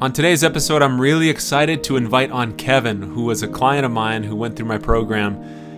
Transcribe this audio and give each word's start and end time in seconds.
On 0.00 0.14
today's 0.14 0.42
episode, 0.42 0.80
I'm 0.80 0.98
really 0.98 1.28
excited 1.28 1.84
to 1.84 1.98
invite 1.98 2.30
on 2.30 2.56
Kevin, 2.56 3.02
who 3.02 3.24
was 3.24 3.42
a 3.42 3.48
client 3.48 3.84
of 3.84 3.92
mine 3.92 4.22
who 4.22 4.34
went 4.34 4.56
through 4.56 4.64
my 4.64 4.78
program, 4.78 5.34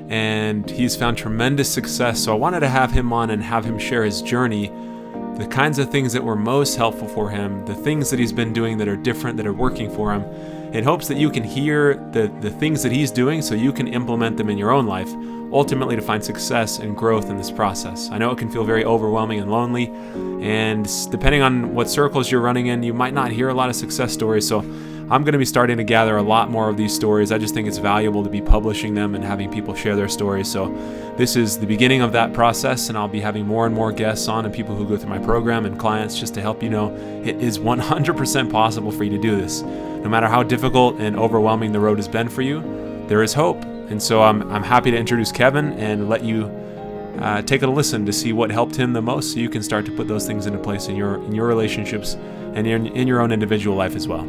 and 0.08 0.70
he's 0.70 0.94
found 0.94 1.18
tremendous 1.18 1.68
success. 1.68 2.22
So 2.22 2.32
I 2.32 2.36
wanted 2.36 2.60
to 2.60 2.68
have 2.68 2.92
him 2.92 3.12
on 3.12 3.30
and 3.30 3.42
have 3.42 3.64
him 3.64 3.80
share 3.80 4.04
his 4.04 4.22
journey, 4.22 4.68
the 5.38 5.48
kinds 5.50 5.80
of 5.80 5.90
things 5.90 6.12
that 6.12 6.22
were 6.22 6.36
most 6.36 6.76
helpful 6.76 7.08
for 7.08 7.30
him, 7.30 7.66
the 7.66 7.74
things 7.74 8.10
that 8.10 8.20
he's 8.20 8.32
been 8.32 8.52
doing 8.52 8.78
that 8.78 8.86
are 8.86 8.96
different, 8.96 9.36
that 9.38 9.46
are 9.46 9.52
working 9.52 9.90
for 9.90 10.14
him, 10.14 10.22
in 10.72 10.84
hopes 10.84 11.08
that 11.08 11.16
you 11.16 11.28
can 11.28 11.42
hear 11.42 11.94
the, 12.12 12.32
the 12.40 12.50
things 12.52 12.84
that 12.84 12.92
he's 12.92 13.10
doing 13.10 13.42
so 13.42 13.56
you 13.56 13.72
can 13.72 13.88
implement 13.88 14.36
them 14.36 14.48
in 14.48 14.56
your 14.56 14.70
own 14.70 14.86
life, 14.86 15.12
ultimately 15.52 15.96
to 15.96 16.02
find 16.02 16.24
success 16.24 16.78
and 16.78 16.96
growth 16.96 17.30
in 17.30 17.36
this 17.36 17.50
process. 17.50 18.10
I 18.10 18.18
know 18.18 18.30
it 18.30 18.38
can 18.38 18.50
feel 18.50 18.64
very 18.64 18.84
overwhelming 18.84 19.40
and 19.40 19.50
lonely, 19.50 19.86
and 20.42 20.88
depending 21.10 21.42
on 21.42 21.74
what 21.74 21.90
circles 21.90 22.30
you're 22.30 22.40
running 22.40 22.66
in, 22.66 22.82
you 22.82 22.94
might 22.94 23.14
not 23.14 23.30
hear 23.30 23.48
a 23.48 23.54
lot 23.54 23.68
of 23.68 23.76
success 23.76 24.12
stories. 24.12 24.46
So 24.46 24.60
I'm 25.12 25.24
going 25.24 25.32
to 25.32 25.38
be 25.38 25.44
starting 25.44 25.76
to 25.76 25.84
gather 25.84 26.16
a 26.16 26.22
lot 26.22 26.50
more 26.50 26.70
of 26.70 26.78
these 26.78 26.94
stories. 26.94 27.32
I 27.32 27.38
just 27.38 27.52
think 27.52 27.68
it's 27.68 27.76
valuable 27.76 28.24
to 28.24 28.30
be 28.30 28.40
publishing 28.40 28.94
them 28.94 29.14
and 29.14 29.22
having 29.22 29.50
people 29.50 29.74
share 29.74 29.94
their 29.94 30.08
stories. 30.08 30.50
So, 30.50 30.68
this 31.18 31.36
is 31.36 31.58
the 31.58 31.66
beginning 31.66 32.00
of 32.00 32.12
that 32.12 32.32
process, 32.32 32.88
and 32.88 32.96
I'll 32.96 33.08
be 33.08 33.20
having 33.20 33.46
more 33.46 33.66
and 33.66 33.74
more 33.74 33.92
guests 33.92 34.26
on 34.28 34.46
and 34.46 34.54
people 34.54 34.74
who 34.74 34.88
go 34.88 34.96
through 34.96 35.10
my 35.10 35.18
program 35.18 35.66
and 35.66 35.78
clients 35.78 36.18
just 36.18 36.32
to 36.34 36.40
help 36.40 36.62
you 36.62 36.70
know 36.70 36.94
it 37.24 37.36
is 37.42 37.58
100% 37.58 38.50
possible 38.50 38.90
for 38.90 39.04
you 39.04 39.10
to 39.10 39.18
do 39.18 39.36
this. 39.36 39.60
No 39.60 40.08
matter 40.08 40.28
how 40.28 40.42
difficult 40.42 40.98
and 40.98 41.18
overwhelming 41.18 41.72
the 41.72 41.80
road 41.80 41.98
has 41.98 42.08
been 42.08 42.30
for 42.30 42.40
you, 42.40 42.62
there 43.06 43.22
is 43.22 43.34
hope. 43.34 43.71
And 43.92 44.02
so, 44.02 44.22
I'm, 44.22 44.50
I'm 44.50 44.62
happy 44.62 44.90
to 44.90 44.96
introduce 44.96 45.30
Kevin 45.30 45.74
and 45.74 46.08
let 46.08 46.24
you 46.24 46.46
uh, 47.20 47.42
take 47.42 47.60
a 47.60 47.66
listen 47.66 48.06
to 48.06 48.12
see 48.12 48.32
what 48.32 48.50
helped 48.50 48.74
him 48.74 48.94
the 48.94 49.02
most 49.02 49.34
so 49.34 49.38
you 49.38 49.50
can 49.50 49.62
start 49.62 49.84
to 49.84 49.92
put 49.92 50.08
those 50.08 50.26
things 50.26 50.46
into 50.46 50.58
place 50.58 50.88
in 50.88 50.96
your, 50.96 51.22
in 51.24 51.34
your 51.34 51.46
relationships 51.46 52.14
and 52.54 52.66
in, 52.66 52.86
in 52.86 53.06
your 53.06 53.20
own 53.20 53.30
individual 53.30 53.76
life 53.76 53.94
as 53.94 54.08
well. 54.08 54.22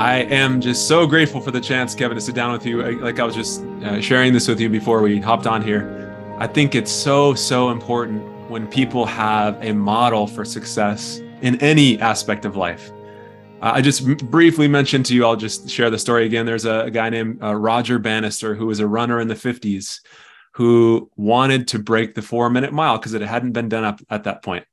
I 0.00 0.20
am 0.30 0.62
just 0.62 0.88
so 0.88 1.06
grateful 1.06 1.42
for 1.42 1.50
the 1.50 1.60
chance, 1.60 1.94
Kevin, 1.94 2.14
to 2.14 2.22
sit 2.22 2.34
down 2.34 2.52
with 2.52 2.64
you. 2.64 2.82
Like 3.00 3.20
I 3.20 3.24
was 3.24 3.34
just 3.34 3.60
uh, 3.84 4.00
sharing 4.00 4.32
this 4.32 4.48
with 4.48 4.58
you 4.58 4.70
before 4.70 5.02
we 5.02 5.20
hopped 5.20 5.46
on 5.46 5.60
here. 5.60 6.16
I 6.38 6.46
think 6.46 6.74
it's 6.74 6.90
so, 6.90 7.34
so 7.34 7.68
important 7.68 8.22
when 8.48 8.66
people 8.66 9.04
have 9.04 9.62
a 9.62 9.74
model 9.74 10.26
for 10.26 10.46
success 10.46 11.20
in 11.42 11.60
any 11.60 12.00
aspect 12.00 12.46
of 12.46 12.56
life. 12.56 12.90
I 13.62 13.80
just 13.80 14.04
briefly 14.18 14.66
mentioned 14.66 15.06
to 15.06 15.14
you, 15.14 15.24
I'll 15.24 15.36
just 15.36 15.70
share 15.70 15.88
the 15.88 15.98
story 15.98 16.26
again. 16.26 16.46
There's 16.46 16.64
a, 16.64 16.80
a 16.80 16.90
guy 16.90 17.10
named 17.10 17.40
uh, 17.40 17.54
Roger 17.54 18.00
Bannister 18.00 18.56
who 18.56 18.66
was 18.66 18.80
a 18.80 18.88
runner 18.88 19.20
in 19.20 19.28
the 19.28 19.34
50s 19.34 20.00
who 20.54 21.08
wanted 21.16 21.68
to 21.68 21.78
break 21.78 22.14
the 22.14 22.22
four 22.22 22.50
minute 22.50 22.72
mile 22.72 22.98
because 22.98 23.14
it 23.14 23.22
hadn't 23.22 23.52
been 23.52 23.68
done 23.68 23.84
up 23.84 24.00
at 24.10 24.24
that 24.24 24.42
point. 24.42 24.66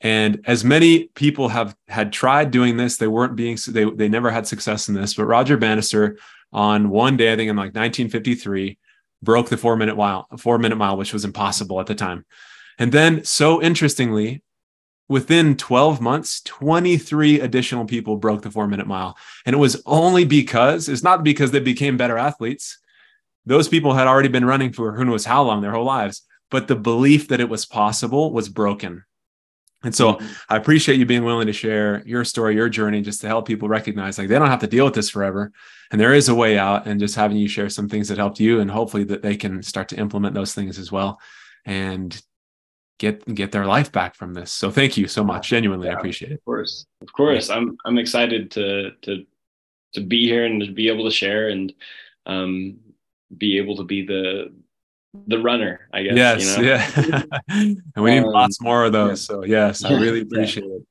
And 0.00 0.40
as 0.46 0.64
many 0.64 1.04
people 1.14 1.48
have 1.48 1.76
had 1.88 2.12
tried 2.12 2.50
doing 2.50 2.76
this, 2.78 2.96
they 2.96 3.06
weren't 3.06 3.36
being 3.36 3.56
they 3.68 3.84
they 3.84 4.08
never 4.08 4.30
had 4.30 4.46
success 4.46 4.88
in 4.88 4.94
this. 4.94 5.14
But 5.14 5.26
Roger 5.26 5.56
Bannister 5.56 6.18
on 6.52 6.90
one 6.90 7.16
day, 7.16 7.32
I 7.32 7.36
think 7.36 7.50
in 7.50 7.56
like 7.56 7.74
1953, 7.74 8.78
broke 9.22 9.48
the 9.48 9.56
four 9.56 9.76
minute 9.76 9.96
mile, 9.96 10.26
four 10.38 10.58
minute 10.58 10.76
mile, 10.76 10.96
which 10.96 11.12
was 11.12 11.24
impossible 11.24 11.78
at 11.80 11.86
the 11.86 11.94
time. 11.94 12.24
And 12.78 12.90
then, 12.90 13.24
so 13.24 13.62
interestingly, 13.62 14.42
within 15.12 15.56
12 15.56 16.00
months, 16.00 16.40
23 16.40 17.40
additional 17.40 17.84
people 17.84 18.16
broke 18.16 18.42
the 18.42 18.50
four 18.50 18.66
minute 18.66 18.86
mile. 18.86 19.16
And 19.44 19.54
it 19.54 19.58
was 19.58 19.80
only 19.84 20.24
because 20.24 20.88
it's 20.88 21.02
not 21.02 21.22
because 21.22 21.50
they 21.50 21.60
became 21.60 21.98
better 21.98 22.16
athletes. 22.16 22.78
Those 23.44 23.68
people 23.68 23.92
had 23.92 24.06
already 24.06 24.28
been 24.28 24.46
running 24.46 24.72
for 24.72 24.94
who 24.94 25.04
knows 25.04 25.26
how 25.26 25.42
long 25.42 25.60
their 25.60 25.72
whole 25.72 25.84
lives, 25.84 26.22
but 26.50 26.66
the 26.66 26.76
belief 26.76 27.28
that 27.28 27.40
it 27.40 27.48
was 27.48 27.66
possible 27.66 28.32
was 28.32 28.48
broken. 28.48 29.04
And 29.84 29.94
so 29.94 30.14
mm-hmm. 30.14 30.32
I 30.48 30.56
appreciate 30.56 30.98
you 30.98 31.04
being 31.04 31.24
willing 31.24 31.46
to 31.46 31.52
share 31.52 32.02
your 32.06 32.24
story, 32.24 32.54
your 32.54 32.70
journey, 32.70 33.02
just 33.02 33.20
to 33.20 33.26
help 33.26 33.46
people 33.46 33.68
recognize 33.68 34.16
like 34.16 34.28
they 34.28 34.38
don't 34.38 34.48
have 34.48 34.60
to 34.60 34.66
deal 34.66 34.86
with 34.86 34.94
this 34.94 35.10
forever. 35.10 35.52
And 35.90 36.00
there 36.00 36.14
is 36.14 36.30
a 36.30 36.34
way 36.34 36.56
out, 36.56 36.86
and 36.86 36.98
just 36.98 37.16
having 37.16 37.36
you 37.36 37.48
share 37.48 37.68
some 37.68 37.88
things 37.88 38.08
that 38.08 38.16
helped 38.16 38.40
you, 38.40 38.60
and 38.60 38.70
hopefully 38.70 39.04
that 39.04 39.20
they 39.20 39.36
can 39.36 39.62
start 39.62 39.88
to 39.88 39.98
implement 39.98 40.34
those 40.34 40.54
things 40.54 40.78
as 40.78 40.90
well 40.90 41.20
and 41.64 42.20
get 43.02 43.34
get 43.34 43.50
their 43.50 43.66
life 43.66 43.90
back 43.90 44.14
from 44.14 44.32
this. 44.32 44.52
So 44.52 44.70
thank 44.70 44.96
you 44.96 45.08
so 45.08 45.24
much. 45.24 45.48
Genuinely, 45.48 45.88
yeah, 45.88 45.94
I 45.94 45.98
appreciate 45.98 46.30
it. 46.30 46.36
Of 46.36 46.44
course. 46.44 46.86
Of 47.00 47.12
course. 47.12 47.50
I'm 47.50 47.76
I'm 47.84 47.98
excited 47.98 48.52
to 48.52 48.92
to 49.02 49.26
to 49.94 50.00
be 50.00 50.26
here 50.26 50.46
and 50.46 50.60
to 50.62 50.70
be 50.70 50.88
able 50.88 51.04
to 51.04 51.10
share 51.10 51.48
and 51.48 51.74
um 52.26 52.78
be 53.36 53.58
able 53.58 53.76
to 53.76 53.82
be 53.82 54.06
the 54.06 54.52
the 55.26 55.40
runner, 55.40 55.88
I 55.92 56.04
guess. 56.04 56.16
Yes, 56.16 56.56
you 56.56 56.62
know? 56.62 56.68
yeah. 56.68 57.22
and 57.96 58.04
we 58.04 58.12
need 58.12 58.24
um, 58.24 58.32
lots 58.32 58.60
more 58.60 58.84
of 58.84 58.92
those. 58.92 59.28
Yeah. 59.28 59.34
So 59.34 59.44
yes, 59.44 59.84
I 59.84 59.94
really 60.00 60.20
appreciate 60.26 60.64
yeah. 60.64 60.76
it. 60.76 60.82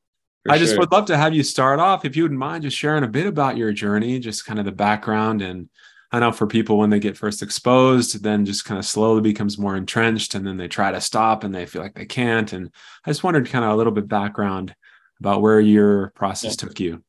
I 0.49 0.57
just 0.57 0.71
sure. 0.71 0.79
would 0.79 0.91
love 0.91 1.05
to 1.05 1.17
have 1.17 1.33
you 1.33 1.43
start 1.43 1.79
off, 1.79 2.03
if 2.03 2.15
you 2.17 2.23
wouldn't 2.23 2.39
mind, 2.39 2.63
just 2.63 2.75
sharing 2.75 3.03
a 3.03 3.07
bit 3.07 3.27
about 3.27 3.57
your 3.57 3.71
journey, 3.71 4.19
just 4.19 4.45
kind 4.45 4.59
of 4.59 4.65
the 4.65 4.71
background. 4.71 5.41
And 5.41 5.69
I 6.11 6.19
know 6.19 6.31
for 6.31 6.45
people 6.45 6.77
when 6.77 6.89
they 6.89 6.99
get 6.99 7.17
first 7.17 7.41
exposed, 7.41 8.21
then 8.21 8.45
just 8.45 8.65
kind 8.65 8.77
of 8.77 8.85
slowly 8.85 9.21
becomes 9.21 9.57
more 9.57 9.77
entrenched, 9.77 10.35
and 10.35 10.45
then 10.45 10.57
they 10.57 10.67
try 10.67 10.91
to 10.91 10.99
stop 10.99 11.43
and 11.43 11.55
they 11.55 11.65
feel 11.65 11.81
like 11.81 11.95
they 11.95 12.05
can't. 12.05 12.51
And 12.51 12.69
I 13.05 13.09
just 13.09 13.23
wondered 13.23 13.49
kind 13.49 13.63
of 13.63 13.71
a 13.71 13.75
little 13.75 13.93
bit 13.93 14.07
background 14.07 14.75
about 15.19 15.41
where 15.41 15.59
your 15.59 16.09
process 16.15 16.51
yeah. 16.53 16.67
took 16.67 16.79
you. 16.79 17.03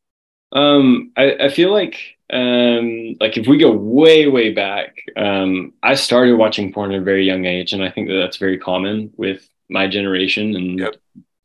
Um, 0.53 1.13
I, 1.17 1.35
I 1.35 1.49
feel 1.49 1.73
like 1.73 1.99
um, 2.33 3.17
like 3.21 3.37
if 3.37 3.47
we 3.47 3.59
go 3.59 3.73
way 3.73 4.29
way 4.29 4.53
back, 4.53 4.97
um, 5.17 5.73
I 5.83 5.95
started 5.95 6.37
watching 6.37 6.73
porn 6.73 6.93
at 6.93 7.01
a 7.01 7.05
very 7.05 7.25
young 7.25 7.45
age, 7.45 7.73
and 7.73 7.83
I 7.83 7.91
think 7.91 8.09
that 8.09 8.15
that's 8.15 8.37
very 8.37 8.59
common 8.59 9.13
with 9.17 9.49
my 9.69 9.89
generation 9.89 10.55
and 10.55 10.79
yep. 10.79 10.95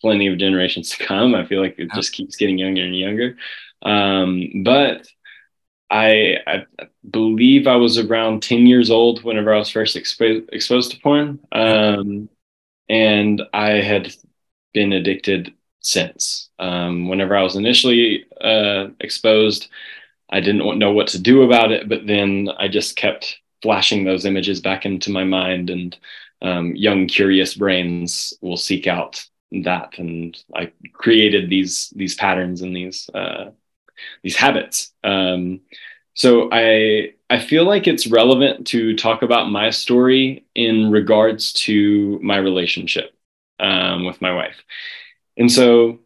plenty 0.02 0.28
of 0.28 0.38
generations 0.38 0.90
to 0.92 1.06
come. 1.06 1.36
I 1.36 1.46
feel 1.46 1.62
like 1.62 1.76
it 1.78 1.90
just 1.94 2.14
keeps 2.14 2.36
getting 2.36 2.58
younger 2.58 2.84
and 2.84 2.98
younger. 2.98 3.38
Um, 3.82 4.64
but 4.64 5.08
I, 5.90 6.38
I, 6.46 6.66
believe 7.10 7.68
I 7.68 7.78
was 7.78 7.98
around 7.98 8.44
10 8.44 8.68
years 8.68 8.92
old 8.92 9.24
whenever 9.24 9.54
I 9.54 9.60
was 9.60 9.70
first 9.70 9.96
expo- 9.96 10.48
exposed 10.52 10.92
to 10.92 11.00
porn. 11.00 11.40
Um, 11.52 12.30
and 12.90 13.42
I 13.54 13.82
had 13.82 14.14
been 14.74 14.94
addicted 14.94 15.54
since. 15.80 16.50
Um, 16.60 17.08
whenever 17.08 17.36
I 17.36 17.44
was 17.44 17.56
initially 17.56 18.26
uh, 18.42 18.88
exposed, 19.00 19.70
I 20.30 20.42
didn't 20.42 20.80
know 20.80 20.92
what 20.92 21.08
to 21.10 21.20
do 21.20 21.44
about 21.44 21.72
it, 21.72 21.88
but 21.88 22.06
then 22.06 22.50
I 22.58 22.68
just 22.68 22.96
kept 22.96 23.40
flashing 23.62 24.04
those 24.04 24.26
images 24.26 24.60
back 24.62 24.86
into 24.86 25.12
my 25.12 25.24
mind, 25.24 25.70
and 25.70 25.98
um, 26.42 26.76
young, 26.76 27.08
curious 27.08 27.56
brains 27.56 28.34
will 28.42 28.58
seek 28.58 28.88
out 28.88 29.24
that, 29.64 29.98
and 29.98 30.38
I 30.54 30.72
created 30.94 31.50
these 31.50 31.92
these 31.96 32.16
patterns 32.16 32.62
and 32.62 32.76
these 32.76 33.10
uh, 33.14 33.52
these 34.24 34.36
habits. 34.36 34.94
Um, 35.04 35.62
so 36.14 36.50
I 36.52 37.14
I 37.30 37.40
feel 37.40 37.66
like 37.66 37.88
it's 37.88 38.08
relevant 38.08 38.68
to 38.68 38.96
talk 38.96 39.22
about 39.22 39.52
my 39.52 39.70
story 39.70 40.46
in 40.56 40.92
regards 40.92 41.54
to 41.54 42.20
my 42.22 42.38
relationship 42.38 43.14
um, 43.60 44.06
with 44.06 44.22
my 44.22 44.34
wife. 44.34 44.58
And 45.38 45.52
so 45.52 46.00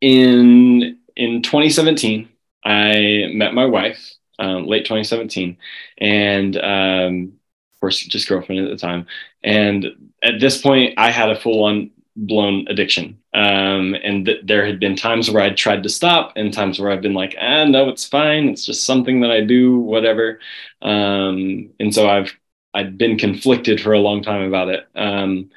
in 0.00 0.98
in 1.16 1.42
2017, 1.42 2.28
I 2.64 3.30
met 3.32 3.54
my 3.54 3.66
wife 3.66 4.14
um, 4.38 4.66
late 4.66 4.84
2017, 4.84 5.56
and 5.98 6.56
um, 6.56 7.32
of 7.74 7.80
course, 7.80 7.98
just 8.04 8.28
girlfriend 8.28 8.64
at 8.64 8.70
the 8.70 8.76
time. 8.76 9.06
And 9.42 10.12
at 10.22 10.40
this 10.40 10.60
point, 10.60 10.94
I 10.98 11.10
had 11.10 11.30
a 11.30 11.38
full 11.40 11.64
on 11.64 11.90
blown 12.26 12.66
addiction. 12.68 13.18
Um, 13.34 13.94
and 13.94 14.26
th- 14.26 14.42
there 14.44 14.66
had 14.66 14.80
been 14.80 14.96
times 14.96 15.30
where 15.30 15.42
I'd 15.42 15.56
tried 15.56 15.82
to 15.84 15.88
stop, 15.88 16.32
and 16.36 16.52
times 16.52 16.78
where 16.78 16.90
I've 16.90 17.02
been 17.02 17.14
like, 17.14 17.34
ah, 17.40 17.64
no, 17.64 17.88
it's 17.88 18.06
fine. 18.06 18.48
It's 18.48 18.64
just 18.66 18.84
something 18.84 19.20
that 19.22 19.30
I 19.30 19.40
do, 19.42 19.78
whatever. 19.78 20.40
Um, 20.82 21.70
and 21.80 21.94
so 21.94 22.08
I've 22.08 22.36
I'd 22.74 22.98
been 22.98 23.18
conflicted 23.18 23.80
for 23.80 23.92
a 23.92 24.00
long 24.00 24.22
time 24.22 24.42
about 24.42 24.68
it. 24.68 24.86
Um, 24.94 25.50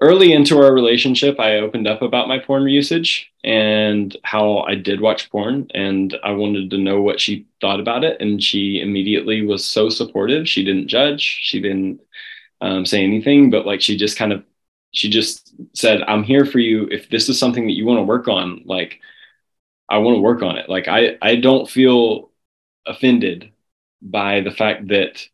early 0.00 0.32
into 0.32 0.58
our 0.58 0.72
relationship, 0.74 1.38
I 1.40 1.58
opened 1.58 1.86
up 1.86 2.02
about 2.02 2.28
my 2.28 2.38
porn 2.38 2.68
usage 2.68 3.32
and 3.44 4.16
how 4.24 4.58
I 4.60 4.74
did 4.74 5.00
watch 5.00 5.30
porn, 5.30 5.68
and 5.74 6.16
I 6.24 6.32
wanted 6.32 6.70
to 6.70 6.78
know 6.78 7.00
what 7.02 7.20
she 7.20 7.46
thought 7.60 7.80
about 7.80 8.04
it. 8.04 8.20
And 8.20 8.42
she 8.42 8.80
immediately 8.80 9.46
was 9.46 9.64
so 9.64 9.88
supportive. 9.88 10.48
She 10.48 10.64
didn't 10.64 10.88
judge, 10.88 11.20
she 11.20 11.60
didn't 11.60 12.00
um, 12.60 12.86
say 12.86 13.02
anything, 13.04 13.50
but 13.50 13.66
like 13.66 13.80
she 13.80 13.96
just 13.96 14.16
kind 14.18 14.32
of 14.32 14.44
she 14.92 15.10
just 15.10 15.54
said, 15.74 16.02
"I'm 16.02 16.22
here 16.22 16.44
for 16.44 16.58
you. 16.58 16.88
If 16.90 17.08
this 17.10 17.28
is 17.28 17.38
something 17.38 17.66
that 17.66 17.72
you 17.76 17.86
want 17.86 17.98
to 17.98 18.04
work 18.04 18.28
on, 18.28 18.62
like 18.64 19.00
I 19.88 19.98
want 19.98 20.16
to 20.16 20.20
work 20.20 20.42
on 20.42 20.56
it. 20.58 20.68
Like 20.68 20.88
I 20.88 21.18
I 21.22 21.36
don't 21.36 21.68
feel 21.68 22.30
offended 22.86 23.52
by 24.02 24.40
the 24.40 24.50
fact 24.52 24.88
that." 24.88 25.26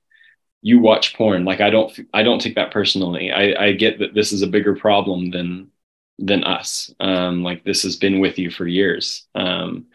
you 0.62 0.78
watch 0.81 1.14
porn 1.14 1.44
like 1.44 1.60
i 1.60 1.70
don't 1.70 1.99
i 2.12 2.22
don't 2.22 2.40
take 2.40 2.56
that 2.56 2.72
personally 2.72 3.31
i 3.31 3.66
i 3.66 3.72
get 3.72 3.99
that 3.99 4.14
this 4.14 4.32
is 4.32 4.43
a 4.43 4.46
bigger 4.46 4.75
problem 4.75 5.31
than 5.31 5.70
than 6.19 6.43
us 6.44 6.93
um 7.00 7.43
like 7.43 7.62
this 7.64 7.82
has 7.82 7.96
been 7.96 8.19
with 8.19 8.38
you 8.38 8.50
for 8.50 8.66
years 8.66 9.26
um 9.34 9.87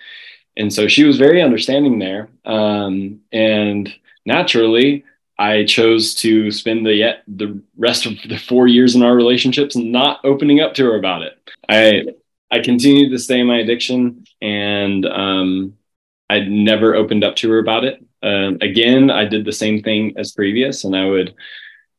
and 0.55 0.71
so 0.71 0.87
she 0.87 1.03
was 1.03 1.17
very 1.17 1.41
understanding 1.41 1.99
there 1.99 2.29
um 2.45 3.19
and 3.31 3.93
naturally 4.25 5.03
i 5.39 5.63
chose 5.65 6.13
to 6.13 6.51
spend 6.51 6.85
the 6.85 6.93
yet 6.93 7.23
the 7.27 7.61
rest 7.77 8.05
of 8.05 8.13
the 8.29 8.37
four 8.37 8.67
years 8.67 8.95
in 8.95 9.03
our 9.03 9.15
relationships 9.15 9.75
not 9.75 10.19
opening 10.23 10.59
up 10.59 10.73
to 10.73 10.85
her 10.85 10.95
about 10.95 11.21
it 11.21 11.37
i 11.69 12.03
I 12.53 12.59
continued 12.59 13.09
to 13.09 13.17
stay 13.17 13.39
in 13.39 13.47
my 13.47 13.57
addiction, 13.57 14.25
and 14.39 15.07
um, 15.07 15.73
I 16.29 16.41
never 16.41 16.93
opened 16.93 17.23
up 17.23 17.35
to 17.37 17.49
her 17.49 17.57
about 17.57 17.83
it. 17.83 18.05
Um, 18.21 18.59
again, 18.61 19.09
I 19.09 19.25
did 19.25 19.43
the 19.43 19.51
same 19.51 19.81
thing 19.81 20.13
as 20.17 20.33
previous, 20.33 20.83
and 20.83 20.95
I 20.95 21.07
would 21.07 21.33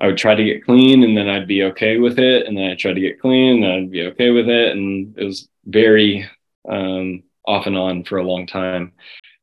I 0.01 0.07
would 0.07 0.17
try 0.17 0.37
to 0.37 0.45
get 0.45 0.65
clean, 0.65 1.03
and 1.03 1.17
then 1.17 1.29
I'd 1.29 1.49
be 1.49 1.65
okay 1.65 1.99
with 1.99 2.21
it, 2.21 2.47
and 2.47 2.57
then 2.57 2.71
I 2.71 2.77
try 2.77 2.93
to 2.93 3.01
get 3.01 3.21
clean, 3.21 3.65
and 3.65 3.73
I'd 3.73 3.91
be 3.91 4.07
okay 4.07 4.31
with 4.31 4.49
it, 4.49 4.77
and 4.77 5.19
it 5.19 5.25
was 5.25 5.49
very 5.67 6.31
um, 6.69 7.25
off 7.45 7.67
and 7.67 7.77
on 7.77 8.05
for 8.05 8.19
a 8.19 8.25
long 8.25 8.47
time. 8.47 8.93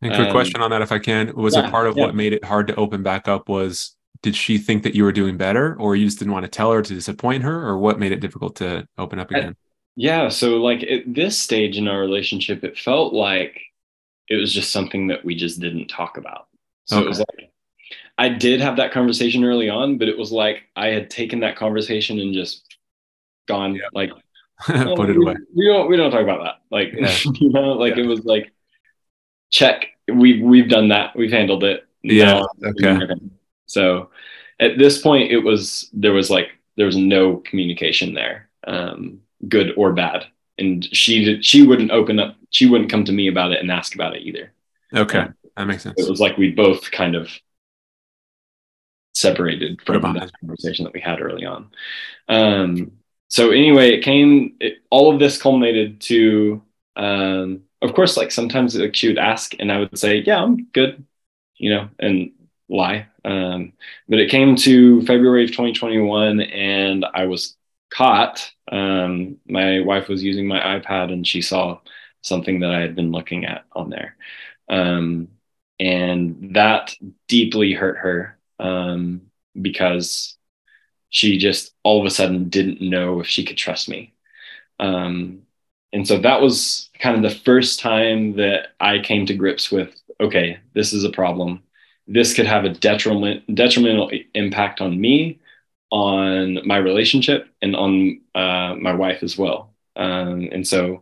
And 0.01 0.13
quick 0.13 0.27
um, 0.27 0.31
question 0.31 0.61
on 0.61 0.71
that, 0.71 0.81
if 0.81 0.91
I 0.91 0.99
can, 0.99 1.33
was 1.35 1.55
yeah, 1.55 1.67
a 1.67 1.71
part 1.71 1.87
of 1.87 1.95
yeah. 1.95 2.05
what 2.05 2.15
made 2.15 2.33
it 2.33 2.43
hard 2.43 2.67
to 2.67 2.75
open 2.75 3.03
back 3.03 3.27
up 3.27 3.47
was 3.47 3.95
did 4.21 4.35
she 4.35 4.57
think 4.57 4.83
that 4.83 4.95
you 4.95 5.03
were 5.03 5.11
doing 5.11 5.37
better, 5.37 5.75
or 5.79 5.95
you 5.95 6.05
just 6.05 6.19
didn't 6.19 6.33
want 6.33 6.45
to 6.45 6.49
tell 6.49 6.71
her 6.71 6.81
to 6.81 6.93
disappoint 6.93 7.43
her, 7.43 7.67
or 7.67 7.77
what 7.77 7.99
made 7.99 8.11
it 8.11 8.19
difficult 8.19 8.55
to 8.57 8.87
open 8.97 9.19
up 9.19 9.29
again? 9.31 9.49
I, 9.49 9.55
yeah, 9.95 10.29
so 10.29 10.57
like 10.57 10.83
at 10.83 11.01
this 11.05 11.39
stage 11.39 11.77
in 11.77 11.87
our 11.87 11.99
relationship, 11.99 12.63
it 12.63 12.77
felt 12.77 13.13
like 13.13 13.59
it 14.27 14.37
was 14.37 14.53
just 14.53 14.71
something 14.71 15.07
that 15.07 15.23
we 15.25 15.35
just 15.35 15.59
didn't 15.59 15.87
talk 15.87 16.17
about. 16.17 16.47
So 16.85 16.97
okay. 16.97 17.05
it 17.05 17.09
was 17.09 17.19
like 17.19 17.51
I 18.17 18.29
did 18.29 18.61
have 18.61 18.77
that 18.77 18.91
conversation 18.91 19.43
early 19.43 19.69
on, 19.69 19.97
but 19.97 20.07
it 20.07 20.17
was 20.17 20.31
like 20.31 20.63
I 20.75 20.87
had 20.87 21.09
taken 21.09 21.39
that 21.41 21.55
conversation 21.55 22.19
and 22.19 22.33
just 22.33 22.77
gone 23.47 23.75
yep. 23.75 23.89
like 23.93 24.11
oh, 24.69 24.95
put 24.95 25.09
it 25.09 25.17
we, 25.17 25.25
away. 25.25 25.35
We 25.55 25.67
don't 25.67 25.89
we 25.89 25.97
don't 25.97 26.11
talk 26.11 26.21
about 26.21 26.43
that. 26.43 26.55
Like 26.69 26.93
yeah. 26.93 27.17
you 27.33 27.49
know, 27.49 27.73
like 27.73 27.95
yeah. 27.95 28.03
it 28.03 28.07
was 28.07 28.23
like 28.23 28.51
check. 29.51 29.87
We've 30.07 30.43
we've 30.43 30.69
done 30.69 30.89
that. 30.89 31.15
We've 31.15 31.31
handled 31.31 31.63
it. 31.63 31.85
Yeah. 32.01 32.43
okay. 32.63 32.97
So 33.67 34.09
at 34.59 34.77
this 34.77 35.01
point, 35.01 35.31
it 35.31 35.39
was 35.39 35.89
there 35.93 36.13
was 36.13 36.29
like 36.29 36.49
there 36.77 36.85
was 36.85 36.97
no 36.97 37.37
communication 37.37 38.13
there, 38.13 38.49
um, 38.65 39.21
good 39.47 39.73
or 39.77 39.93
bad, 39.93 40.25
and 40.57 40.83
she 40.95 41.41
she 41.41 41.65
wouldn't 41.65 41.91
open 41.91 42.19
up. 42.19 42.35
She 42.49 42.67
wouldn't 42.67 42.91
come 42.91 43.05
to 43.05 43.11
me 43.11 43.27
about 43.27 43.51
it 43.51 43.59
and 43.59 43.71
ask 43.71 43.93
about 43.95 44.15
it 44.15 44.23
either. 44.23 44.51
Okay, 44.95 45.19
um, 45.19 45.35
that 45.57 45.67
makes 45.67 45.83
sense. 45.83 45.99
It 45.99 46.09
was 46.09 46.19
like 46.19 46.37
we 46.37 46.51
both 46.51 46.89
kind 46.91 47.15
of 47.15 47.29
separated 49.13 49.81
from 49.81 50.01
that 50.13 50.31
conversation 50.39 50.85
that 50.85 50.93
we 50.93 51.01
had 51.01 51.21
early 51.21 51.45
on. 51.45 51.69
Um, 52.27 52.93
so 53.27 53.51
anyway, 53.51 53.91
it 53.93 54.03
came. 54.03 54.55
It, 54.59 54.79
all 54.89 55.13
of 55.13 55.19
this 55.19 55.41
culminated 55.41 56.01
to, 56.01 56.61
um, 56.95 57.61
of 57.81 57.93
course, 57.93 58.17
like 58.17 58.31
sometimes 58.31 58.77
she 58.93 59.07
would 59.07 59.17
ask, 59.17 59.53
and 59.59 59.71
I 59.71 59.79
would 59.79 59.97
say, 59.97 60.17
"Yeah, 60.19 60.43
I'm 60.43 60.65
good," 60.73 61.05
you 61.57 61.69
know, 61.71 61.89
and 61.99 62.31
lie. 62.69 63.07
Um, 63.25 63.73
but 64.07 64.19
it 64.19 64.29
came 64.31 64.55
to 64.57 65.01
February 65.03 65.43
of 65.45 65.51
2021, 65.51 66.41
and 66.41 67.05
I 67.13 67.25
was 67.25 67.55
caught. 67.89 68.51
Um, 68.71 69.37
my 69.47 69.81
wife 69.81 70.07
was 70.07 70.23
using 70.23 70.47
my 70.47 70.59
iPad, 70.79 71.11
and 71.11 71.27
she 71.27 71.41
saw 71.41 71.79
something 72.21 72.59
that 72.61 72.71
I 72.71 72.81
had 72.81 72.95
been 72.95 73.11
looking 73.11 73.45
at 73.45 73.65
on 73.73 73.89
there, 73.89 74.15
um, 74.69 75.29
and 75.79 76.55
that 76.55 76.95
deeply 77.27 77.73
hurt 77.73 77.97
her 77.99 78.37
um, 78.59 79.23
because 79.59 80.37
she 81.09 81.37
just 81.37 81.73
all 81.83 81.99
of 81.99 82.05
a 82.05 82.09
sudden 82.09 82.49
didn't 82.49 82.81
know 82.81 83.19
if 83.21 83.27
she 83.27 83.45
could 83.45 83.57
trust 83.57 83.89
me. 83.89 84.13
Um, 84.79 85.43
and 85.93 86.07
so 86.07 86.19
that 86.19 86.41
was 86.41 86.89
kind 86.99 87.15
of 87.15 87.23
the 87.29 87.39
first 87.39 87.79
time 87.79 88.35
that 88.37 88.69
I 88.79 88.99
came 88.99 89.25
to 89.25 89.35
grips 89.35 89.71
with 89.71 90.01
okay, 90.21 90.59
this 90.73 90.93
is 90.93 91.03
a 91.03 91.09
problem. 91.09 91.63
This 92.07 92.33
could 92.33 92.45
have 92.45 92.63
a 92.63 92.69
detriment, 92.69 93.55
detrimental 93.55 94.11
impact 94.35 94.79
on 94.79 94.99
me, 95.01 95.39
on 95.91 96.59
my 96.67 96.77
relationship, 96.77 97.47
and 97.61 97.75
on 97.75 98.21
uh, 98.35 98.75
my 98.79 98.93
wife 98.93 99.23
as 99.23 99.37
well. 99.37 99.73
Um, 99.95 100.49
and 100.51 100.67
so 100.67 101.01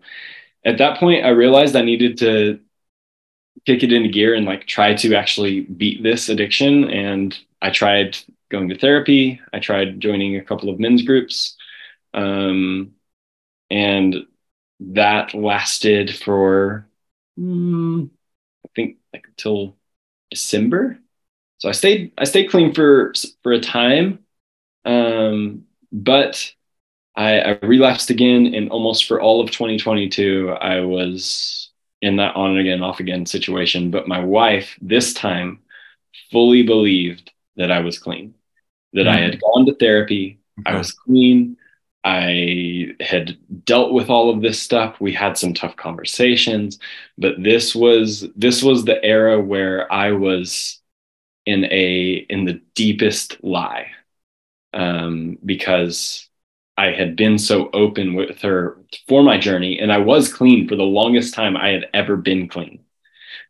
at 0.66 0.78
that 0.80 1.00
point, 1.00 1.26
I 1.26 1.30
realized 1.30 1.76
I 1.76 1.82
needed 1.82 2.18
to 2.20 2.60
kick 3.66 3.84
it 3.84 3.94
into 3.94 4.10
gear 4.10 4.34
and 4.34 4.46
like 4.46 4.66
try 4.66 4.94
to 4.96 5.16
actually 5.16 5.62
beat 5.62 6.02
this 6.02 6.30
addiction. 6.30 6.90
And 6.90 7.38
I 7.62 7.72
tried 7.72 8.18
going 8.50 8.70
to 8.70 8.78
therapy. 8.78 9.40
I 9.54 9.60
tried 9.60 10.00
joining 10.00 10.38
a 10.38 10.44
couple 10.44 10.70
of 10.70 10.80
men's 10.80 11.04
groups. 11.04 11.56
Um, 12.14 12.94
and 13.70 14.26
that 14.80 15.34
lasted 15.34 16.16
for, 16.16 16.88
mm, 17.38 18.10
I 18.66 18.70
think 18.76 18.98
like 19.14 19.26
until 19.28 19.76
December. 20.30 21.00
So 21.58 21.70
I 21.70 21.74
stayed, 21.74 22.14
I 22.18 22.24
stayed 22.24 22.50
clean 22.50 22.74
for, 22.74 23.14
for 23.44 23.52
a 23.52 23.60
time. 23.60 24.20
Um, 24.86 25.66
but 25.92 26.54
I, 27.16 27.40
I 27.40 27.60
relapsed 27.62 28.10
again 28.10 28.54
and 28.54 28.70
almost 28.70 29.06
for 29.06 29.20
all 29.20 29.42
of 29.42 29.52
2022, 29.52 30.52
I 30.52 30.82
was 30.82 31.72
in 32.02 32.16
that 32.16 32.36
on 32.36 32.58
again, 32.58 32.82
off 32.82 33.02
again 33.02 33.26
situation. 33.26 33.92
But 33.92 34.08
my 34.08 34.24
wife 34.24 34.78
this 34.82 35.14
time 35.14 35.60
fully 36.32 36.64
believed 36.64 37.32
that 37.58 37.72
I 37.72 37.80
was 37.80 38.00
clean, 38.00 38.36
that 38.94 39.02
mm-hmm. 39.02 39.18
I 39.18 39.22
had 39.22 39.42
gone 39.42 39.66
to 39.66 39.76
therapy, 39.76 40.40
okay. 40.62 40.72
I 40.72 40.78
was 40.78 40.94
clean, 40.94 41.58
I 42.04 42.94
had 43.02 43.38
dealt 43.66 43.94
with 43.94 44.10
all 44.10 44.30
of 44.30 44.42
this 44.42 44.62
stuff. 44.62 45.00
We 45.02 45.14
had 45.14 45.38
some 45.38 45.54
tough 45.54 45.76
conversations, 45.76 46.80
but 47.18 47.42
this 47.42 47.76
was 47.76 48.28
this 48.36 48.64
was 48.64 48.86
the 48.86 49.04
era 49.04 49.40
where 49.40 49.92
I 49.92 50.12
was 50.14 50.80
in 51.46 51.66
a 51.66 52.26
in 52.30 52.46
the 52.46 52.62
deepest 52.76 53.44
lie 53.44 53.88
um, 54.74 55.38
because 55.46 56.28
I 56.78 56.92
had 56.92 57.16
been 57.16 57.38
so 57.38 57.70
open 57.74 58.14
with 58.14 58.40
her 58.42 58.78
for 59.08 59.22
my 59.22 59.38
journey, 59.38 59.80
and 59.80 59.92
I 59.92 59.98
was 59.98 60.34
clean 60.34 60.68
for 60.68 60.76
the 60.78 60.84
longest 60.84 61.34
time 61.34 61.58
I 61.58 61.70
had 61.70 61.88
ever 61.94 62.16
been 62.16 62.48
clean. 62.48 62.80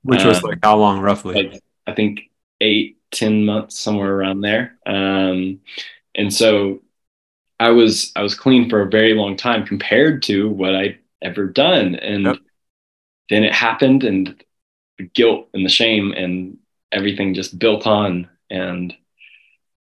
Which 0.02 0.24
was 0.24 0.38
um, 0.38 0.50
like 0.50 0.60
how 0.64 0.78
long, 0.78 1.00
roughly? 1.00 1.44
Like, 1.44 1.62
I 1.86 1.94
think 1.94 2.22
eight, 2.62 2.98
ten 3.12 3.46
months, 3.46 3.78
somewhere 3.80 4.14
around 4.14 4.42
there. 4.42 4.78
Um, 4.86 5.60
and 6.16 6.34
so 6.34 6.82
I 7.60 7.70
was 7.70 8.12
I 8.16 8.24
was 8.24 8.36
clean 8.36 8.70
for 8.70 8.82
a 8.82 8.90
very 8.90 9.14
long 9.14 9.36
time 9.36 9.66
compared 9.66 10.24
to 10.24 10.50
what 10.50 10.76
I'd 10.76 11.00
ever 11.22 11.46
done, 11.46 11.96
and 11.96 12.24
yep. 12.24 12.38
then 13.30 13.44
it 13.44 13.54
happened, 13.54 14.04
and 14.04 14.42
the 14.98 15.06
guilt 15.06 15.50
and 15.54 15.66
the 15.66 15.70
shame 15.70 16.14
and 16.14 16.58
everything 16.92 17.34
just 17.34 17.60
built 17.60 17.86
on, 17.86 18.30
and 18.50 18.96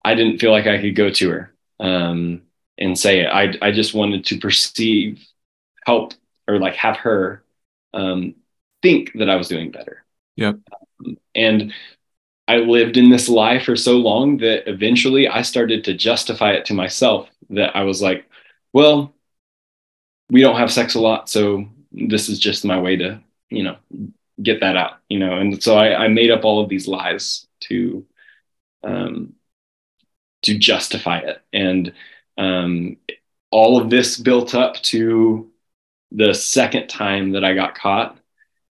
I 0.04 0.14
didn't 0.14 0.38
feel 0.38 0.50
like 0.50 0.66
I 0.66 0.80
could 0.80 0.96
go 0.96 1.10
to 1.10 1.30
her. 1.30 1.54
Um, 1.80 2.42
and 2.78 2.98
say 2.98 3.20
it. 3.20 3.26
I 3.26 3.54
I 3.62 3.70
just 3.70 3.94
wanted 3.94 4.26
to 4.26 4.38
perceive, 4.38 5.24
help, 5.86 6.14
or 6.48 6.58
like 6.58 6.74
have 6.74 6.96
her 6.98 7.44
um, 7.94 8.34
think 8.82 9.12
that 9.14 9.30
I 9.30 9.36
was 9.36 9.48
doing 9.48 9.70
better. 9.70 10.04
Yep. 10.36 10.58
Um, 11.04 11.16
and 11.34 11.72
I 12.52 12.56
lived 12.56 12.98
in 12.98 13.08
this 13.08 13.30
lie 13.30 13.58
for 13.58 13.76
so 13.76 13.96
long 13.96 14.36
that 14.38 14.68
eventually 14.68 15.26
I 15.26 15.40
started 15.40 15.84
to 15.84 15.94
justify 15.94 16.52
it 16.52 16.66
to 16.66 16.74
myself 16.74 17.30
that 17.48 17.74
I 17.74 17.84
was 17.84 18.02
like, 18.02 18.26
well, 18.74 19.14
we 20.28 20.42
don't 20.42 20.58
have 20.58 20.70
sex 20.70 20.94
a 20.94 21.00
lot, 21.00 21.30
so 21.30 21.66
this 21.92 22.28
is 22.28 22.38
just 22.38 22.66
my 22.66 22.78
way 22.78 22.96
to, 22.96 23.20
you 23.48 23.62
know, 23.62 23.76
get 24.42 24.60
that 24.60 24.76
out, 24.76 24.98
you 25.08 25.18
know. 25.18 25.38
And 25.38 25.62
so 25.62 25.76
I, 25.76 26.04
I 26.04 26.08
made 26.08 26.30
up 26.30 26.44
all 26.44 26.62
of 26.62 26.68
these 26.68 26.86
lies 26.86 27.46
to 27.60 28.04
um 28.84 29.34
to 30.42 30.58
justify 30.58 31.18
it. 31.20 31.40
And 31.54 31.92
um, 32.36 32.98
all 33.50 33.80
of 33.80 33.88
this 33.88 34.18
built 34.18 34.54
up 34.54 34.74
to 34.92 35.50
the 36.10 36.34
second 36.34 36.88
time 36.88 37.32
that 37.32 37.44
I 37.44 37.54
got 37.54 37.74
caught, 37.74 38.18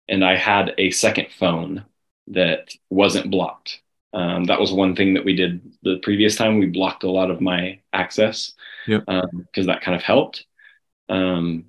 and 0.09 0.25
I 0.25 0.35
had 0.35 0.73
a 0.79 0.89
second 0.91 1.27
phone 1.37 1.85
that 2.27 2.73
wasn't 2.89 3.31
blocked. 3.31 3.81
Um, 4.13 4.45
that 4.45 4.59
was 4.59 4.71
one 4.71 4.95
thing 4.95 5.13
that 5.13 5.25
we 5.25 5.35
did 5.35 5.61
the 5.83 5.97
previous 6.01 6.35
time. 6.35 6.59
We 6.59 6.67
blocked 6.67 7.03
a 7.03 7.11
lot 7.11 7.29
of 7.29 7.41
my 7.41 7.79
access 7.93 8.53
because 8.85 9.03
yep. 9.07 9.07
um, 9.07 9.47
that 9.65 9.81
kind 9.81 9.95
of 9.95 10.01
helped. 10.01 10.45
Um, 11.09 11.65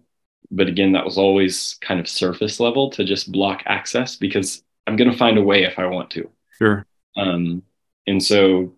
but 0.51 0.69
again, 0.69 0.93
that 0.93 1.05
was 1.05 1.19
always 1.19 1.77
kind 1.81 2.01
of 2.01 2.09
surface 2.09 2.59
level 2.59 2.91
to 2.91 3.05
just 3.05 3.31
block 3.31 3.63
access 3.67 4.17
because 4.17 4.63
I'm 4.87 4.97
going 4.97 5.11
to 5.11 5.17
find 5.17 5.37
a 5.37 5.43
way 5.43 5.65
if 5.65 5.79
I 5.79 5.87
want 5.87 6.11
to. 6.13 6.31
Sure. 6.57 6.87
Um, 7.17 7.63
and 8.07 8.23
so 8.23 8.75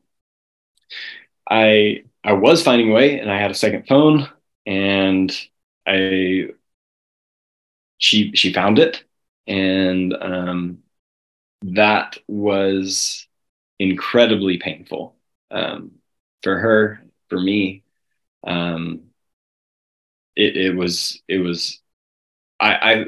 I 1.48 2.04
I 2.24 2.32
was 2.32 2.62
finding 2.62 2.90
a 2.90 2.94
way 2.94 3.20
and 3.20 3.30
I 3.30 3.38
had 3.38 3.50
a 3.50 3.54
second 3.54 3.86
phone 3.86 4.28
and 4.66 5.30
I 5.86 6.48
she 7.98 8.32
she 8.34 8.52
found 8.52 8.78
it 8.78 9.04
and 9.46 10.14
um, 10.14 10.78
that 11.62 12.18
was 12.26 13.26
incredibly 13.78 14.58
painful 14.58 15.16
um, 15.50 15.92
for 16.42 16.58
her 16.58 17.02
for 17.28 17.40
me 17.40 17.82
um, 18.46 19.02
it, 20.36 20.56
it 20.56 20.74
was 20.74 21.20
it 21.28 21.38
was 21.38 21.80
I, 22.58 22.74
I 22.74 23.04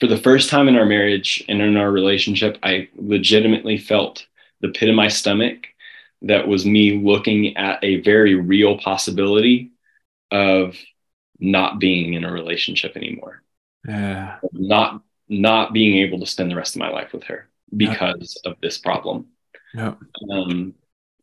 for 0.00 0.06
the 0.06 0.18
first 0.18 0.50
time 0.50 0.68
in 0.68 0.76
our 0.76 0.86
marriage 0.86 1.44
and 1.48 1.60
in 1.60 1.76
our 1.76 1.90
relationship 1.90 2.58
I 2.62 2.88
legitimately 2.96 3.78
felt 3.78 4.26
the 4.60 4.68
pit 4.68 4.88
of 4.88 4.94
my 4.94 5.08
stomach 5.08 5.66
that 6.22 6.48
was 6.48 6.64
me 6.64 7.02
looking 7.02 7.56
at 7.56 7.82
a 7.82 8.00
very 8.00 8.34
real 8.34 8.78
possibility 8.78 9.72
of 10.30 10.76
not 11.38 11.78
being 11.78 12.14
in 12.14 12.24
a 12.24 12.32
relationship 12.32 12.96
anymore. 12.96 13.42
Yeah. 13.86 14.38
Not 14.52 15.02
not 15.28 15.72
being 15.72 15.98
able 15.98 16.20
to 16.20 16.26
spend 16.26 16.50
the 16.50 16.56
rest 16.56 16.76
of 16.76 16.80
my 16.80 16.90
life 16.90 17.12
with 17.12 17.24
her 17.24 17.48
because 17.76 18.38
yeah. 18.44 18.52
of 18.52 18.56
this 18.60 18.78
problem. 18.78 19.26
Yeah. 19.74 19.94
Um, 20.30 20.74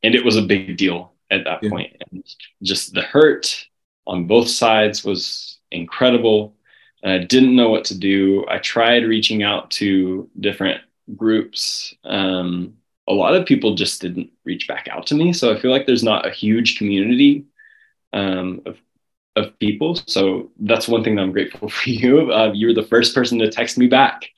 and 0.03 0.15
it 0.15 0.25
was 0.25 0.37
a 0.37 0.41
big 0.41 0.77
deal 0.77 1.13
at 1.29 1.43
that 1.45 1.63
yeah. 1.63 1.69
point. 1.69 1.95
And 2.11 2.23
just 2.63 2.93
the 2.93 3.01
hurt 3.01 3.65
on 4.07 4.25
both 4.25 4.49
sides 4.49 5.03
was 5.03 5.59
incredible. 5.71 6.55
And 7.03 7.11
I 7.13 7.25
didn't 7.25 7.55
know 7.55 7.69
what 7.69 7.85
to 7.85 7.97
do. 7.97 8.45
I 8.47 8.59
tried 8.59 9.05
reaching 9.05 9.43
out 9.43 9.71
to 9.71 10.29
different 10.39 10.81
groups. 11.15 11.93
Um, 12.03 12.75
a 13.07 13.13
lot 13.13 13.35
of 13.35 13.45
people 13.45 13.75
just 13.75 14.01
didn't 14.01 14.29
reach 14.45 14.67
back 14.67 14.87
out 14.89 15.07
to 15.07 15.15
me. 15.15 15.33
So 15.33 15.53
I 15.53 15.59
feel 15.59 15.71
like 15.71 15.85
there's 15.85 16.03
not 16.03 16.27
a 16.27 16.31
huge 16.31 16.77
community 16.77 17.45
um, 18.13 18.61
of 18.65 18.77
of 19.37 19.57
people. 19.59 19.95
So 20.07 20.51
that's 20.59 20.89
one 20.89 21.03
thing 21.03 21.15
that 21.15 21.21
I'm 21.21 21.31
grateful 21.31 21.69
for 21.69 21.89
you. 21.89 22.31
Uh, 22.31 22.51
you 22.53 22.67
were 22.67 22.73
the 22.73 22.83
first 22.83 23.15
person 23.15 23.39
to 23.39 23.49
text 23.49 23.77
me 23.77 23.87
back. 23.87 24.29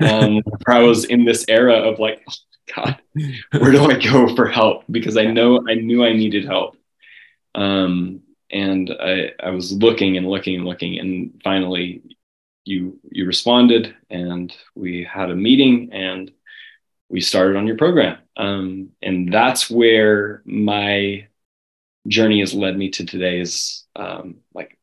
Um, 0.00 0.42
I 0.66 0.80
was 0.80 1.04
in 1.04 1.24
this 1.24 1.44
era 1.48 1.74
of 1.74 1.98
like, 1.98 2.22
oh 2.28 2.34
God, 2.74 2.98
where 3.58 3.72
do 3.72 3.84
I 3.84 3.98
go 3.98 4.34
for 4.34 4.46
help? 4.46 4.84
Because 4.90 5.16
I 5.16 5.24
know 5.24 5.64
I 5.68 5.74
knew 5.74 6.04
I 6.04 6.12
needed 6.12 6.44
help. 6.44 6.76
Um, 7.54 8.22
and 8.50 8.90
I, 8.90 9.32
I 9.42 9.50
was 9.50 9.72
looking 9.72 10.16
and 10.16 10.28
looking 10.28 10.56
and 10.56 10.64
looking, 10.64 10.98
and 10.98 11.40
finally, 11.42 12.02
you 12.64 12.98
you 13.10 13.26
responded, 13.26 13.94
and 14.10 14.54
we 14.74 15.04
had 15.04 15.30
a 15.30 15.36
meeting, 15.36 15.90
and 15.92 16.30
we 17.08 17.20
started 17.20 17.56
on 17.56 17.66
your 17.66 17.76
program. 17.76 18.18
Um, 18.36 18.90
and 19.02 19.32
that's 19.32 19.70
where 19.70 20.42
my 20.44 21.28
journey 22.08 22.40
has 22.40 22.54
led 22.54 22.76
me 22.76 22.90
to 22.90 23.04
today's 23.04 23.84
um, 23.96 24.36
like 24.54 24.78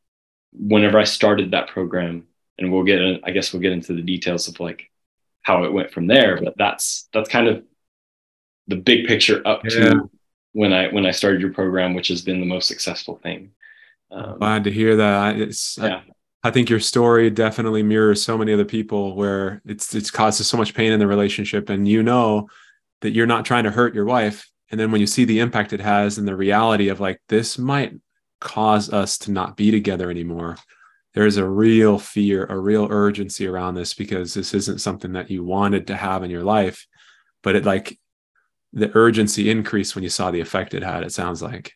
whenever 0.53 1.00
I 1.00 1.03
started 1.03 1.51
that 1.51 1.69
program, 1.69 2.27
and 2.57 2.72
we'll 2.72 2.83
get 2.83 3.01
in, 3.01 3.19
I 3.24 3.31
guess 3.31 3.51
we'll 3.51 3.62
get 3.62 3.72
into 3.72 3.93
the 3.93 4.01
details 4.01 4.48
of 4.48 4.60
like 4.60 4.89
how 5.41 5.63
it 5.63 5.74
went 5.74 5.91
from 5.91 6.07
there. 6.07 6.39
But 6.41 6.55
that's 6.57 7.07
that's 7.13 7.29
kind 7.29 7.48
of 7.48 7.63
the 8.67 8.77
big 8.77 9.07
picture 9.07 9.45
up 9.45 9.63
yeah. 9.63 9.69
to 9.69 10.10
when 10.53 10.74
I 10.74 10.88
when 10.89 11.05
I 11.05 11.12
started 11.12 11.41
your 11.41 11.53
program, 11.53 11.93
which 11.93 12.07
has 12.10 12.22
been 12.22 12.39
the 12.39 12.45
most 12.45 12.67
successful 12.67 13.19
thing. 13.22 13.51
Um, 14.12 14.38
Glad 14.38 14.63
to 14.65 14.72
hear 14.72 14.98
that. 14.98 15.38
It's 15.39 15.77
yeah. 15.77 16.01
I, 16.43 16.50
I 16.50 16.51
think 16.51 16.69
your 16.69 16.79
story 16.79 17.29
definitely 17.29 17.83
mirrors 17.83 18.24
so 18.24 18.38
many 18.38 18.53
other 18.53 18.65
people 18.65 19.15
where 19.15 19.62
it's 19.65 19.93
it's 19.95 20.12
causes 20.12 20.48
so 20.48 20.57
much 20.57 20.74
pain 20.74 20.91
in 20.91 21.00
the 21.00 21.07
relationship, 21.07 21.69
and 21.69 21.88
you 21.88 22.03
know 22.03 22.50
that 23.01 23.12
you're 23.12 23.27
not 23.27 23.45
trying 23.45 23.65
to 23.65 23.72
hurt 23.72 23.93
your 23.93 24.05
wife 24.05 24.50
and 24.74 24.79
then 24.79 24.91
when 24.91 25.01
you 25.01 25.05
see 25.05 25.24
the 25.24 25.38
impact 25.38 25.72
it 25.72 25.79
has 25.81 26.17
and 26.17 26.27
the 26.27 26.36
reality 26.36 26.88
of 26.88 27.00
like 27.00 27.22
this 27.29 27.60
might 27.60 27.93
cause 28.41 28.91
us 28.91 29.19
to 29.19 29.31
not 29.31 29.55
be 29.55 29.69
together 29.69 30.10
anymore 30.10 30.57
there's 31.13 31.38
a 31.38 31.48
real 31.48 31.98
fear 31.98 32.46
a 32.46 32.58
real 32.58 32.88
urgency 32.89 33.48
around 33.48 33.75
this 33.75 33.93
because 33.93 34.34
this 34.34 34.53
isn't 34.53 34.82
something 34.82 35.13
that 35.13 35.29
you 35.29 35.43
wanted 35.43 35.88
to 35.88 35.96
have 35.96 36.24
in 36.24 36.32
your 36.32 36.43
life 36.43 36.88
but 37.41 37.55
it 37.55 37.65
like 37.65 38.00
the 38.74 38.91
urgency 38.96 39.50
increased 39.50 39.96
when 39.96 40.03
you 40.03 40.10
saw 40.10 40.32
the 40.32 40.41
effect 40.41 40.74
it 40.74 40.84
had 40.84 41.03
it 41.03 41.12
sounds 41.12 41.41
like 41.41 41.74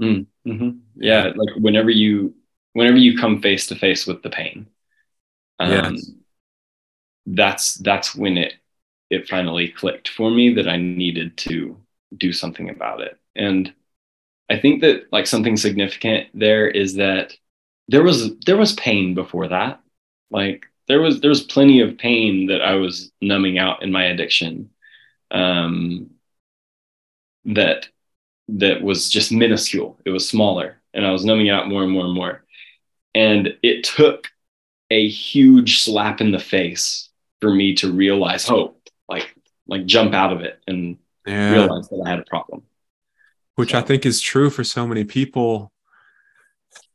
mm, 0.00 0.26
mm-hmm. 0.46 0.70
yeah 0.96 1.32
like 1.36 1.54
whenever 1.56 1.90
you 1.90 2.34
whenever 2.72 2.98
you 2.98 3.16
come 3.18 3.40
face 3.40 3.66
to 3.66 3.74
face 3.74 4.06
with 4.06 4.22
the 4.22 4.30
pain 4.30 4.66
um, 5.60 5.70
yes. 5.70 6.10
that's 7.26 7.74
that's 7.74 8.14
when 8.14 8.36
it 8.36 8.54
it 9.10 9.28
finally 9.28 9.68
clicked 9.68 10.08
for 10.08 10.30
me 10.30 10.54
that 10.54 10.68
i 10.68 10.76
needed 10.76 11.36
to 11.36 11.76
do 12.16 12.32
something 12.32 12.70
about 12.70 13.00
it. 13.00 13.18
And 13.34 13.72
I 14.50 14.58
think 14.58 14.82
that 14.82 15.04
like 15.12 15.26
something 15.26 15.56
significant 15.56 16.28
there 16.34 16.68
is 16.68 16.94
that 16.96 17.34
there 17.88 18.02
was 18.02 18.36
there 18.40 18.56
was 18.56 18.74
pain 18.74 19.14
before 19.14 19.48
that. 19.48 19.80
Like 20.30 20.66
there 20.88 21.00
was 21.00 21.20
there 21.20 21.30
was 21.30 21.42
plenty 21.42 21.80
of 21.80 21.98
pain 21.98 22.46
that 22.46 22.62
I 22.62 22.74
was 22.74 23.12
numbing 23.20 23.58
out 23.58 23.82
in 23.82 23.92
my 23.92 24.04
addiction. 24.04 24.70
Um, 25.30 26.10
that 27.44 27.88
that 28.48 28.82
was 28.82 29.08
just 29.08 29.32
minuscule. 29.32 29.98
It 30.04 30.10
was 30.10 30.28
smaller, 30.28 30.80
and 30.94 31.06
I 31.06 31.12
was 31.12 31.24
numbing 31.24 31.50
out 31.50 31.68
more 31.68 31.82
and 31.82 31.92
more 31.92 32.04
and 32.04 32.14
more. 32.14 32.44
And 33.14 33.56
it 33.62 33.84
took 33.84 34.28
a 34.90 35.08
huge 35.08 35.80
slap 35.82 36.20
in 36.20 36.32
the 36.32 36.38
face 36.38 37.08
for 37.40 37.52
me 37.52 37.74
to 37.76 37.90
realize, 37.90 38.48
oh, 38.50 38.76
like 39.08 39.34
like 39.66 39.86
jump 39.86 40.14
out 40.14 40.32
of 40.32 40.40
it 40.42 40.60
and 40.66 40.98
yeah. 41.26 41.52
realized 41.52 41.90
that 41.90 42.02
I 42.04 42.10
had 42.10 42.18
a 42.18 42.24
problem. 42.24 42.62
Which 43.54 43.72
so. 43.72 43.78
I 43.78 43.82
think 43.82 44.06
is 44.06 44.20
true 44.20 44.50
for 44.50 44.64
so 44.64 44.86
many 44.86 45.04
people, 45.04 45.72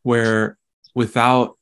where 0.04 0.58
without 0.98 1.58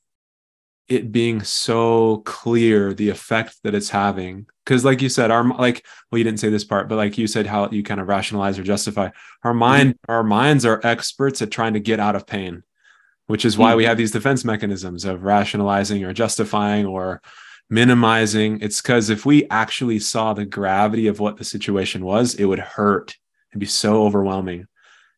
it 0.87 1.11
being 1.11 1.43
so 1.43 2.21
clear 2.25 2.93
the 2.93 3.09
effect 3.09 3.57
that 3.63 3.75
it's 3.75 3.89
having 3.89 4.45
because 4.63 4.85
like 4.85 5.01
you 5.01 5.09
said 5.09 5.31
our 5.31 5.43
like 5.43 5.85
well 6.09 6.19
you 6.19 6.23
didn't 6.23 6.39
say 6.39 6.49
this 6.49 6.63
part 6.63 6.87
but 6.87 6.95
like 6.95 7.17
you 7.17 7.27
said 7.27 7.45
how 7.45 7.67
you 7.69 7.83
kind 7.83 7.99
of 7.99 8.07
rationalize 8.07 8.57
or 8.57 8.63
justify 8.63 9.09
our 9.43 9.53
mind 9.53 9.89
mm-hmm. 9.95 10.11
our 10.11 10.23
minds 10.23 10.63
are 10.65 10.79
experts 10.83 11.41
at 11.41 11.51
trying 11.51 11.73
to 11.73 11.79
get 11.79 11.99
out 11.99 12.15
of 12.15 12.25
pain 12.25 12.63
which 13.27 13.45
is 13.45 13.57
why 13.57 13.69
mm-hmm. 13.69 13.77
we 13.77 13.85
have 13.85 13.97
these 13.97 14.11
defense 14.11 14.45
mechanisms 14.45 15.05
of 15.05 15.23
rationalizing 15.23 16.03
or 16.03 16.13
justifying 16.13 16.85
or 16.85 17.21
minimizing. 17.69 18.59
It's 18.61 18.81
because 18.81 19.09
if 19.09 19.25
we 19.25 19.47
actually 19.49 19.99
saw 19.99 20.33
the 20.33 20.45
gravity 20.45 21.07
of 21.07 21.19
what 21.19 21.37
the 21.37 21.43
situation 21.43 22.05
was, 22.05 22.35
it 22.35 22.45
would 22.45 22.59
hurt 22.59 23.15
and 23.51 23.59
be 23.59 23.65
so 23.65 24.03
overwhelming. 24.03 24.67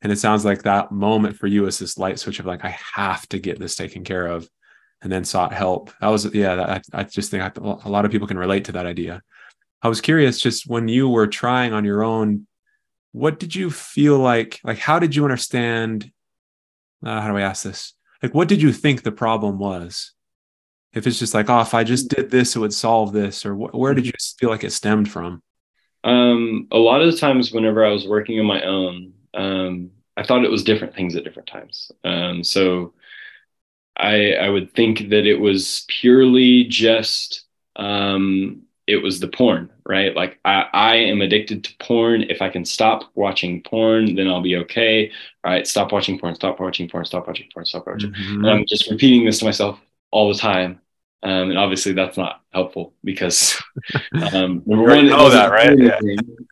And 0.01 0.11
it 0.11 0.19
sounds 0.19 0.45
like 0.45 0.63
that 0.63 0.91
moment 0.91 1.37
for 1.37 1.47
you 1.47 1.65
is 1.65 1.79
this 1.79 1.97
light 1.97 2.19
switch 2.19 2.39
of 2.39 2.45
like, 2.45 2.63
I 2.63 2.77
have 2.93 3.27
to 3.29 3.39
get 3.39 3.59
this 3.59 3.75
taken 3.75 4.03
care 4.03 4.27
of, 4.27 4.47
and 5.01 5.11
then 5.11 5.23
sought 5.23 5.53
help. 5.53 5.91
That 6.01 6.07
was, 6.07 6.33
yeah, 6.33 6.55
that, 6.55 6.69
I, 6.93 6.99
I 6.99 7.03
just 7.03 7.31
think 7.31 7.43
I, 7.43 7.51
a 7.59 7.89
lot 7.89 8.05
of 8.05 8.11
people 8.11 8.27
can 8.27 8.37
relate 8.37 8.65
to 8.65 8.73
that 8.73 8.85
idea. 8.85 9.21
I 9.81 9.89
was 9.89 10.01
curious 10.01 10.39
just 10.39 10.67
when 10.67 10.87
you 10.87 11.09
were 11.09 11.27
trying 11.27 11.73
on 11.73 11.85
your 11.85 12.03
own, 12.03 12.47
what 13.11 13.39
did 13.39 13.55
you 13.55 13.69
feel 13.69 14.17
like? 14.17 14.59
Like, 14.63 14.79
how 14.79 14.99
did 14.99 15.15
you 15.15 15.23
understand? 15.23 16.11
Uh, 17.03 17.21
how 17.21 17.27
do 17.29 17.37
I 17.37 17.41
ask 17.41 17.63
this? 17.63 17.93
Like, 18.21 18.33
what 18.33 18.47
did 18.47 18.61
you 18.61 18.73
think 18.73 19.01
the 19.03 19.11
problem 19.11 19.59
was? 19.59 20.13
if 20.93 21.07
it's 21.07 21.19
just 21.19 21.33
like 21.33 21.49
oh 21.49 21.61
if 21.61 21.73
i 21.73 21.83
just 21.83 22.09
did 22.09 22.29
this 22.29 22.55
it 22.55 22.59
would 22.59 22.73
solve 22.73 23.13
this 23.13 23.45
or 23.45 23.53
wh- 23.53 23.73
where 23.73 23.93
did 23.93 24.05
you 24.05 24.13
feel 24.39 24.49
like 24.49 24.63
it 24.63 24.71
stemmed 24.71 25.09
from 25.09 25.41
um, 26.03 26.67
a 26.71 26.77
lot 26.77 27.01
of 27.01 27.11
the 27.11 27.17
times 27.17 27.51
whenever 27.51 27.85
i 27.85 27.91
was 27.91 28.07
working 28.07 28.39
on 28.39 28.45
my 28.45 28.61
own 28.63 29.13
um, 29.37 29.91
i 30.15 30.23
thought 30.23 30.43
it 30.43 30.51
was 30.51 30.63
different 30.63 30.95
things 30.95 31.15
at 31.15 31.23
different 31.23 31.47
times. 31.47 31.91
Um, 32.03 32.43
so 32.43 32.93
i 33.95 34.33
i 34.33 34.49
would 34.49 34.73
think 34.73 35.09
that 35.09 35.25
it 35.25 35.39
was 35.39 35.85
purely 35.87 36.65
just 36.65 37.45
um, 37.75 38.63
it 38.87 38.97
was 38.97 39.19
the 39.19 39.27
porn 39.27 39.69
right? 39.87 40.15
Like 40.15 40.37
I, 40.43 40.65
I 40.73 40.95
am 40.95 41.21
addicted 41.21 41.63
to 41.63 41.75
porn. 41.79 42.23
If 42.23 42.41
i 42.41 42.49
can 42.49 42.65
stop 42.65 43.03
watching 43.15 43.63
porn 43.63 44.15
then 44.15 44.27
i'll 44.27 44.41
be 44.41 44.57
okay. 44.57 45.11
All 45.43 45.51
right 45.51 45.65
stop 45.67 45.91
watching 45.91 46.19
porn 46.19 46.35
stop 46.35 46.59
watching 46.59 46.89
porn 46.89 47.05
stop 47.05 47.27
watching 47.27 47.47
porn 47.53 47.65
stop 47.65 47.87
watching 47.87 48.11
mm-hmm. 48.11 48.43
and 48.43 48.49
i'm 48.49 48.65
just 48.67 48.89
repeating 48.89 49.25
this 49.25 49.39
to 49.39 49.45
myself 49.45 49.79
all 50.11 50.27
the 50.27 50.39
time 50.39 50.81
um, 51.23 51.49
and 51.49 51.57
obviously 51.57 51.93
that's 51.93 52.17
not 52.17 52.41
helpful 52.53 52.93
because 53.03 53.61
um, 54.33 54.61
number 54.65 54.83
one, 54.83 55.07
know 55.07 55.29
that, 55.29 55.51
right? 55.51 55.77
Yeah. 55.77 55.99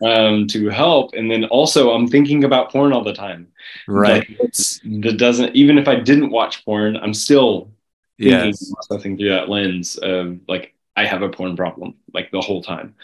Um, 0.04 0.48
to 0.48 0.70
help, 0.70 1.14
and 1.14 1.30
then 1.30 1.46
also 1.46 1.92
I'm 1.92 2.08
thinking 2.08 2.44
about 2.44 2.72
porn 2.72 2.94
all 2.94 3.04
the 3.04 3.14
time. 3.14 3.48
Right. 3.88 4.28
that 4.38 5.16
doesn't 5.18 5.56
even 5.56 5.78
if 5.78 5.88
I 5.88 5.96
didn't 5.96 6.32
watch 6.32 6.66
porn, 6.66 6.98
I'm 6.98 7.14
still 7.14 7.72
thinking 8.20 8.48
yes. 8.50 8.72
something 8.90 9.18
through 9.18 9.30
that 9.30 9.50
lens 9.50 9.98
of 9.98 10.40
like 10.48 10.74
I 10.96 11.06
have 11.06 11.22
a 11.22 11.30
porn 11.30 11.56
problem 11.56 11.96
like 12.14 12.32
the 12.32 12.42
whole 12.42 12.64
time. 12.64 12.96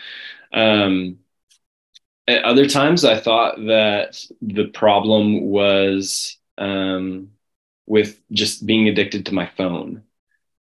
Um, 0.53 1.17
at 2.27 2.43
other 2.43 2.67
times, 2.67 3.03
I 3.03 3.19
thought 3.19 3.57
that 3.67 4.23
the 4.41 4.67
problem 4.67 5.41
was 5.41 6.37
um, 6.57 7.31
with 7.85 8.21
just 8.31 8.65
being 8.65 8.87
addicted 8.87 9.25
to 9.25 9.33
my 9.33 9.49
phone. 9.57 10.03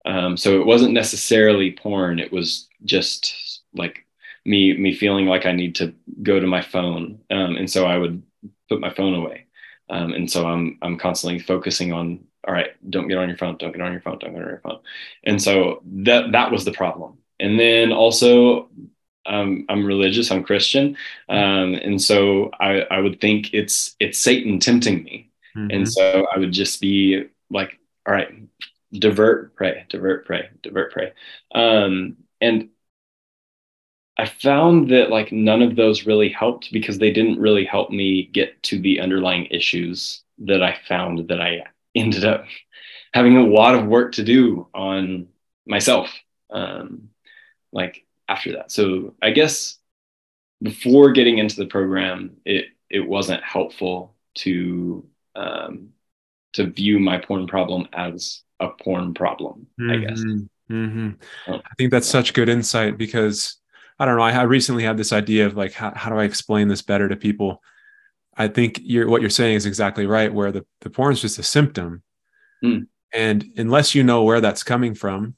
Um, 0.05 0.37
so 0.37 0.61
it 0.61 0.67
wasn't 0.67 0.95
necessarily 0.95 1.73
porn. 1.73 2.19
It 2.19 2.33
was 2.33 2.69
just 2.85 3.63
like 3.75 4.07
me 4.45 4.77
me 4.77 4.95
feeling 4.95 5.27
like 5.27 5.47
I 5.47 5.53
need 5.53 5.75
to 5.77 5.95
go 6.23 6.41
to 6.41 6.47
my 6.47 6.63
phone, 6.63 7.21
um, 7.31 7.57
and 7.57 7.71
so 7.71 7.87
I 7.87 7.99
would 7.99 8.23
put 8.69 8.81
my 8.81 8.91
phone 8.91 9.15
away. 9.15 9.47
Um, 9.89 10.13
and 10.13 10.31
so 10.31 10.47
I'm 10.47 10.79
I'm 10.83 10.99
constantly 10.99 11.39
focusing 11.39 11.93
on 11.93 12.25
all 12.47 12.55
right, 12.55 12.71
don't 12.89 13.09
get 13.09 13.19
on 13.19 13.29
your 13.29 13.37
phone, 13.37 13.57
don't 13.59 13.73
get 13.73 13.83
on 13.83 13.93
your 13.93 14.01
phone, 14.01 14.19
don't 14.19 14.33
get 14.33 14.43
on 14.43 14.49
your 14.49 14.61
phone. 14.61 14.79
And 15.25 15.41
so 15.43 15.83
that 15.85 16.33
that 16.33 16.51
was 16.51 16.65
the 16.65 16.73
problem. 16.73 17.19
And 17.39 17.59
then 17.59 17.93
also 17.93 18.71
um, 19.27 19.67
I'm 19.69 19.85
religious, 19.85 20.31
I'm 20.31 20.43
Christian, 20.43 20.97
um, 21.29 21.75
and 21.75 22.01
so 22.01 22.51
I, 22.59 22.81
I 22.91 23.01
would 23.01 23.21
think 23.21 23.53
it's 23.53 23.95
it's 24.01 24.19
Satan 24.19 24.59
tempting 24.59 25.05
me, 25.05 25.31
mm-hmm. 25.57 25.71
and 25.71 25.89
so 25.89 26.27
I 26.35 26.39
would 26.39 26.53
just 26.53 26.81
be 26.81 27.25
like, 27.51 27.79
all 28.07 28.15
right, 28.15 28.29
divert, 28.93 29.55
pray, 29.57 29.85
divert, 29.89 30.27
pray, 30.27 30.49
divert, 30.63 30.93
pray. 30.93 31.13
Um, 31.55 32.17
and 32.41 32.71
I 34.17 34.27
found 34.27 34.91
that 34.91 35.11
like 35.11 35.33
none 35.33 35.63
of 35.63 35.77
those 35.77 36.07
really 36.07 36.29
helped 36.29 36.73
because 36.73 36.99
they 36.99 37.13
didn't 37.13 37.41
really 37.41 37.65
help 37.65 37.91
me 37.91 38.25
get 38.27 38.63
to 38.65 38.79
the 38.79 39.01
underlying 39.01 39.47
issues 39.47 40.23
that 40.41 40.63
I 40.63 40.79
found 40.87 41.29
that 41.29 41.41
I 41.41 41.65
ended 41.95 42.25
up 42.25 42.45
having 43.13 43.37
a 43.37 43.47
lot 43.47 43.75
of 43.75 43.87
work 43.87 44.13
to 44.13 44.25
do 44.25 44.69
on 44.75 45.29
myself. 45.67 46.11
Um, 46.51 47.11
like 47.73 48.05
after 48.29 48.53
that, 48.55 48.71
so 48.73 49.15
I 49.23 49.31
guess 49.31 49.79
before 50.63 51.13
getting 51.13 51.39
into 51.39 51.57
the 51.57 51.67
program, 51.67 52.37
it 52.45 52.67
it 52.91 53.07
wasn't 53.07 53.43
helpful 53.43 54.15
to 54.35 55.07
um, 55.35 55.91
to 56.55 56.67
view 56.67 56.99
my 56.99 57.19
porn 57.19 57.47
problem 57.47 57.89
as 57.93 58.43
a 58.61 58.69
porn 58.69 59.15
problem. 59.15 59.67
Mm-hmm. 59.81 59.91
I 59.91 59.97
guess. 59.97 60.21
Mm-hmm. 60.71 61.11
Oh. 61.49 61.57
I 61.57 61.75
think 61.77 61.91
that's 61.91 62.09
such 62.09 62.35
good 62.35 62.49
insight 62.49 62.97
because 62.97 63.59
I 63.99 64.05
don't 64.05 64.17
know. 64.17 64.23
I, 64.23 64.33
I 64.33 64.43
recently 64.43 64.85
had 64.85 64.97
this 64.97 65.13
idea 65.13 65.47
of 65.47 65.57
like, 65.57 65.73
how, 65.73 65.93
how 65.95 66.11
do 66.11 66.17
I 66.17 66.25
explain 66.25 66.69
this 66.69 66.83
better 66.83 67.09
to 67.09 67.17
people? 67.17 67.63
I 68.37 68.49
think 68.49 68.81
you're, 68.83 69.09
what 69.09 69.21
you're 69.21 69.31
saying 69.31 69.57
is 69.57 69.67
exactly 69.67 70.07
right, 70.07 70.33
where 70.33 70.53
the, 70.53 70.65
the 70.81 70.91
porn 70.91 71.13
is 71.13 71.21
just 71.21 71.39
a 71.39 71.43
symptom. 71.43 72.03
Mm. 72.65 72.87
And 73.13 73.45
unless 73.57 73.95
you 73.95 74.03
know 74.03 74.23
where 74.23 74.41
that's 74.41 74.63
coming 74.63 74.95
from, 74.95 75.35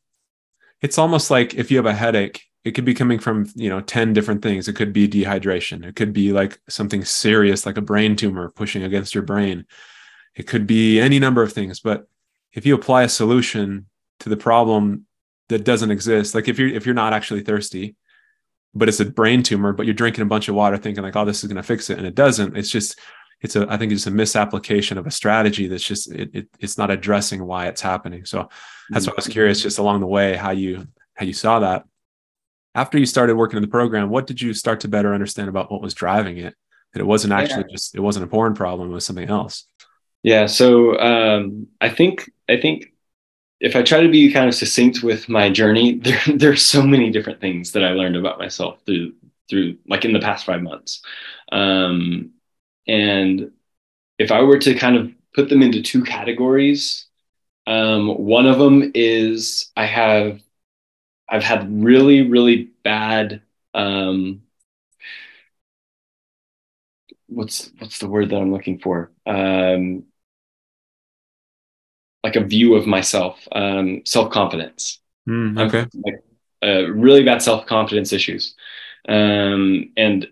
it's 0.82 0.98
almost 0.98 1.30
like 1.30 1.54
if 1.54 1.70
you 1.70 1.78
have 1.78 1.86
a 1.86 1.94
headache, 1.94 2.42
it 2.64 2.72
could 2.72 2.84
be 2.84 2.94
coming 2.94 3.18
from, 3.18 3.50
you 3.56 3.68
know, 3.68 3.80
10 3.80 4.12
different 4.12 4.42
things. 4.42 4.68
It 4.68 4.76
could 4.76 4.92
be 4.92 5.08
dehydration. 5.08 5.84
It 5.84 5.96
could 5.96 6.12
be 6.12 6.32
like 6.32 6.60
something 6.68 7.04
serious, 7.04 7.66
like 7.66 7.78
a 7.78 7.82
brain 7.82 8.14
tumor 8.14 8.50
pushing 8.50 8.84
against 8.84 9.14
your 9.14 9.24
brain. 9.24 9.66
It 10.34 10.46
could 10.46 10.66
be 10.66 11.00
any 11.00 11.18
number 11.18 11.42
of 11.42 11.52
things. 11.52 11.80
But 11.80 12.06
if 12.52 12.66
you 12.66 12.74
apply 12.74 13.02
a 13.02 13.08
solution 13.08 13.86
to 14.20 14.28
the 14.28 14.36
problem 14.36 15.06
that 15.48 15.64
doesn't 15.64 15.90
exist, 15.90 16.34
like 16.34 16.48
if 16.48 16.58
you're 16.58 16.68
if 16.68 16.86
you're 16.86 16.94
not 16.94 17.12
actually 17.12 17.42
thirsty, 17.42 17.96
but 18.74 18.88
it's 18.88 19.00
a 19.00 19.04
brain 19.04 19.42
tumor, 19.42 19.72
but 19.72 19.84
you're 19.86 19.94
drinking 19.94 20.22
a 20.22 20.26
bunch 20.26 20.48
of 20.48 20.54
water 20.54 20.78
thinking 20.78 21.02
like, 21.02 21.16
oh, 21.16 21.24
this 21.24 21.44
is 21.44 21.48
going 21.48 21.56
to 21.56 21.62
fix 21.62 21.90
it. 21.90 21.98
And 21.98 22.06
it 22.06 22.14
doesn't. 22.14 22.56
It's 22.56 22.70
just, 22.70 22.98
it's 23.42 23.54
a, 23.54 23.66
I 23.68 23.76
think 23.76 23.92
it's 23.92 24.06
a 24.06 24.10
misapplication 24.10 24.96
of 24.96 25.06
a 25.06 25.10
strategy 25.10 25.66
that's 25.66 25.84
just, 25.84 26.10
it, 26.10 26.30
it 26.32 26.48
it's 26.58 26.78
not 26.78 26.90
addressing 26.90 27.44
why 27.44 27.66
it's 27.66 27.82
happening. 27.82 28.24
So 28.24 28.48
that's 28.88 29.06
why 29.06 29.12
I 29.12 29.16
was 29.16 29.26
mm-hmm. 29.26 29.32
curious 29.32 29.60
just 29.60 29.78
along 29.78 30.00
the 30.00 30.06
way, 30.06 30.36
how 30.36 30.52
you, 30.52 30.86
how 31.14 31.26
you 31.26 31.34
saw 31.34 31.58
that. 31.58 31.84
After 32.74 32.96
you 32.96 33.04
started 33.04 33.36
working 33.36 33.58
in 33.58 33.62
the 33.62 33.68
program, 33.68 34.08
what 34.08 34.26
did 34.26 34.40
you 34.40 34.54
start 34.54 34.80
to 34.80 34.88
better 34.88 35.12
understand 35.12 35.50
about 35.50 35.70
what 35.70 35.82
was 35.82 35.92
driving 35.92 36.38
it? 36.38 36.54
That 36.94 37.00
it 37.00 37.06
wasn't 37.06 37.34
actually 37.34 37.64
yeah. 37.68 37.72
just, 37.74 37.94
it 37.94 38.00
wasn't 38.00 38.24
a 38.24 38.28
porn 38.28 38.54
problem, 38.54 38.90
it 38.90 38.94
was 38.94 39.04
something 39.04 39.28
else. 39.28 39.66
Yeah. 40.22 40.46
So 40.46 40.98
um, 40.98 41.68
I 41.80 41.88
think, 41.88 42.30
I 42.48 42.60
think 42.60 42.92
if 43.60 43.76
I 43.76 43.82
try 43.82 44.02
to 44.02 44.10
be 44.10 44.32
kind 44.32 44.48
of 44.48 44.54
succinct 44.54 45.02
with 45.02 45.28
my 45.28 45.50
journey, 45.50 45.94
there 45.98 46.20
there's 46.36 46.64
so 46.64 46.82
many 46.84 47.10
different 47.10 47.40
things 47.40 47.72
that 47.72 47.84
I 47.84 47.90
learned 47.92 48.16
about 48.16 48.38
myself 48.40 48.80
through 48.86 49.14
through 49.50 49.78
like 49.88 50.04
in 50.04 50.12
the 50.12 50.20
past 50.20 50.46
five 50.46 50.62
months. 50.62 51.02
Um, 51.52 52.32
and 52.88 53.52
if 54.18 54.32
I 54.32 54.42
were 54.42 54.58
to 54.60 54.74
kind 54.74 54.96
of 54.96 55.12
put 55.34 55.48
them 55.50 55.62
into 55.62 55.82
two 55.82 56.04
categories, 56.04 57.06
um, 57.66 58.08
one 58.18 58.46
of 58.46 58.58
them 58.58 58.92
is 58.94 59.70
I 59.76 59.86
have 59.86 60.40
I've 61.28 61.44
had 61.44 61.70
really 61.84 62.28
really 62.28 62.70
bad 62.84 63.42
um, 63.74 64.42
what's 67.26 67.70
what's 67.78 67.98
the 67.98 68.08
word 68.08 68.30
that 68.30 68.36
I'm 68.36 68.52
looking 68.52 68.78
for 68.78 69.10
um, 69.26 70.04
like 72.24 72.36
a 72.36 72.44
view 72.44 72.74
of 72.74 72.86
myself, 72.86 73.46
um, 73.52 74.02
self 74.04 74.30
confidence. 74.30 75.00
Mm, 75.28 75.58
okay. 75.66 75.86
Like, 76.04 76.22
uh, 76.64 76.90
really 76.90 77.24
bad 77.24 77.42
self 77.42 77.66
confidence 77.66 78.12
issues, 78.12 78.54
um, 79.08 79.90
and 79.96 80.28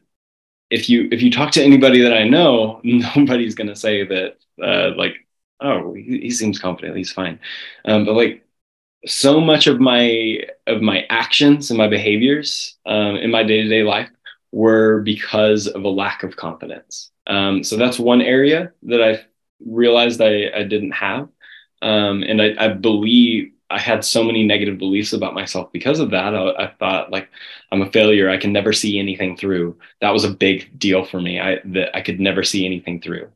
if 0.71 0.89
you 0.89 1.09
if 1.11 1.23
you 1.23 1.31
talk 1.31 1.51
to 1.53 1.63
anybody 1.63 2.01
that 2.03 2.15
I 2.15 2.25
know, 2.29 2.81
nobody's 2.85 3.55
gonna 3.55 3.77
say 3.77 4.07
that 4.07 4.37
uh, 4.63 4.97
like 4.97 5.15
oh 5.61 5.93
he, 5.95 6.21
he, 6.21 6.31
seems 6.31 6.59
confident 6.59 6.97
he's 6.97 7.13
fine, 7.13 7.39
um, 7.85 8.05
but 8.05 8.15
like 8.15 8.45
so 9.07 9.41
much 9.41 9.67
of 9.67 9.81
my 9.81 10.41
of 10.67 10.83
my 10.83 11.07
actions 11.11 11.71
and 11.71 11.79
my 11.79 11.89
behaviors 11.89 12.77
um, 12.87 13.17
in 13.17 13.31
my 13.31 13.43
day 13.43 13.63
to 13.63 13.69
day 13.69 13.83
life 13.83 14.09
were 14.53 15.01
because 15.03 15.67
of 15.67 15.85
a 15.85 15.89
lack 15.89 16.23
of 16.23 16.37
confidence. 16.37 17.11
Um, 17.27 17.63
so 17.63 17.77
that's 17.77 17.99
one 17.99 18.21
area 18.21 18.73
that 18.85 19.03
I 19.03 19.25
realized 19.65 20.21
I, 20.21 20.51
I 20.55 20.65
didn't 20.65 20.93
have. 20.93 21.29
Um, 21.83 22.23
and 22.23 22.43
I, 22.43 22.55
I, 22.59 22.69
believe 22.69 23.53
I 23.71 23.79
had 23.79 24.05
so 24.05 24.23
many 24.23 24.45
negative 24.45 24.79
beliefs 24.79 25.13
about 25.13 25.33
myself 25.33 25.73
because 25.73 25.99
of 25.99 26.11
that. 26.11 26.35
I, 26.35 26.65
I, 26.65 26.67
thought 26.79 27.11
like 27.11 27.31
I'm 27.73 27.83
a 27.83 27.91
failure. 27.91 28.29
I 28.29 28.37
can 28.37 28.53
never 28.53 28.73
see 28.73 28.99
anything 28.99 29.37
through. 29.37 29.79
That 30.01 30.11
was 30.11 30.25
a 30.25 30.31
big 30.31 30.79
deal 30.79 31.05
for 31.05 31.21
me. 31.21 31.41
I 31.41 31.61
that 31.67 31.97
I 31.97 32.03
could 32.03 32.21
never 32.21 32.43
see 32.43 32.67
anything 32.67 33.01
through. 33.01 33.31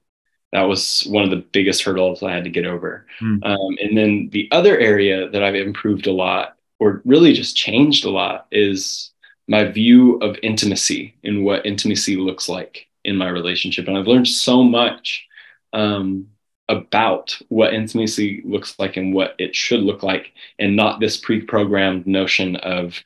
That 0.52 0.62
was 0.62 1.02
one 1.08 1.24
of 1.24 1.30
the 1.30 1.44
biggest 1.52 1.82
hurdles 1.82 2.22
I 2.22 2.32
had 2.32 2.44
to 2.44 2.50
get 2.50 2.66
over. 2.66 3.06
Mm. 3.20 3.44
Um, 3.44 3.78
and 3.82 3.96
then 3.96 4.28
the 4.30 4.48
other 4.52 4.78
area 4.78 5.28
that 5.30 5.42
I've 5.42 5.56
improved 5.56 6.06
a 6.06 6.12
lot, 6.12 6.56
or 6.78 7.02
really 7.04 7.32
just 7.32 7.56
changed 7.56 8.04
a 8.04 8.10
lot, 8.10 8.46
is 8.52 9.10
my 9.48 9.64
view 9.64 10.16
of 10.18 10.36
intimacy 10.42 11.16
and 11.24 11.44
what 11.44 11.66
intimacy 11.66 12.16
looks 12.16 12.48
like 12.48 12.88
in 13.04 13.16
my 13.16 13.28
relationship. 13.28 13.88
And 13.88 13.98
I've 13.98 14.06
learned 14.06 14.28
so 14.28 14.62
much 14.62 15.26
um, 15.72 16.28
about 16.68 17.38
what 17.48 17.74
intimacy 17.74 18.42
looks 18.44 18.78
like 18.78 18.96
and 18.96 19.14
what 19.14 19.34
it 19.38 19.54
should 19.54 19.80
look 19.80 20.02
like, 20.02 20.32
and 20.58 20.76
not 20.76 21.00
this 21.00 21.16
pre-programmed 21.16 22.06
notion 22.06 22.56
of, 22.56 22.98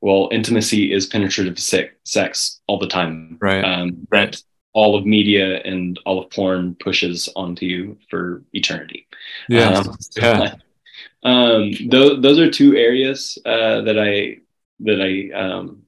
well, 0.00 0.28
intimacy 0.32 0.92
is 0.92 1.06
penetrative 1.06 1.58
sex 1.58 2.60
all 2.66 2.78
the 2.78 2.86
time. 2.86 3.38
Right. 3.40 3.64
Um, 3.64 4.06
right. 4.10 4.40
All 4.74 4.96
of 4.96 5.04
media 5.04 5.60
and 5.62 6.00
all 6.06 6.22
of 6.22 6.30
porn 6.30 6.74
pushes 6.76 7.28
onto 7.36 7.66
you 7.66 7.98
for 8.08 8.42
eternity. 8.54 9.06
Yeah. 9.48 9.70
Um, 9.70 9.96
yeah. 10.16 10.54
um, 11.22 11.72
those, 11.88 12.22
those 12.22 12.38
are 12.38 12.50
two 12.50 12.76
areas 12.76 13.38
uh, 13.44 13.82
that 13.82 13.98
I 13.98 14.38
that 14.80 15.00
I 15.00 15.38
um, 15.38 15.82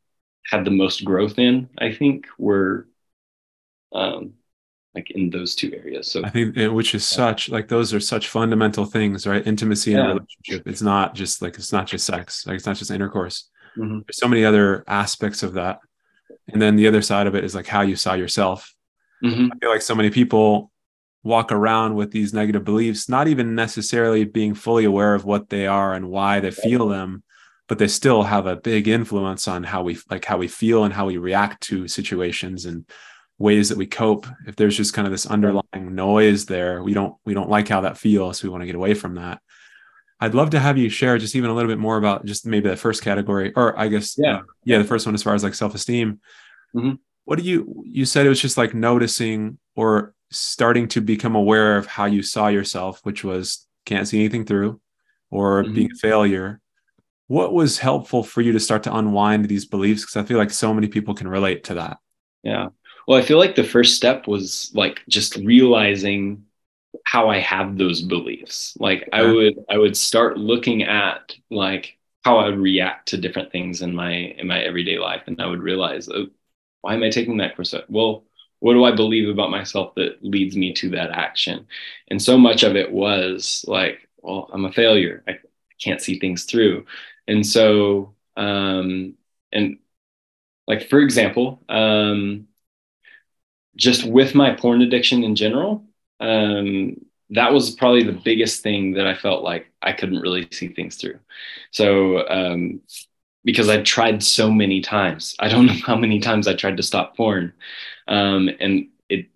had 0.46 0.64
the 0.64 0.70
most 0.70 1.04
growth 1.04 1.38
in. 1.38 1.68
I 1.78 1.92
think 1.92 2.26
were 2.38 2.86
um, 3.92 4.34
like 4.94 5.10
in 5.10 5.30
those 5.30 5.54
two 5.54 5.72
areas. 5.74 6.10
So 6.10 6.24
I 6.24 6.30
think 6.30 6.56
which 6.72 6.94
is 6.94 7.06
such 7.06 7.48
like 7.48 7.68
those 7.68 7.92
are 7.92 8.00
such 8.00 8.28
fundamental 8.28 8.84
things, 8.84 9.26
right? 9.26 9.46
Intimacy 9.46 9.92
yeah. 9.92 9.98
and 9.98 10.08
relationship. 10.08 10.68
It's 10.68 10.82
not 10.82 11.14
just 11.14 11.42
like 11.42 11.56
it's 11.56 11.72
not 11.72 11.86
just 11.86 12.06
sex, 12.06 12.46
like 12.46 12.56
it's 12.56 12.66
not 12.66 12.76
just 12.76 12.90
intercourse. 12.90 13.48
Mm-hmm. 13.76 14.00
There's 14.06 14.18
so 14.18 14.28
many 14.28 14.44
other 14.44 14.84
aspects 14.86 15.42
of 15.42 15.54
that. 15.54 15.80
And 16.48 16.60
then 16.60 16.76
the 16.76 16.86
other 16.86 17.02
side 17.02 17.26
of 17.26 17.34
it 17.34 17.44
is 17.44 17.54
like 17.54 17.66
how 17.66 17.82
you 17.82 17.96
saw 17.96 18.14
yourself. 18.14 18.74
Mm-hmm. 19.22 19.48
I 19.52 19.58
feel 19.58 19.70
like 19.70 19.82
so 19.82 19.94
many 19.94 20.10
people 20.10 20.70
walk 21.22 21.50
around 21.50 21.94
with 21.94 22.12
these 22.12 22.34
negative 22.34 22.64
beliefs, 22.64 23.08
not 23.08 23.26
even 23.28 23.54
necessarily 23.54 24.24
being 24.24 24.54
fully 24.54 24.84
aware 24.84 25.14
of 25.14 25.24
what 25.24 25.48
they 25.48 25.66
are 25.66 25.94
and 25.94 26.10
why 26.10 26.38
they 26.38 26.50
feel 26.50 26.86
them, 26.86 27.24
but 27.66 27.78
they 27.78 27.88
still 27.88 28.22
have 28.24 28.46
a 28.46 28.56
big 28.56 28.86
influence 28.86 29.48
on 29.48 29.64
how 29.64 29.82
we 29.82 29.98
like 30.10 30.24
how 30.24 30.36
we 30.36 30.48
feel 30.48 30.84
and 30.84 30.92
how 30.92 31.06
we 31.06 31.16
react 31.16 31.62
to 31.62 31.88
situations 31.88 32.66
and 32.66 32.84
ways 33.38 33.68
that 33.68 33.78
we 33.78 33.86
cope. 33.86 34.26
If 34.46 34.56
there's 34.56 34.76
just 34.76 34.94
kind 34.94 35.06
of 35.06 35.12
this 35.12 35.26
underlying 35.26 35.94
noise 35.94 36.46
there 36.46 36.82
we 36.82 36.94
don't 36.94 37.16
we 37.24 37.34
don't 37.34 37.50
like 37.50 37.68
how 37.68 37.80
that 37.82 37.98
feels. 37.98 38.38
So 38.38 38.46
we 38.46 38.50
want 38.50 38.62
to 38.62 38.66
get 38.66 38.74
away 38.74 38.94
from 38.94 39.16
that. 39.16 39.40
I'd 40.20 40.34
love 40.34 40.50
to 40.50 40.60
have 40.60 40.78
you 40.78 40.88
share 40.88 41.18
just 41.18 41.34
even 41.34 41.50
a 41.50 41.54
little 41.54 41.70
bit 41.70 41.78
more 41.78 41.96
about 41.96 42.24
just 42.24 42.46
maybe 42.46 42.68
the 42.68 42.76
first 42.76 43.02
category 43.02 43.52
or 43.56 43.78
i 43.78 43.88
guess 43.88 44.16
yeah. 44.16 44.36
uh, 44.36 44.42
yeah 44.64 44.78
the 44.78 44.84
first 44.84 45.06
one 45.06 45.14
as 45.14 45.22
far 45.22 45.34
as 45.34 45.42
like 45.42 45.54
self-esteem. 45.54 46.20
Mm-hmm. 46.74 46.92
what 47.24 47.38
do 47.38 47.44
you 47.44 47.82
you 47.84 48.04
said 48.04 48.24
it 48.24 48.30
was 48.30 48.40
just 48.40 48.56
like 48.56 48.74
noticing 48.74 49.58
or 49.76 50.14
starting 50.30 50.88
to 50.88 51.00
become 51.00 51.34
aware 51.34 51.76
of 51.76 51.86
how 51.86 52.06
you 52.06 52.22
saw 52.22 52.48
yourself 52.48 53.00
which 53.02 53.22
was 53.22 53.66
can't 53.84 54.08
see 54.08 54.18
anything 54.20 54.44
through 54.44 54.80
or 55.30 55.64
mm-hmm. 55.64 55.74
being 55.74 55.90
a 55.92 55.96
failure. 55.96 56.60
What 57.26 57.52
was 57.52 57.78
helpful 57.78 58.22
for 58.22 58.40
you 58.40 58.52
to 58.52 58.60
start 58.60 58.84
to 58.84 58.94
unwind 58.94 59.46
these 59.46 59.66
beliefs? 59.66 60.02
Because 60.02 60.16
i 60.16 60.22
feel 60.22 60.38
like 60.38 60.50
so 60.50 60.72
many 60.72 60.88
people 60.88 61.14
can 61.14 61.28
relate 61.28 61.64
to 61.64 61.74
that. 61.74 61.98
Yeah 62.42 62.68
well, 63.06 63.18
I 63.18 63.22
feel 63.22 63.38
like 63.38 63.54
the 63.54 63.64
first 63.64 63.96
step 63.96 64.26
was 64.26 64.70
like 64.74 65.02
just 65.08 65.36
realizing 65.36 66.44
how 67.04 67.28
I 67.30 67.38
have 67.40 67.78
those 67.78 68.02
beliefs. 68.02 68.76
Like 68.80 69.08
I 69.12 69.24
would 69.24 69.54
I 69.70 69.78
would 69.78 69.96
start 69.96 70.38
looking 70.38 70.84
at 70.84 71.34
like 71.50 71.98
how 72.24 72.38
I 72.38 72.46
would 72.46 72.58
react 72.58 73.08
to 73.08 73.18
different 73.18 73.52
things 73.52 73.82
in 73.82 73.94
my 73.94 74.12
in 74.12 74.46
my 74.46 74.60
everyday 74.62 74.98
life, 74.98 75.22
and 75.26 75.40
I 75.40 75.46
would 75.46 75.62
realize, 75.62 76.08
oh, 76.08 76.28
why 76.82 76.94
am 76.94 77.02
I 77.02 77.10
taking 77.10 77.38
that 77.38 77.56
course? 77.56 77.74
Well, 77.88 78.24
what 78.60 78.74
do 78.74 78.84
I 78.84 78.94
believe 78.94 79.28
about 79.28 79.50
myself 79.50 79.94
that 79.96 80.22
leads 80.24 80.56
me 80.56 80.72
to 80.74 80.90
that 80.90 81.10
action? 81.10 81.66
And 82.08 82.20
so 82.22 82.38
much 82.38 82.62
of 82.62 82.76
it 82.76 82.90
was 82.92 83.64
like, 83.68 84.08
well, 84.22 84.48
I'm 84.52 84.64
a 84.64 84.72
failure. 84.72 85.22
I 85.28 85.38
can't 85.82 86.00
see 86.00 86.18
things 86.18 86.44
through, 86.44 86.86
and 87.28 87.46
so 87.46 88.14
um, 88.36 89.14
and 89.52 89.78
like 90.66 90.88
for 90.88 91.00
example, 91.00 91.62
um, 91.68 92.48
just 93.76 94.04
with 94.04 94.34
my 94.34 94.54
porn 94.54 94.82
addiction 94.82 95.24
in 95.24 95.34
general, 95.36 95.84
um, 96.20 96.96
that 97.30 97.52
was 97.52 97.70
probably 97.70 98.02
the 98.04 98.12
biggest 98.12 98.62
thing 98.62 98.94
that 98.94 99.06
I 99.06 99.14
felt 99.14 99.42
like 99.42 99.66
I 99.82 99.92
couldn't 99.92 100.20
really 100.20 100.46
see 100.50 100.68
things 100.68 100.96
through. 100.96 101.18
So, 101.70 102.28
um, 102.28 102.80
because 103.44 103.68
I 103.68 103.82
tried 103.82 104.22
so 104.22 104.50
many 104.50 104.80
times, 104.80 105.34
I 105.38 105.48
don't 105.48 105.66
know 105.68 105.76
how 105.86 105.96
many 105.96 106.20
times 106.20 106.46
I 106.48 106.54
tried 106.54 106.76
to 106.78 106.82
stop 106.82 107.16
porn, 107.16 107.52
um, 108.08 108.50
and 108.60 108.88
it, 109.08 109.26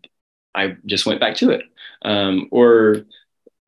I 0.54 0.76
just 0.86 1.06
went 1.06 1.20
back 1.20 1.36
to 1.36 1.50
it. 1.50 1.62
Um, 2.02 2.48
or 2.50 3.04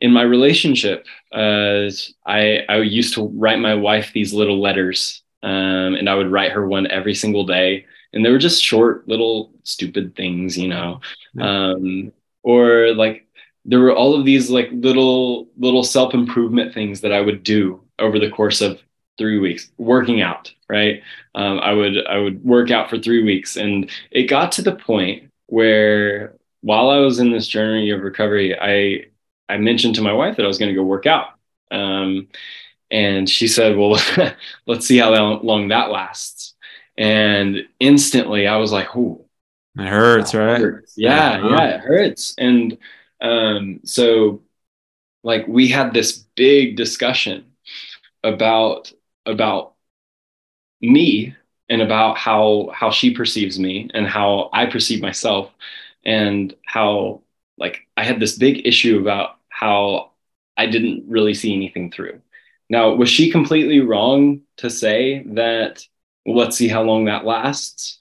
in 0.00 0.12
my 0.12 0.22
relationship, 0.22 1.06
uh, 1.32 1.90
I 2.26 2.64
I 2.68 2.78
used 2.78 3.14
to 3.14 3.28
write 3.28 3.58
my 3.58 3.74
wife 3.74 4.12
these 4.12 4.32
little 4.32 4.60
letters, 4.60 5.22
um, 5.42 5.94
and 5.94 6.08
I 6.08 6.14
would 6.14 6.30
write 6.30 6.52
her 6.52 6.66
one 6.66 6.86
every 6.86 7.14
single 7.14 7.44
day, 7.44 7.86
and 8.12 8.24
they 8.24 8.30
were 8.30 8.38
just 8.38 8.62
short, 8.62 9.06
little, 9.08 9.52
stupid 9.64 10.16
things, 10.16 10.56
you 10.58 10.68
know, 10.68 11.00
um, 11.40 12.12
or 12.42 12.94
like 12.94 13.26
there 13.64 13.80
were 13.80 13.94
all 13.94 14.14
of 14.18 14.24
these 14.24 14.50
like 14.50 14.68
little 14.72 15.48
little 15.58 15.84
self 15.84 16.14
improvement 16.14 16.74
things 16.74 17.02
that 17.02 17.12
I 17.12 17.20
would 17.20 17.42
do 17.42 17.82
over 17.98 18.18
the 18.18 18.30
course 18.30 18.60
of 18.60 18.80
three 19.18 19.38
weeks 19.38 19.70
working 19.76 20.22
out 20.22 20.50
right? 20.70 21.02
Um, 21.34 21.58
i 21.60 21.72
would 21.72 22.06
i 22.06 22.16
would 22.16 22.42
work 22.44 22.70
out 22.70 22.88
for 22.88 22.98
three 22.98 23.22
weeks. 23.22 23.56
And 23.56 23.90
it 24.10 24.24
got 24.24 24.52
to 24.52 24.62
the 24.62 24.76
point 24.76 25.30
where 25.46 26.34
while 26.62 26.90
i 26.90 26.98
was 26.98 27.18
in 27.18 27.32
this 27.32 27.48
journey 27.48 27.90
of 27.90 28.02
recovery 28.02 28.56
i 28.58 29.06
i 29.52 29.56
mentioned 29.58 29.96
to 29.96 30.02
my 30.02 30.12
wife 30.12 30.36
that 30.36 30.44
i 30.44 30.48
was 30.48 30.58
going 30.58 30.70
to 30.70 30.80
go 30.80 30.84
work 30.84 31.06
out. 31.06 31.28
Um, 31.70 32.28
and 32.90 33.28
she 33.28 33.48
said 33.48 33.76
well 33.76 33.98
let's 34.66 34.86
see 34.86 34.98
how 34.98 35.12
long 35.42 35.68
that 35.68 35.90
lasts 35.90 36.54
and 36.98 37.58
instantly 37.78 38.46
i 38.46 38.56
was 38.56 38.72
like 38.72 38.94
oh 38.96 39.24
it 39.78 39.86
hurts 39.86 40.34
right 40.34 40.60
hurts. 40.60 40.94
yeah 40.96 41.38
yeah, 41.38 41.48
yeah 41.50 41.68
it 41.76 41.80
hurts 41.80 42.34
and 42.38 42.76
um, 43.22 43.80
so 43.84 44.42
like 45.22 45.46
we 45.46 45.68
had 45.68 45.92
this 45.92 46.18
big 46.36 46.76
discussion 46.76 47.44
about 48.24 48.92
about 49.26 49.74
me 50.80 51.34
and 51.68 51.82
about 51.82 52.16
how 52.16 52.70
how 52.74 52.90
she 52.90 53.14
perceives 53.14 53.58
me 53.58 53.90
and 53.94 54.06
how 54.06 54.50
I 54.52 54.66
perceive 54.66 55.02
myself 55.02 55.52
and 56.04 56.54
how 56.66 57.22
like 57.58 57.86
I 57.96 58.04
had 58.04 58.20
this 58.20 58.36
big 58.38 58.66
issue 58.66 58.98
about 58.98 59.36
how 59.48 60.12
I 60.56 60.66
didn't 60.66 61.04
really 61.08 61.34
see 61.34 61.54
anything 61.54 61.90
through. 61.90 62.20
Now, 62.68 62.94
was 62.94 63.08
she 63.08 63.30
completely 63.30 63.80
wrong 63.80 64.42
to 64.58 64.70
say 64.70 65.24
that 65.34 65.84
let's 66.26 66.56
see 66.56 66.68
how 66.68 66.82
long 66.82 67.06
that 67.06 67.24
lasts? 67.24 67.98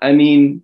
I 0.00 0.12
mean, 0.12 0.62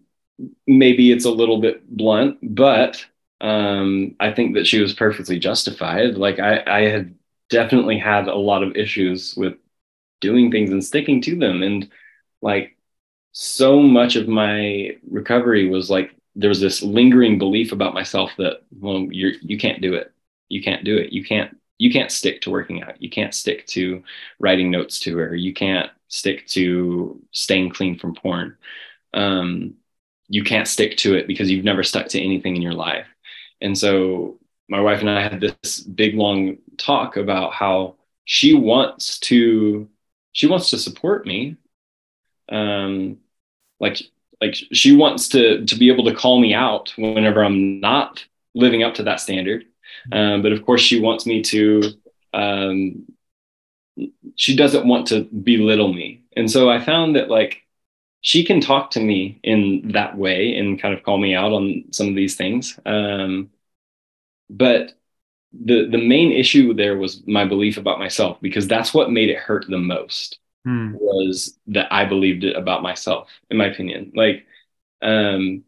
maybe 0.67 1.13
it's 1.13 1.25
a 1.25 1.31
little 1.31 1.61
bit 1.61 1.89
blunt, 1.89 2.39
but 2.43 3.05
um, 3.41 4.17
I 4.21 4.33
think 4.33 4.55
that 4.55 4.67
she 4.67 4.81
was 4.81 4.95
perfectly 4.95 5.39
justified. 5.39 6.17
Like 6.17 6.39
I, 6.41 6.63
I 6.67 6.81
had 6.91 7.15
definitely 7.51 7.99
had 7.99 8.29
a 8.29 8.35
lot 8.37 8.63
of 8.63 8.77
issues 8.77 9.35
with 9.37 9.55
doing 10.21 10.51
things 10.51 10.71
and 10.71 10.85
sticking 10.85 11.21
to 11.23 11.37
them. 11.37 11.63
And 11.63 11.91
like 12.43 12.77
so 13.33 13.81
much 13.83 14.17
of 14.17 14.29
my 14.29 14.97
recovery 15.11 15.69
was 15.69 15.91
like 15.91 16.15
there 16.35 16.49
was 16.49 16.61
this 16.61 16.83
lingering 16.83 17.39
belief 17.39 17.73
about 17.73 17.95
myself 17.95 18.33
that 18.39 18.63
well 18.81 19.07
you're 19.11 19.33
you 19.43 19.59
can't 19.59 19.83
do 19.83 19.95
it. 19.95 20.13
You 20.49 20.63
can't 20.63 20.85
do 20.85 20.97
it. 20.99 21.13
You 21.13 21.25
can't 21.25 21.57
you 21.79 21.91
can't 21.93 22.13
stick 22.13 22.43
to 22.43 22.51
working 22.51 22.83
out. 22.83 23.03
You 23.03 23.11
can't 23.11 23.35
stick 23.35 23.67
to 23.69 24.03
writing 24.39 24.71
notes 24.71 25.01
to 25.01 25.17
her. 25.19 25.35
You 25.35 25.55
can't 25.55 25.91
stick 26.13 26.47
to 26.47 27.21
staying 27.33 27.71
clean 27.71 27.99
from 27.99 28.15
porn. 28.15 28.57
Um, 29.15 29.75
you 30.29 30.45
can't 30.45 30.69
stick 30.69 30.97
to 30.99 31.15
it 31.15 31.27
because 31.27 31.51
you've 31.51 31.65
never 31.65 31.83
stuck 31.83 32.07
to 32.09 32.21
anything 32.21 32.55
in 32.55 32.63
your 32.63 32.75
life. 32.75 33.07
And 33.61 33.77
so 33.77 34.39
my 34.69 34.81
wife 34.81 35.01
and 35.01 35.11
I 35.11 35.23
had 35.23 35.41
this 35.41 35.81
big 35.81 36.15
long 36.15 36.59
talk 36.77 37.17
about 37.17 37.55
how 37.55 37.97
she 38.25 38.55
wants 38.55 39.19
to 39.21 39.89
she 40.33 40.47
wants 40.47 40.71
to 40.71 40.79
support 40.79 41.27
me 41.27 41.57
um 42.51 43.19
like 43.81 44.01
like 44.41 44.55
she 44.55 44.95
wants 44.95 45.29
to 45.31 45.65
to 45.67 45.77
be 45.77 45.91
able 45.91 46.05
to 46.05 46.15
call 46.15 46.41
me 46.41 46.55
out 46.55 46.93
whenever 46.97 47.45
i'm 47.45 47.81
not 47.81 48.25
living 48.55 48.83
up 48.83 48.95
to 48.95 49.03
that 49.03 49.21
standard 49.21 49.65
um, 50.13 50.43
but 50.43 50.53
of 50.53 50.65
course 50.65 50.81
she 50.81 51.01
wants 51.01 51.27
me 51.27 51.43
to 51.43 51.83
um, 52.33 53.05
she 54.37 54.57
doesn't 54.57 54.87
want 54.87 55.07
to 55.07 55.25
belittle 55.25 55.93
me 55.93 56.23
and 56.37 56.51
so 56.51 56.71
i 56.71 56.81
found 56.81 57.17
that 57.17 57.29
like 57.29 57.63
she 58.21 58.45
can 58.45 58.61
talk 58.61 58.91
to 58.91 59.01
me 59.01 59.41
in 59.43 59.91
that 59.93 60.17
way 60.17 60.57
and 60.57 60.81
kind 60.81 60.95
of 60.95 61.03
call 61.03 61.19
me 61.19 61.35
out 61.35 61.53
on 61.53 61.85
some 61.91 62.09
of 62.09 62.15
these 62.15 62.37
things 62.37 62.79
um, 62.87 63.51
but 64.49 64.93
the 65.53 65.89
the 65.91 65.99
main 65.99 66.33
issue 66.33 66.73
there 66.73 66.97
was 66.97 67.23
my 67.27 67.45
belief 67.45 67.77
about 67.77 67.99
myself 67.99 68.39
because 68.41 68.67
that's 68.67 68.95
what 68.95 69.11
made 69.11 69.29
it 69.29 69.39
hurt 69.39 69.67
the 69.69 69.79
most 69.79 70.39
hmm. 70.65 70.95
was 70.95 71.59
that 71.69 71.93
I 71.93 72.05
believed 72.05 72.45
it 72.45 72.57
about 72.57 72.83
myself, 72.83 73.29
in 73.51 73.57
my 73.57 73.67
opinion. 73.67 74.13
Like, 74.15 74.47
um, 75.03 75.65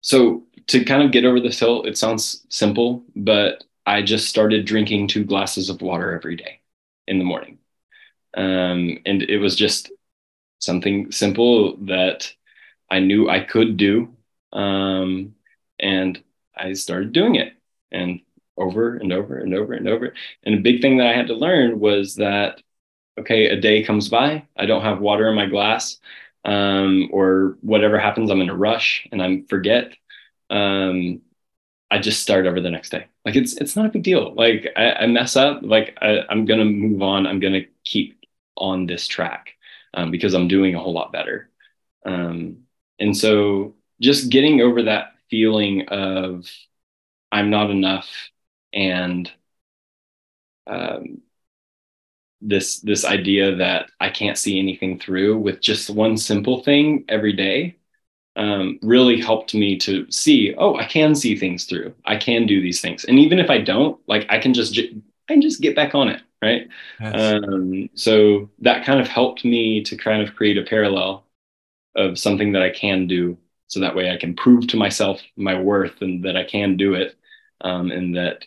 so 0.00 0.44
to 0.68 0.84
kind 0.84 1.02
of 1.02 1.12
get 1.12 1.24
over 1.24 1.40
this 1.40 1.58
hill, 1.58 1.84
it 1.84 1.98
sounds 1.98 2.46
simple, 2.48 3.04
but 3.14 3.64
I 3.86 4.02
just 4.02 4.28
started 4.28 4.66
drinking 4.66 5.08
two 5.08 5.24
glasses 5.24 5.68
of 5.68 5.82
water 5.82 6.14
every 6.14 6.36
day 6.36 6.60
in 7.06 7.18
the 7.18 7.24
morning. 7.24 7.58
Um, 8.34 8.98
and 9.04 9.22
it 9.22 9.38
was 9.38 9.56
just 9.56 9.90
something 10.58 11.12
simple 11.12 11.76
that 11.86 12.32
I 12.90 13.00
knew 13.00 13.28
I 13.28 13.40
could 13.40 13.76
do. 13.76 14.14
Um, 14.52 15.34
and 15.78 16.22
I 16.56 16.74
started 16.74 17.12
doing 17.12 17.36
it. 17.36 17.54
And 17.90 18.20
over 18.56 18.96
and 18.96 19.12
over 19.12 19.38
and 19.38 19.54
over 19.54 19.72
and 19.72 19.88
over. 19.88 20.14
And 20.44 20.54
a 20.54 20.62
big 20.62 20.80
thing 20.80 20.98
that 20.98 21.08
I 21.08 21.16
had 21.16 21.28
to 21.28 21.34
learn 21.34 21.80
was 21.80 22.16
that, 22.16 22.62
okay, 23.18 23.46
a 23.46 23.60
day 23.60 23.82
comes 23.82 24.08
by, 24.08 24.46
I 24.56 24.66
don't 24.66 24.82
have 24.82 25.00
water 25.00 25.28
in 25.28 25.36
my 25.36 25.46
glass, 25.46 25.98
um, 26.44 27.08
or 27.12 27.56
whatever 27.60 27.98
happens, 27.98 28.30
I'm 28.30 28.40
in 28.40 28.50
a 28.50 28.56
rush 28.56 29.06
and 29.12 29.22
I 29.22 29.42
forget. 29.48 29.94
Um, 30.50 31.22
I 31.92 31.98
just 31.98 32.22
start 32.22 32.46
over 32.46 32.58
the 32.58 32.70
next 32.70 32.88
day. 32.88 33.06
Like 33.26 33.36
it's 33.36 33.52
it's 33.58 33.76
not 33.76 33.84
a 33.84 33.90
big 33.90 34.02
deal. 34.02 34.34
Like 34.34 34.72
I, 34.76 34.92
I 34.92 35.06
mess 35.06 35.36
up, 35.36 35.60
like 35.62 35.98
I, 36.00 36.24
am 36.30 36.46
gonna 36.46 36.64
move 36.64 37.02
on. 37.02 37.26
I'm 37.26 37.38
gonna 37.38 37.66
keep 37.84 38.24
on 38.56 38.86
this 38.86 39.06
track 39.06 39.50
um, 39.92 40.10
because 40.10 40.32
I'm 40.32 40.48
doing 40.48 40.74
a 40.74 40.78
whole 40.80 40.94
lot 40.94 41.12
better. 41.12 41.50
Um, 42.06 42.60
and 42.98 43.14
so 43.14 43.74
just 44.00 44.30
getting 44.30 44.62
over 44.62 44.84
that 44.84 45.12
feeling 45.28 45.86
of 45.88 46.50
I'm 47.30 47.50
not 47.50 47.70
enough 47.70 48.08
and 48.72 49.30
um, 50.66 51.20
this 52.40 52.80
this 52.80 53.04
idea 53.04 53.56
that 53.56 53.90
I 54.00 54.08
can't 54.08 54.38
see 54.38 54.58
anything 54.58 54.98
through 54.98 55.36
with 55.38 55.60
just 55.60 55.90
one 55.90 56.16
simple 56.16 56.62
thing 56.62 57.04
every 57.10 57.34
day 57.34 57.76
um, 58.36 58.78
really 58.82 59.20
helped 59.20 59.54
me 59.54 59.76
to 59.78 60.10
see 60.10 60.54
oh 60.56 60.76
I 60.76 60.86
can 60.86 61.14
see 61.14 61.36
things 61.36 61.64
through. 61.64 61.94
I 62.06 62.16
can 62.16 62.46
do 62.46 62.60
these 62.62 62.80
things. 62.80 63.04
And 63.04 63.18
even 63.18 63.38
if 63.38 63.50
I 63.50 63.58
don't 63.58 64.00
like 64.08 64.26
I 64.30 64.38
can 64.38 64.54
just 64.54 64.78
I 64.78 65.32
can 65.34 65.42
just 65.42 65.60
get 65.60 65.76
back 65.76 65.94
on 65.94 66.08
it 66.08 66.22
right? 66.42 66.68
Um, 67.12 67.88
so 67.94 68.50
that 68.60 68.84
kind 68.84 69.00
of 69.00 69.06
helped 69.06 69.44
me 69.44 69.82
to 69.84 69.96
kind 69.96 70.22
of 70.26 70.34
create 70.34 70.58
a 70.58 70.62
parallel 70.64 71.24
of 71.96 72.18
something 72.18 72.52
that 72.52 72.62
I 72.62 72.70
can 72.70 73.06
do 73.06 73.38
so 73.68 73.80
that 73.80 73.96
way 73.96 74.10
I 74.10 74.18
can 74.18 74.34
prove 74.36 74.66
to 74.68 74.76
myself 74.76 75.20
my 75.36 75.60
worth 75.60 76.02
and 76.02 76.24
that 76.24 76.36
I 76.36 76.44
can 76.44 76.76
do 76.76 76.94
it 76.94 77.16
um, 77.62 77.90
and 77.90 78.16
that 78.16 78.44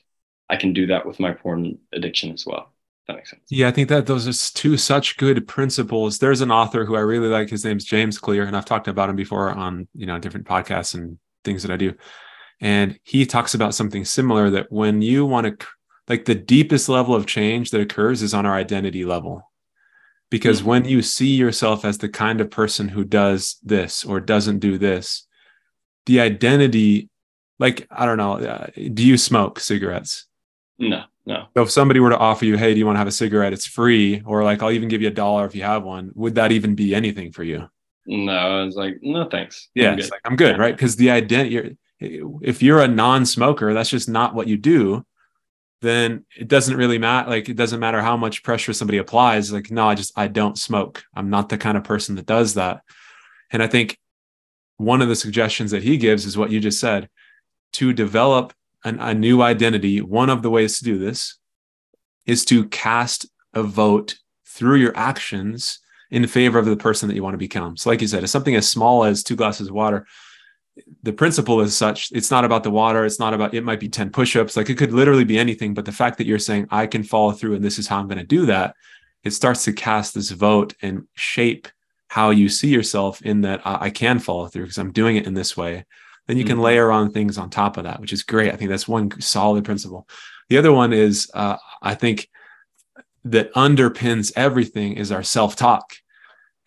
I 0.50 0.58
can 0.58 0.74
do 0.74 0.88
that 0.88 1.06
with 1.06 1.20
my 1.20 1.34
porn 1.34 1.80
addiction 1.94 2.32
as 2.34 2.46
well. 2.46 2.72
That 3.08 3.18
makes 3.18 3.30
sense. 3.30 3.44
Yeah, 3.50 3.68
I 3.68 3.72
think 3.72 3.90
that 3.90 4.08
those 4.08 4.28
are 4.28 4.54
two 4.58 4.78
such 4.78 5.18
good 5.18 5.48
principles. 5.48 6.18
There's 6.18 6.42
an 6.42 6.52
author 6.52 6.86
who 6.86 6.96
I 6.96 7.02
really 7.02 7.28
like. 7.28 7.50
His 7.50 7.64
name's 7.64 7.86
James 7.86 8.18
Clear, 8.18 8.46
and 8.46 8.58
I've 8.58 8.66
talked 8.66 8.88
about 8.88 9.10
him 9.10 9.16
before 9.16 9.52
on 9.52 9.88
you 9.94 10.06
know 10.06 10.18
different 10.18 10.48
podcasts 10.48 10.96
and 10.96 11.20
things 11.44 11.62
that 11.64 11.72
I 11.72 11.78
do. 11.78 11.94
And 12.60 13.00
he 13.04 13.26
talks 13.26 13.54
about 13.54 13.76
something 13.76 14.06
similar 14.06 14.50
that 14.52 14.72
when 14.72 15.02
you 15.02 15.26
want 15.26 15.60
to, 15.60 15.68
like 16.08 16.26
the 16.26 16.36
deepest 16.36 16.90
level 16.90 17.14
of 17.14 17.26
change 17.26 17.72
that 17.72 17.82
occurs 17.82 18.22
is 18.22 18.34
on 18.34 18.46
our 18.46 18.56
identity 18.56 19.06
level. 19.06 19.52
Because 20.32 20.60
mm-hmm. 20.60 20.70
when 20.70 20.86
you 20.86 21.02
see 21.02 21.36
yourself 21.36 21.86
as 21.86 22.00
the 22.00 22.10
kind 22.10 22.42
of 22.42 22.50
person 22.50 22.90
who 22.90 23.04
does 23.04 23.58
this 23.64 24.04
or 24.04 24.20
doesn't 24.20 24.60
do 24.60 24.78
this, 24.78 25.28
the 26.06 26.20
identity, 26.22 27.10
like, 27.60 27.88
I 27.92 28.06
don't 28.06 28.18
know, 28.18 28.40
uh, 28.40 28.68
do 28.94 29.06
you 29.06 29.18
smoke 29.18 29.60
cigarettes? 29.60 30.26
No, 30.80 31.04
no. 31.26 31.48
So 31.56 31.64
if 31.64 31.72
somebody 31.72 32.00
were 32.00 32.10
to 32.10 32.18
offer 32.18 32.46
you, 32.46 32.58
hey, 32.58 32.74
do 32.74 32.80
you 32.80 32.86
want 32.86 32.96
to 32.96 33.00
have 33.00 33.08
a 33.08 33.12
cigarette? 33.12 33.54
It's 33.54 33.66
free, 33.66 34.22
or 34.26 34.44
like 34.44 34.62
I'll 34.62 34.72
even 34.72 34.90
give 34.90 35.02
you 35.02 35.08
a 35.08 35.12
dollar 35.12 35.46
if 35.46 35.56
you 35.56 35.64
have 35.64 35.84
one. 35.84 36.12
Would 36.16 36.36
that 36.36 36.52
even 36.52 36.76
be 36.76 36.94
anything 36.94 37.32
for 37.32 37.44
you? 37.44 37.70
No, 38.06 38.34
I 38.34 38.64
was 38.64 38.76
like, 38.76 39.00
no, 39.02 39.28
thanks. 39.28 39.70
Yeah, 39.74 39.92
I'm 39.92 39.98
good, 39.98 40.12
like, 40.12 40.22
I'm 40.26 40.36
good 40.36 40.60
right? 40.60 40.76
Because 40.76 40.96
the 40.96 41.10
identity, 41.10 41.78
if 42.00 42.62
you're 42.62 42.82
a 42.82 42.88
non-smoker, 42.88 43.74
that's 43.74 43.90
just 43.90 44.08
not 44.08 44.36
what 44.36 44.48
you 44.48 44.58
do. 44.58 45.06
Then 45.82 46.26
it 46.36 46.48
doesn't 46.48 46.78
really 46.78 46.98
matter. 46.98 47.30
Like 47.30 47.50
it 47.50 47.56
doesn't 47.56 47.80
matter 47.80 48.02
how 48.02 48.18
much 48.18 48.44
pressure 48.44 48.74
somebody 48.74 48.98
applies. 48.98 49.52
Like, 49.52 49.72
no, 49.72 49.88
I 49.88 49.96
just 49.96 50.18
I 50.18 50.28
don't 50.28 50.58
smoke. 50.58 51.04
I'm 51.16 51.30
not 51.30 51.50
the 51.50 51.58
kind 51.58 51.78
of 51.78 51.84
person 51.84 52.16
that 52.16 52.26
does 52.26 52.56
that. 52.56 52.82
And 53.52 53.62
I 53.62 53.68
think 53.68 53.98
one 54.78 55.02
of 55.02 55.10
the 55.10 55.16
suggestions 55.16 55.72
that 55.72 55.84
he 55.84 55.98
gives 55.98 56.26
is 56.26 56.38
what 56.38 56.52
you 56.52 56.60
just 56.60 56.80
said 56.80 57.10
to 57.74 57.94
develop 57.94 58.54
an, 58.86 59.00
a 59.00 59.14
new 59.14 59.42
identity, 59.42 60.00
one 60.02 60.30
of 60.30 60.42
the 60.42 60.50
ways 60.50 60.78
to 60.78 60.86
do 60.86 60.98
this 60.98 61.38
is 62.26 62.46
to 62.46 62.68
cast 62.70 63.26
a 63.54 63.64
vote 63.64 64.16
through 64.48 64.78
your 64.78 64.96
actions 64.96 65.80
in 66.12 66.26
favor 66.28 66.60
of 66.60 66.66
the 66.66 66.78
person 66.78 67.10
that 67.10 67.16
you 67.16 67.24
want 67.24 67.34
to 67.34 67.38
become. 67.40 67.76
So, 67.76 67.90
like 67.90 68.02
you 68.02 68.08
said, 68.08 68.24
it's 68.24 68.32
something 68.32 68.56
as 68.56 68.70
small 68.70 69.04
as 69.04 69.24
two 69.24 69.36
glasses 69.36 69.68
of 69.68 69.74
water. 69.74 70.06
the 71.04 71.14
principle 71.14 71.62
is 71.62 71.76
such 71.76 72.12
it's 72.12 72.30
not 72.30 72.44
about 72.44 72.64
the 72.64 72.72
water 72.72 73.06
it's 73.06 73.20
not 73.20 73.34
about 73.34 73.54
it 73.54 73.64
might 73.64 73.80
be 73.80 73.88
10 73.88 74.10
push-ups 74.10 74.58
like 74.58 74.70
it 74.70 74.78
could 74.78 74.92
literally 74.92 75.24
be 75.24 75.40
anything 75.40 75.74
but 75.74 75.86
the 75.86 75.92
fact 76.02 76.18
that 76.18 76.28
you're 76.28 76.38
saying 76.38 76.68
i 76.70 76.86
can 76.86 77.02
follow 77.02 77.32
through 77.32 77.56
and 77.56 77.64
this 77.64 77.80
is 77.80 77.88
how 77.88 77.98
i'm 77.98 78.10
going 78.10 78.18
to 78.18 78.26
do 78.26 78.46
that 78.46 78.76
it 79.24 79.32
starts 79.32 79.64
to 79.64 79.72
cast 79.72 80.14
this 80.14 80.32
vote 80.32 80.76
and 80.82 81.08
shape 81.16 81.70
how 82.10 82.30
you 82.30 82.50
see 82.50 82.68
yourself 82.68 83.22
in 83.22 83.40
that 83.40 83.62
i, 83.66 83.86
I 83.86 83.90
can 83.90 84.20
follow 84.20 84.48
through 84.48 84.64
because 84.64 84.78
i'm 84.78 84.92
doing 84.92 85.16
it 85.16 85.26
in 85.26 85.34
this 85.34 85.56
way 85.56 85.86
then 86.28 86.38
you 86.38 86.44
mm-hmm. 86.44 86.54
can 86.54 86.62
layer 86.62 86.92
on 86.92 87.12
things 87.12 87.38
on 87.38 87.50
top 87.50 87.78
of 87.78 87.84
that 87.84 88.00
which 88.00 88.14
is 88.14 88.24
great 88.24 88.54
i 88.54 88.56
think 88.56 88.70
that's 88.70 88.88
one 88.88 89.10
solid 89.22 89.64
principle 89.64 90.08
the 90.50 90.58
other 90.58 90.72
one 90.72 90.94
is 90.94 91.30
uh, 91.34 91.58
i 91.82 91.94
think 91.94 92.30
that 93.24 93.54
underpins 93.54 94.32
everything 94.36 94.94
is 94.94 95.12
our 95.12 95.24
self-talk 95.24 95.96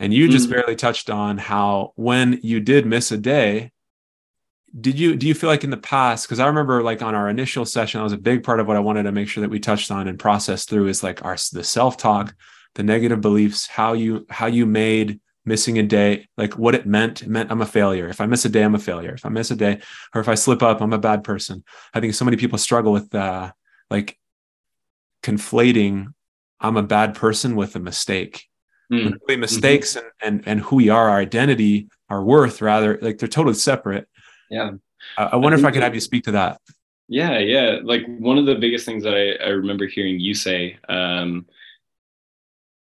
and 0.00 0.14
you 0.14 0.28
just 0.28 0.46
mm-hmm. 0.46 0.54
barely 0.54 0.76
touched 0.76 1.10
on 1.10 1.38
how 1.38 1.92
when 1.96 2.38
you 2.42 2.60
did 2.60 2.86
miss 2.86 3.12
a 3.12 3.18
day 3.18 3.70
did 4.78 4.98
you 4.98 5.16
do 5.16 5.26
you 5.26 5.34
feel 5.34 5.48
like 5.48 5.64
in 5.64 5.70
the 5.70 5.76
past 5.76 6.26
because 6.26 6.40
i 6.40 6.46
remember 6.46 6.82
like 6.82 7.02
on 7.02 7.14
our 7.14 7.28
initial 7.28 7.64
session 7.64 7.98
that 7.98 8.04
was 8.04 8.12
a 8.12 8.18
big 8.18 8.42
part 8.42 8.60
of 8.60 8.66
what 8.66 8.76
i 8.76 8.80
wanted 8.80 9.04
to 9.04 9.12
make 9.12 9.28
sure 9.28 9.40
that 9.40 9.50
we 9.50 9.58
touched 9.58 9.90
on 9.90 10.08
and 10.08 10.18
processed 10.18 10.68
through 10.68 10.88
is 10.88 11.02
like 11.02 11.24
our 11.24 11.36
the 11.52 11.64
self-talk 11.64 12.34
the 12.74 12.82
negative 12.82 13.20
beliefs 13.20 13.66
how 13.66 13.94
you 13.94 14.26
how 14.28 14.46
you 14.46 14.66
made 14.66 15.20
missing 15.48 15.78
a 15.78 15.82
day 15.82 16.28
like 16.36 16.56
what 16.56 16.74
it 16.74 16.86
meant 16.86 17.22
it 17.22 17.28
meant 17.28 17.50
i'm 17.50 17.62
a 17.62 17.66
failure 17.66 18.08
if 18.08 18.20
i 18.20 18.26
miss 18.26 18.44
a 18.44 18.48
day 18.48 18.62
i'm 18.62 18.74
a 18.74 18.78
failure 18.78 19.14
if 19.14 19.26
i 19.26 19.28
miss 19.28 19.50
a 19.50 19.56
day 19.56 19.80
or 20.14 20.20
if 20.20 20.28
i 20.28 20.34
slip 20.34 20.62
up 20.62 20.80
i'm 20.80 20.92
a 20.92 20.98
bad 20.98 21.24
person 21.24 21.64
i 21.94 22.00
think 22.00 22.14
so 22.14 22.24
many 22.24 22.36
people 22.36 22.58
struggle 22.58 22.92
with 22.92 23.12
uh 23.14 23.50
like 23.90 24.18
conflating 25.22 26.06
i'm 26.60 26.76
a 26.76 26.82
bad 26.82 27.14
person 27.14 27.56
with 27.56 27.74
a 27.74 27.80
mistake 27.80 28.44
mm. 28.92 29.12
really 29.26 29.40
mistakes 29.40 29.96
mm-hmm. 29.96 30.06
and, 30.22 30.40
and 30.40 30.48
and 30.48 30.60
who 30.60 30.76
we 30.76 30.88
are 30.88 31.08
our 31.08 31.18
identity 31.18 31.88
our 32.10 32.22
worth 32.22 32.62
rather 32.62 32.98
like 33.02 33.18
they're 33.18 33.28
totally 33.28 33.54
separate 33.54 34.06
yeah. 34.50 34.72
I, 35.16 35.36
wonder 35.36 35.56
I 35.56 35.60
if 35.60 35.64
I 35.64 35.70
could 35.70 35.82
have 35.82 35.94
you 35.94 36.00
speak 36.00 36.24
to 36.24 36.32
that. 36.32 36.60
Yeah, 37.08 37.38
yeah. 37.38 37.78
Like 37.82 38.02
one 38.06 38.38
of 38.38 38.46
the 38.46 38.56
biggest 38.56 38.84
things 38.84 39.02
that 39.04 39.14
I, 39.14 39.44
I 39.44 39.48
remember 39.50 39.86
hearing 39.86 40.20
you 40.20 40.34
say, 40.34 40.78
um, 40.88 41.46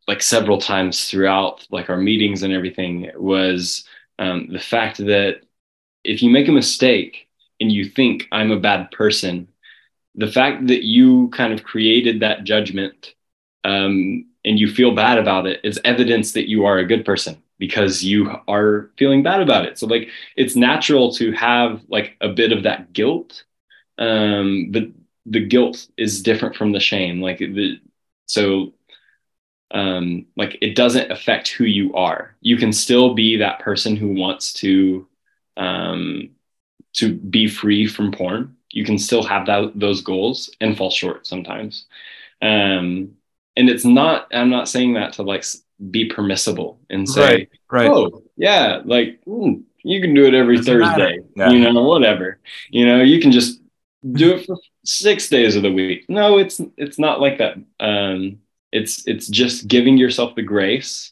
like 0.07 0.21
several 0.21 0.59
times 0.59 1.09
throughout 1.09 1.67
like 1.71 1.89
our 1.89 1.97
meetings 1.97 2.43
and 2.43 2.53
everything 2.53 3.11
was 3.15 3.85
um, 4.19 4.47
the 4.51 4.59
fact 4.59 4.97
that 4.97 5.41
if 6.03 6.21
you 6.23 6.29
make 6.29 6.47
a 6.47 6.51
mistake 6.53 7.27
and 7.59 7.71
you 7.71 7.85
think 7.85 8.27
I'm 8.31 8.51
a 8.51 8.59
bad 8.59 8.91
person, 8.91 9.47
the 10.15 10.27
fact 10.31 10.67
that 10.67 10.85
you 10.85 11.29
kind 11.29 11.53
of 11.53 11.63
created 11.63 12.21
that 12.21 12.43
judgment 12.43 13.13
um, 13.63 14.25
and 14.45 14.59
you 14.59 14.67
feel 14.67 14.95
bad 14.95 15.17
about 15.17 15.45
it 15.47 15.59
is 15.63 15.79
evidence 15.83 16.33
that 16.33 16.49
you 16.49 16.65
are 16.65 16.77
a 16.77 16.87
good 16.87 17.05
person 17.05 17.41
because 17.59 18.03
you 18.03 18.31
are 18.47 18.91
feeling 18.97 19.23
bad 19.23 19.41
about 19.41 19.65
it. 19.65 19.77
So 19.77 19.87
like 19.87 20.09
it's 20.35 20.55
natural 20.55 21.11
to 21.13 21.31
have 21.33 21.81
like 21.89 22.15
a 22.21 22.29
bit 22.29 22.51
of 22.51 22.63
that 22.63 22.93
guilt. 22.93 23.43
Um, 23.97 24.69
but 24.71 24.83
the 25.25 25.45
guilt 25.45 25.87
is 25.97 26.21
different 26.23 26.55
from 26.55 26.71
the 26.71 26.79
shame. 26.79 27.21
Like 27.21 27.39
the 27.39 27.79
so 28.27 28.73
um 29.71 30.25
like 30.35 30.57
it 30.61 30.75
doesn't 30.75 31.11
affect 31.11 31.49
who 31.49 31.65
you 31.65 31.93
are. 31.93 32.35
You 32.41 32.57
can 32.57 32.71
still 32.71 33.13
be 33.13 33.37
that 33.37 33.59
person 33.59 33.95
who 33.95 34.09
wants 34.09 34.53
to 34.53 35.07
um 35.57 36.29
to 36.93 37.13
be 37.13 37.47
free 37.47 37.87
from 37.87 38.11
porn. 38.11 38.55
You 38.71 38.85
can 38.85 38.97
still 38.97 39.23
have 39.23 39.45
that 39.47 39.71
those 39.75 40.01
goals 40.01 40.49
and 40.61 40.77
fall 40.77 40.91
short 40.91 41.27
sometimes. 41.27 41.85
Um 42.41 43.13
and 43.57 43.71
it's 43.71 43.83
not 43.83 44.27
i'm 44.31 44.51
not 44.51 44.69
saying 44.69 44.93
that 44.93 45.13
to 45.13 45.23
like 45.23 45.43
be 45.91 46.05
permissible 46.05 46.79
and 46.89 47.07
say, 47.07 47.21
right, 47.21 47.49
right. 47.71 47.89
oh, 47.89 48.23
yeah, 48.35 48.81
like 48.83 49.19
mm, 49.27 49.63
you 49.83 50.01
can 50.01 50.13
do 50.13 50.25
it 50.25 50.33
every 50.33 50.57
Doesn't 50.57 50.79
Thursday, 50.79 51.19
yeah. 51.35 51.49
you 51.49 51.59
know, 51.59 51.83
whatever. 51.83 52.39
You 52.69 52.85
know, 52.85 53.01
you 53.01 53.21
can 53.21 53.31
just 53.31 53.61
do 54.11 54.35
it 54.35 54.45
for 54.45 54.57
six 54.83 55.29
days 55.29 55.55
of 55.55 55.63
the 55.63 55.71
week. 55.71 56.05
No, 56.09 56.39
it's 56.39 56.59
it's 56.77 56.97
not 56.97 57.21
like 57.21 57.37
that. 57.39 57.57
Um, 57.79 58.39
it's 58.71 59.07
it's 59.07 59.27
just 59.27 59.67
giving 59.67 59.97
yourself 59.97 60.35
the 60.35 60.41
grace. 60.43 61.11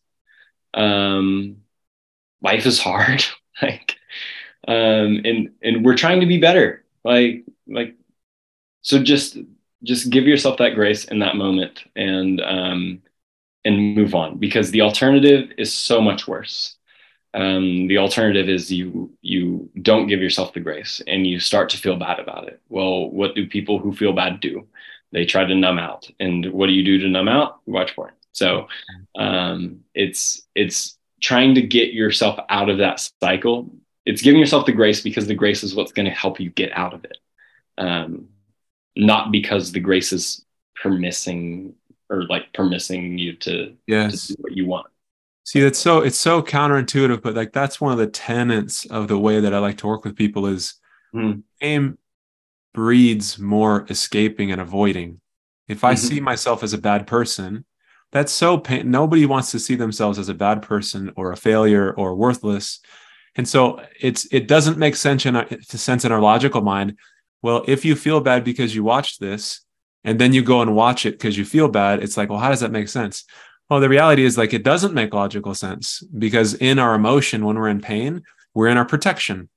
Um, 0.74 1.58
life 2.42 2.66
is 2.66 2.80
hard, 2.80 3.24
like, 3.62 3.96
um, 4.68 5.22
and 5.26 5.52
and 5.62 5.86
we're 5.86 5.98
trying 5.98 6.22
to 6.22 6.28
be 6.28 6.40
better. 6.40 6.84
Like 7.04 7.46
like, 7.68 7.96
so 8.82 9.02
just 9.02 9.38
just 9.84 10.10
give 10.10 10.26
yourself 10.26 10.58
that 10.58 10.76
grace 10.76 11.06
in 11.06 11.20
that 11.20 11.36
moment, 11.36 11.84
and 11.96 12.42
um, 12.42 13.02
and 13.66 13.96
move 13.96 14.16
on 14.16 14.38
because 14.38 14.72
the 14.72 14.82
alternative 14.82 15.52
is 15.58 15.74
so 15.74 16.02
much 16.02 16.28
worse. 16.28 16.78
Um, 17.34 17.88
the 17.88 17.98
alternative 17.98 18.48
is 18.48 18.72
you 18.72 19.12
you 19.22 19.70
don't 19.82 20.08
give 20.08 20.22
yourself 20.22 20.54
the 20.54 20.62
grace 20.62 21.02
and 21.06 21.28
you 21.28 21.40
start 21.40 21.70
to 21.72 21.78
feel 21.78 21.98
bad 21.98 22.20
about 22.20 22.48
it. 22.48 22.62
Well, 22.70 23.10
what 23.10 23.36
do 23.36 23.46
people 23.48 23.78
who 23.78 23.94
feel 23.94 24.14
bad 24.14 24.40
do? 24.40 24.68
They 25.16 25.26
try 25.26 25.46
to 25.46 25.56
numb 25.56 25.80
out. 25.80 26.12
And 26.20 26.52
what 26.52 26.68
do 26.68 26.74
you 26.74 26.84
do 26.84 27.00
to 27.00 27.08
numb 27.08 27.30
out? 27.30 27.62
You 27.66 27.72
watch 27.72 27.96
porn. 27.96 28.12
So 28.34 28.68
um, 29.18 29.80
it's 29.94 30.42
it's 30.56 30.98
trying 31.22 31.56
to 31.56 31.62
get 31.62 31.94
yourself 31.94 32.38
out 32.50 32.68
of 32.68 32.80
that 32.80 33.10
cycle. 33.24 33.74
It's 34.06 34.22
giving 34.22 34.42
yourself 34.42 34.66
the 34.66 34.74
grace 34.74 35.02
because 35.02 35.26
the 35.26 35.34
grace 35.34 35.64
is 35.64 35.74
what's 35.74 35.94
going 35.94 36.08
to 36.08 36.12
help 36.12 36.42
you 36.42 36.50
get 36.50 36.74
out 36.74 36.94
of 36.94 37.06
it, 37.06 37.18
um, 37.78 38.28
not 38.98 39.32
because 39.32 39.72
the 39.72 39.80
grace 39.80 40.12
is 40.12 40.44
permitting 40.76 41.76
or 42.10 42.24
like 42.26 42.52
permitting 42.54 43.18
you 43.18 43.38
to, 43.38 43.74
yes. 43.88 44.28
to 44.28 44.34
do 44.34 44.42
what 44.42 44.52
you 44.52 44.66
want. 44.66 44.88
See, 45.46 45.62
that's 45.62 45.80
so 45.80 46.02
it's 46.02 46.20
so 46.20 46.42
counterintuitive, 46.42 47.22
but 47.22 47.36
like 47.36 47.54
that's 47.54 47.80
one 47.80 47.94
of 47.94 48.00
the 48.00 48.08
tenets 48.08 48.86
of 48.88 49.08
the 49.08 49.18
way 49.18 49.40
that 49.40 49.54
I 49.54 49.60
like 49.60 49.78
to 49.78 49.88
work 49.88 50.04
with 50.04 50.18
people 50.18 50.46
is 50.46 50.74
mm. 51.16 51.42
aim 51.62 51.98
breeds 52.76 53.40
more 53.40 53.86
escaping 53.90 54.52
and 54.52 54.62
avoiding. 54.62 55.20
If 55.68 55.84
I 55.84 55.94
mm-hmm. 55.94 56.08
see 56.08 56.20
myself 56.20 56.62
as 56.62 56.74
a 56.74 56.78
bad 56.78 57.08
person, 57.08 57.66
that's 58.12 58.32
so 58.32 58.60
pain. 58.60 58.92
Nobody 58.92 59.26
wants 59.26 59.50
to 59.52 59.60
see 59.60 59.76
themselves 59.76 60.20
as 60.20 60.30
a 60.30 60.34
bad 60.36 60.62
person 60.62 61.12
or 61.16 61.32
a 61.32 61.38
failure 61.38 61.92
or 61.94 62.16
worthless. 62.16 62.80
And 63.36 63.48
so 63.48 63.82
it's 64.00 64.28
it 64.32 64.48
doesn't 64.48 64.78
make 64.78 64.96
sense 64.96 65.26
in 65.26 65.36
our, 65.36 65.48
sense 65.62 66.06
in 66.06 66.12
our 66.12 66.22
logical 66.22 66.62
mind. 66.62 67.00
Well, 67.42 67.66
if 67.68 67.84
you 67.84 67.96
feel 67.96 68.22
bad 68.22 68.44
because 68.44 68.76
you 68.76 68.84
watched 68.84 69.20
this, 69.20 69.66
and 70.06 70.20
then 70.20 70.32
you 70.32 70.44
go 70.44 70.62
and 70.62 70.76
watch 70.76 71.06
it 71.06 71.16
because 71.16 71.38
you 71.38 71.44
feel 71.44 71.68
bad 71.68 72.02
it's 72.02 72.16
like 72.16 72.30
well 72.30 72.40
how 72.40 72.50
does 72.50 72.62
that 72.62 72.72
make 72.72 72.88
sense 72.88 73.26
well 73.70 73.82
the 73.82 73.90
reality 73.90 74.24
is 74.24 74.38
like 74.38 74.54
it 74.54 74.64
doesn't 74.64 74.94
make 74.94 75.14
logical 75.14 75.54
sense 75.54 76.02
because 76.18 76.54
in 76.54 76.80
our 76.80 76.96
emotion 76.96 77.44
when 77.44 77.58
we're 77.58 77.68
in 77.68 77.82
pain 77.82 78.24
we're 78.54 78.68
in 78.68 78.78
our 78.78 78.86
protection 78.86 79.50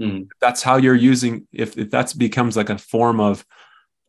mm. 0.00 0.28
that's 0.40 0.62
how 0.62 0.76
you're 0.76 0.94
using 0.94 1.46
if, 1.52 1.76
if 1.76 1.90
that 1.90 2.12
becomes 2.16 2.56
like 2.56 2.70
a 2.70 2.78
form 2.78 3.20
of 3.20 3.44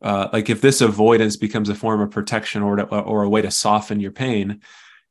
uh, 0.02 0.28
like 0.32 0.50
if 0.50 0.60
this 0.60 0.80
avoidance 0.80 1.36
becomes 1.36 1.68
a 1.68 1.74
form 1.74 2.00
of 2.00 2.10
protection 2.10 2.62
or 2.62 2.76
to, 2.76 2.84
or 2.84 3.22
a 3.22 3.28
way 3.28 3.40
to 3.42 3.50
soften 3.50 4.00
your 4.00 4.12
pain 4.12 4.60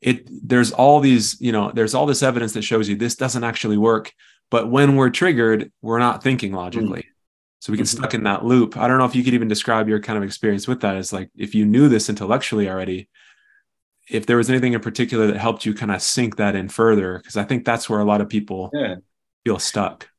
it 0.01 0.27
there's 0.47 0.71
all 0.71 0.99
these 0.99 1.39
you 1.41 1.51
know 1.51 1.71
there's 1.71 1.93
all 1.93 2.05
this 2.05 2.23
evidence 2.23 2.53
that 2.53 2.63
shows 2.63 2.87
you 2.87 2.95
this 2.95 3.15
doesn't 3.15 3.43
actually 3.43 3.77
work 3.77 4.11
but 4.51 4.69
when 4.69 4.95
we're 4.95 5.09
triggered 5.09 5.71
we're 5.81 5.99
not 5.99 6.23
thinking 6.23 6.53
logically 6.53 7.01
mm. 7.01 7.13
So 7.63 7.71
we 7.71 7.77
get 7.77 7.85
mm-hmm. 7.85 7.97
stuck 7.99 8.13
in 8.13 8.23
that 8.23 8.43
loop. 8.43 8.75
I 8.75 8.89
don't 8.89 8.97
know 8.97 9.05
if 9.05 9.15
you 9.15 9.23
could 9.23 9.33
even 9.33 9.47
describe 9.47 9.87
your 9.87 10.01
kind 10.01 10.17
of 10.17 10.23
experience 10.25 10.67
with 10.67 10.81
that. 10.81 10.97
Is 10.97 11.13
like 11.13 11.29
if 11.33 11.55
you 11.55 11.65
knew 11.65 11.87
this 11.87 12.09
intellectually 12.09 12.67
already, 12.67 13.07
if 14.09 14.25
there 14.25 14.35
was 14.35 14.49
anything 14.49 14.73
in 14.73 14.81
particular 14.81 15.27
that 15.27 15.37
helped 15.37 15.65
you 15.65 15.73
kind 15.73 15.89
of 15.89 16.01
sink 16.01 16.35
that 16.35 16.57
in 16.57 16.67
further, 16.67 17.19
because 17.19 17.37
I 17.37 17.45
think 17.45 17.63
that's 17.63 17.89
where 17.89 18.01
a 18.01 18.03
lot 18.03 18.19
of 18.19 18.27
people 18.27 18.69
yeah. 18.73 18.95
feel 19.45 19.59
stuck. 19.59 20.09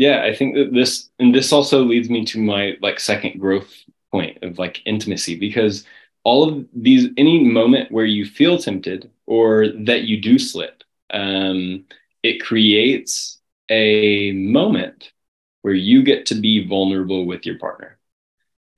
Yeah, 0.00 0.22
I 0.22 0.34
think 0.34 0.54
that 0.54 0.72
this 0.72 1.10
and 1.18 1.34
this 1.34 1.52
also 1.52 1.84
leads 1.84 2.08
me 2.08 2.24
to 2.26 2.40
my 2.40 2.78
like 2.80 2.98
second 2.98 3.38
growth 3.38 3.70
point 4.10 4.38
of 4.42 4.58
like 4.58 4.80
intimacy 4.86 5.36
because 5.38 5.84
all 6.24 6.48
of 6.48 6.66
these 6.74 7.08
any 7.18 7.44
moment 7.44 7.92
where 7.92 8.06
you 8.06 8.24
feel 8.24 8.56
tempted 8.56 9.10
or 9.26 9.68
that 9.68 10.04
you 10.04 10.22
do 10.22 10.38
slip 10.38 10.84
um, 11.12 11.84
it 12.22 12.42
creates 12.42 13.40
a 13.68 14.32
moment 14.32 15.12
where 15.60 15.74
you 15.74 16.02
get 16.02 16.24
to 16.26 16.34
be 16.34 16.66
vulnerable 16.66 17.26
with 17.26 17.44
your 17.44 17.58
partner. 17.58 17.98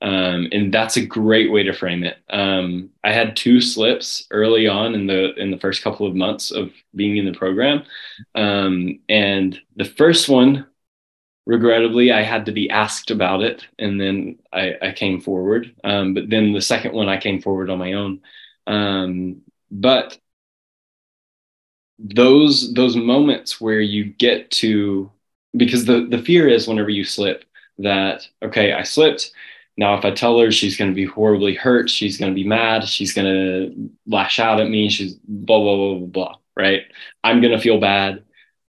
Um, 0.01 0.49
and 0.51 0.73
that's 0.73 0.97
a 0.97 1.05
great 1.05 1.49
way 1.51 1.63
to 1.63 1.71
frame 1.73 2.03
it. 2.03 2.17
Um, 2.29 2.89
I 3.05 3.13
had 3.13 3.37
two 3.37 3.61
slips 3.61 4.27
early 4.31 4.67
on 4.67 4.95
in 4.95 5.07
the 5.07 5.33
in 5.35 5.51
the 5.51 5.59
first 5.59 5.81
couple 5.83 6.05
of 6.05 6.15
months 6.15 6.51
of 6.51 6.73
being 6.93 7.15
in 7.15 7.25
the 7.25 7.37
program, 7.37 7.83
um, 8.35 8.99
and 9.07 9.57
the 9.77 9.85
first 9.85 10.27
one, 10.27 10.67
regrettably, 11.45 12.11
I 12.11 12.23
had 12.23 12.45
to 12.47 12.51
be 12.51 12.69
asked 12.69 13.11
about 13.11 13.41
it, 13.43 13.65
and 13.79 13.99
then 13.99 14.39
I, 14.51 14.75
I 14.81 14.91
came 14.91 15.21
forward. 15.21 15.75
Um, 15.83 16.13
but 16.13 16.29
then 16.29 16.53
the 16.53 16.61
second 16.61 16.93
one, 16.93 17.09
I 17.09 17.17
came 17.17 17.41
forward 17.41 17.69
on 17.69 17.79
my 17.79 17.93
own. 17.93 18.21
Um, 18.67 19.41
but 19.71 20.17
those 21.99 22.73
those 22.73 22.95
moments 22.95 23.61
where 23.61 23.79
you 23.79 24.05
get 24.05 24.49
to 24.51 25.11
because 25.55 25.85
the 25.85 26.07
the 26.09 26.17
fear 26.17 26.47
is 26.47 26.67
whenever 26.67 26.89
you 26.89 27.03
slip 27.03 27.45
that 27.77 28.27
okay 28.43 28.73
i 28.73 28.83
slipped 28.83 29.31
now 29.77 29.95
if 29.97 30.03
i 30.03 30.11
tell 30.11 30.39
her 30.39 30.51
she's 30.51 30.75
going 30.77 30.89
to 30.89 30.95
be 30.95 31.05
horribly 31.05 31.53
hurt 31.55 31.89
she's 31.89 32.17
going 32.17 32.31
to 32.31 32.35
be 32.35 32.47
mad 32.47 32.83
she's 32.87 33.13
going 33.13 33.25
to 33.27 33.89
lash 34.07 34.39
out 34.39 34.59
at 34.59 34.69
me 34.69 34.89
she's 34.89 35.15
blah 35.27 35.59
blah 35.59 35.75
blah 35.75 35.95
blah 35.99 36.07
blah 36.07 36.35
right 36.57 36.81
i'm 37.23 37.41
going 37.41 37.53
to 37.53 37.61
feel 37.61 37.79
bad 37.79 38.23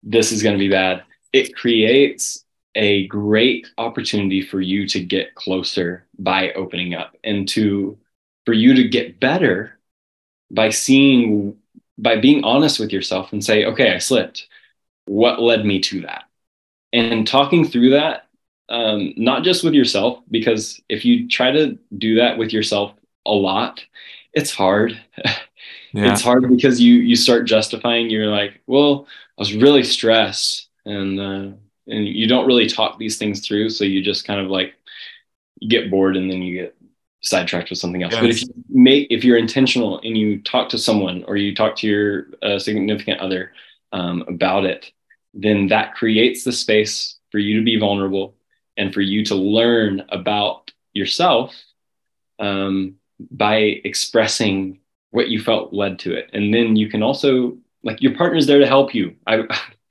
this 0.03 0.31
is 0.31 0.43
going 0.43 0.55
to 0.55 0.59
be 0.59 0.69
bad 0.69 1.03
it 1.33 1.55
creates 1.55 2.44
a 2.75 3.07
great 3.07 3.67
opportunity 3.77 4.41
for 4.41 4.61
you 4.61 4.87
to 4.89 4.99
get 5.03 5.35
closer 5.35 6.05
by 6.19 6.51
opening 6.53 6.93
up 6.93 7.15
and 7.23 7.47
to 7.49 7.97
for 8.45 8.53
you 8.53 8.75
to 8.75 8.87
get 8.87 9.19
better 9.19 9.79
by 10.51 10.69
seeing 10.69 11.57
by 11.97 12.17
being 12.19 12.43
honest 12.43 12.79
with 12.79 12.91
yourself 12.91 13.31
and 13.33 13.43
say 13.43 13.65
okay 13.65 13.93
i 13.93 13.97
slipped. 13.97 14.47
What 15.05 15.39
led 15.41 15.65
me 15.65 15.79
to 15.81 16.01
that? 16.01 16.23
And 16.93 17.27
talking 17.27 17.65
through 17.65 17.91
that 17.91 18.27
um, 18.69 19.13
not 19.15 19.43
just 19.43 19.63
with 19.63 19.73
yourself 19.75 20.19
because 20.31 20.81
if 20.89 21.05
you 21.05 21.27
try 21.27 21.51
to 21.51 21.77
do 21.97 22.15
that 22.15 22.37
with 22.37 22.51
yourself 22.53 22.93
a 23.25 23.31
lot 23.31 23.83
it's 24.33 24.51
hard. 24.51 24.99
Yeah. 25.93 26.11
it's 26.11 26.21
hard 26.21 26.49
because 26.49 26.81
you 26.81 26.95
you 26.95 27.15
start 27.15 27.45
justifying 27.47 28.09
you're 28.09 28.27
like 28.27 28.61
well 28.67 29.07
i 29.37 29.41
was 29.41 29.55
really 29.55 29.83
stressed 29.83 30.67
and 30.85 31.19
uh, 31.19 31.55
and 31.87 32.07
you 32.07 32.27
don't 32.27 32.47
really 32.47 32.67
talk 32.67 32.97
these 32.97 33.17
things 33.17 33.45
through 33.45 33.69
so 33.69 33.83
you 33.83 34.01
just 34.01 34.25
kind 34.25 34.39
of 34.39 34.47
like 34.47 34.73
get 35.69 35.91
bored 35.91 36.17
and 36.17 36.29
then 36.29 36.41
you 36.41 36.61
get 36.61 36.75
sidetracked 37.21 37.69
with 37.69 37.79
something 37.79 38.03
else. 38.03 38.13
Yes. 38.13 38.21
but 38.21 38.29
if 38.29 38.41
you 38.41 38.47
make 38.69 39.07
if 39.09 39.23
you're 39.23 39.37
intentional 39.37 39.99
and 39.99 40.17
you 40.17 40.41
talk 40.41 40.69
to 40.69 40.77
someone 40.77 41.23
or 41.27 41.37
you 41.37 41.55
talk 41.55 41.75
to 41.77 41.87
your 41.87 42.27
uh, 42.41 42.59
significant 42.59 43.19
other 43.19 43.51
um, 43.91 44.23
about 44.27 44.65
it 44.65 44.91
then 45.33 45.67
that 45.67 45.93
creates 45.95 46.43
the 46.43 46.51
space 46.51 47.17
for 47.31 47.39
you 47.39 47.59
to 47.59 47.65
be 47.65 47.77
vulnerable 47.77 48.35
and 48.77 48.93
for 48.93 49.01
you 49.01 49.23
to 49.25 49.35
learn 49.35 50.03
about 50.09 50.71
yourself 50.93 51.53
um, 52.39 52.95
by 53.31 53.57
expressing 53.83 54.79
what 55.11 55.29
you 55.29 55.41
felt 55.41 55.73
led 55.73 55.99
to 55.99 56.13
it. 56.13 56.29
And 56.33 56.53
then 56.53 56.75
you 56.75 56.89
can 56.89 57.03
also 57.03 57.57
like 57.83 58.01
your 58.01 58.15
partner's 58.15 58.47
there 58.47 58.59
to 58.59 58.67
help 58.67 58.95
you. 58.95 59.15
I 59.27 59.43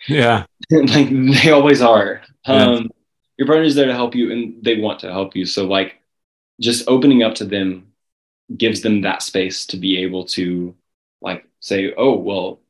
yeah 0.09 0.45
like 0.71 1.09
they 1.11 1.51
always 1.51 1.83
are 1.83 2.23
yeah. 2.47 2.65
um 2.65 2.91
your 3.37 3.47
partner's 3.47 3.75
there 3.75 3.87
to 3.87 3.95
help 3.95 4.15
you 4.15 4.31
and 4.31 4.63
they 4.63 4.79
want 4.79 5.01
to 5.01 5.11
help 5.11 5.35
you 5.37 5.45
so 5.45 5.65
like 5.67 6.01
just 6.61 6.87
opening 6.89 7.23
up 7.23 7.35
to 7.35 7.45
them 7.45 7.93
gives 8.57 8.83
them 8.83 9.03
that 9.03 9.23
space 9.23 9.67
to 9.67 9.77
be 9.77 9.99
able 9.99 10.25
to 10.25 10.75
like 11.21 11.47
say 11.61 11.93
oh 11.97 12.15
well 12.17 12.61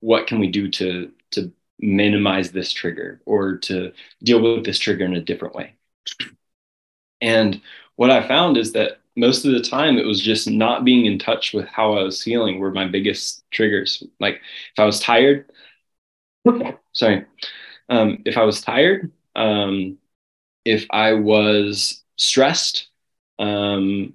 what 0.00 0.26
can 0.26 0.38
we 0.38 0.48
do 0.48 0.68
to 0.68 1.10
to 1.30 1.52
minimize 1.78 2.52
this 2.52 2.72
trigger 2.72 3.20
or 3.24 3.56
to 3.56 3.92
deal 4.22 4.40
with 4.40 4.64
this 4.64 4.78
trigger 4.78 5.04
in 5.04 5.14
a 5.14 5.20
different 5.20 5.54
way 5.54 5.74
and 7.20 7.60
what 7.96 8.10
i 8.10 8.26
found 8.26 8.56
is 8.56 8.72
that 8.72 8.98
most 9.16 9.44
of 9.44 9.52
the 9.52 9.60
time 9.60 9.96
it 9.96 10.06
was 10.06 10.20
just 10.20 10.48
not 10.48 10.84
being 10.84 11.06
in 11.06 11.18
touch 11.18 11.52
with 11.52 11.66
how 11.66 11.96
I 11.96 12.02
was 12.02 12.22
feeling 12.22 12.58
were 12.58 12.72
my 12.72 12.86
biggest 12.86 13.44
triggers. 13.50 14.02
Like 14.18 14.36
if 14.36 14.78
I 14.78 14.84
was 14.84 15.00
tired, 15.00 15.50
sorry, 16.92 17.24
um, 17.88 18.18
if 18.24 18.36
I 18.36 18.44
was 18.44 18.60
tired, 18.62 19.10
um, 19.36 19.98
if 20.64 20.86
I 20.90 21.14
was 21.14 22.02
stressed, 22.18 22.88
um, 23.38 24.14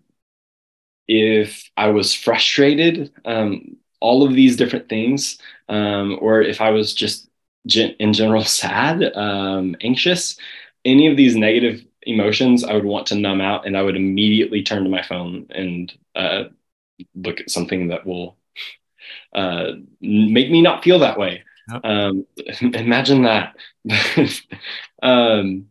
if 1.08 1.70
I 1.78 1.90
was 1.90 2.14
frustrated, 2.14 3.12
um, 3.26 3.76
all 4.00 4.26
of 4.26 4.34
these 4.34 4.56
different 4.58 4.88
things, 4.90 5.40
um, 5.68 6.18
or 6.22 6.42
if 6.42 6.62
I 6.62 6.70
was 6.72 6.94
just 6.94 7.30
gen- 7.68 7.96
in 8.00 8.14
general 8.14 8.44
sad, 8.46 9.04
um, 9.16 9.76
anxious, 9.82 10.38
any 10.86 11.08
of 11.08 11.18
these 11.18 11.36
negative 11.36 11.84
emotions 12.04 12.64
I 12.64 12.74
would 12.74 12.86
want 12.86 13.08
to 13.08 13.16
numb 13.16 13.42
out, 13.42 13.66
and 13.66 13.78
I 13.78 13.82
would 13.82 13.96
immediately 13.98 14.64
turn 14.64 14.84
to 14.84 14.90
my 14.90 15.02
phone 15.02 15.48
and 15.50 15.92
uh, 16.16 16.46
look 17.16 17.42
at 17.42 17.52
something 17.52 17.90
that 17.90 18.06
will 18.06 18.38
uh, 19.34 19.74
make 20.02 20.50
me 20.52 20.62
not 20.62 20.84
feel 20.84 21.00
that 21.00 21.20
way. 21.20 21.44
Um, 21.84 22.26
imagine 22.62 23.24
that. 23.24 23.56
um, 25.04 25.68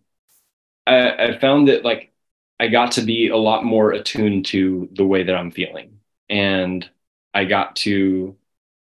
I, 0.87 1.13
I 1.35 1.39
found 1.39 1.69
that 1.69 1.85
like 1.85 2.13
I 2.61 2.69
got 2.69 2.93
to 2.93 3.03
be 3.03 3.29
a 3.29 3.37
lot 3.37 3.65
more 3.65 3.93
attuned 3.93 4.47
to 4.47 4.89
the 4.93 5.07
way 5.07 5.23
that 5.25 5.35
I'm 5.35 5.51
feeling, 5.51 6.01
and 6.29 6.89
I 7.35 7.45
got 7.45 7.77
to 7.77 8.37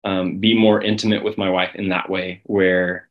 um, 0.04 0.40
be 0.40 0.58
more 0.58 0.82
intimate 0.82 1.24
with 1.24 1.38
my 1.38 1.50
wife 1.50 1.76
in 1.76 1.90
that 1.90 2.10
way, 2.10 2.42
where 2.46 3.10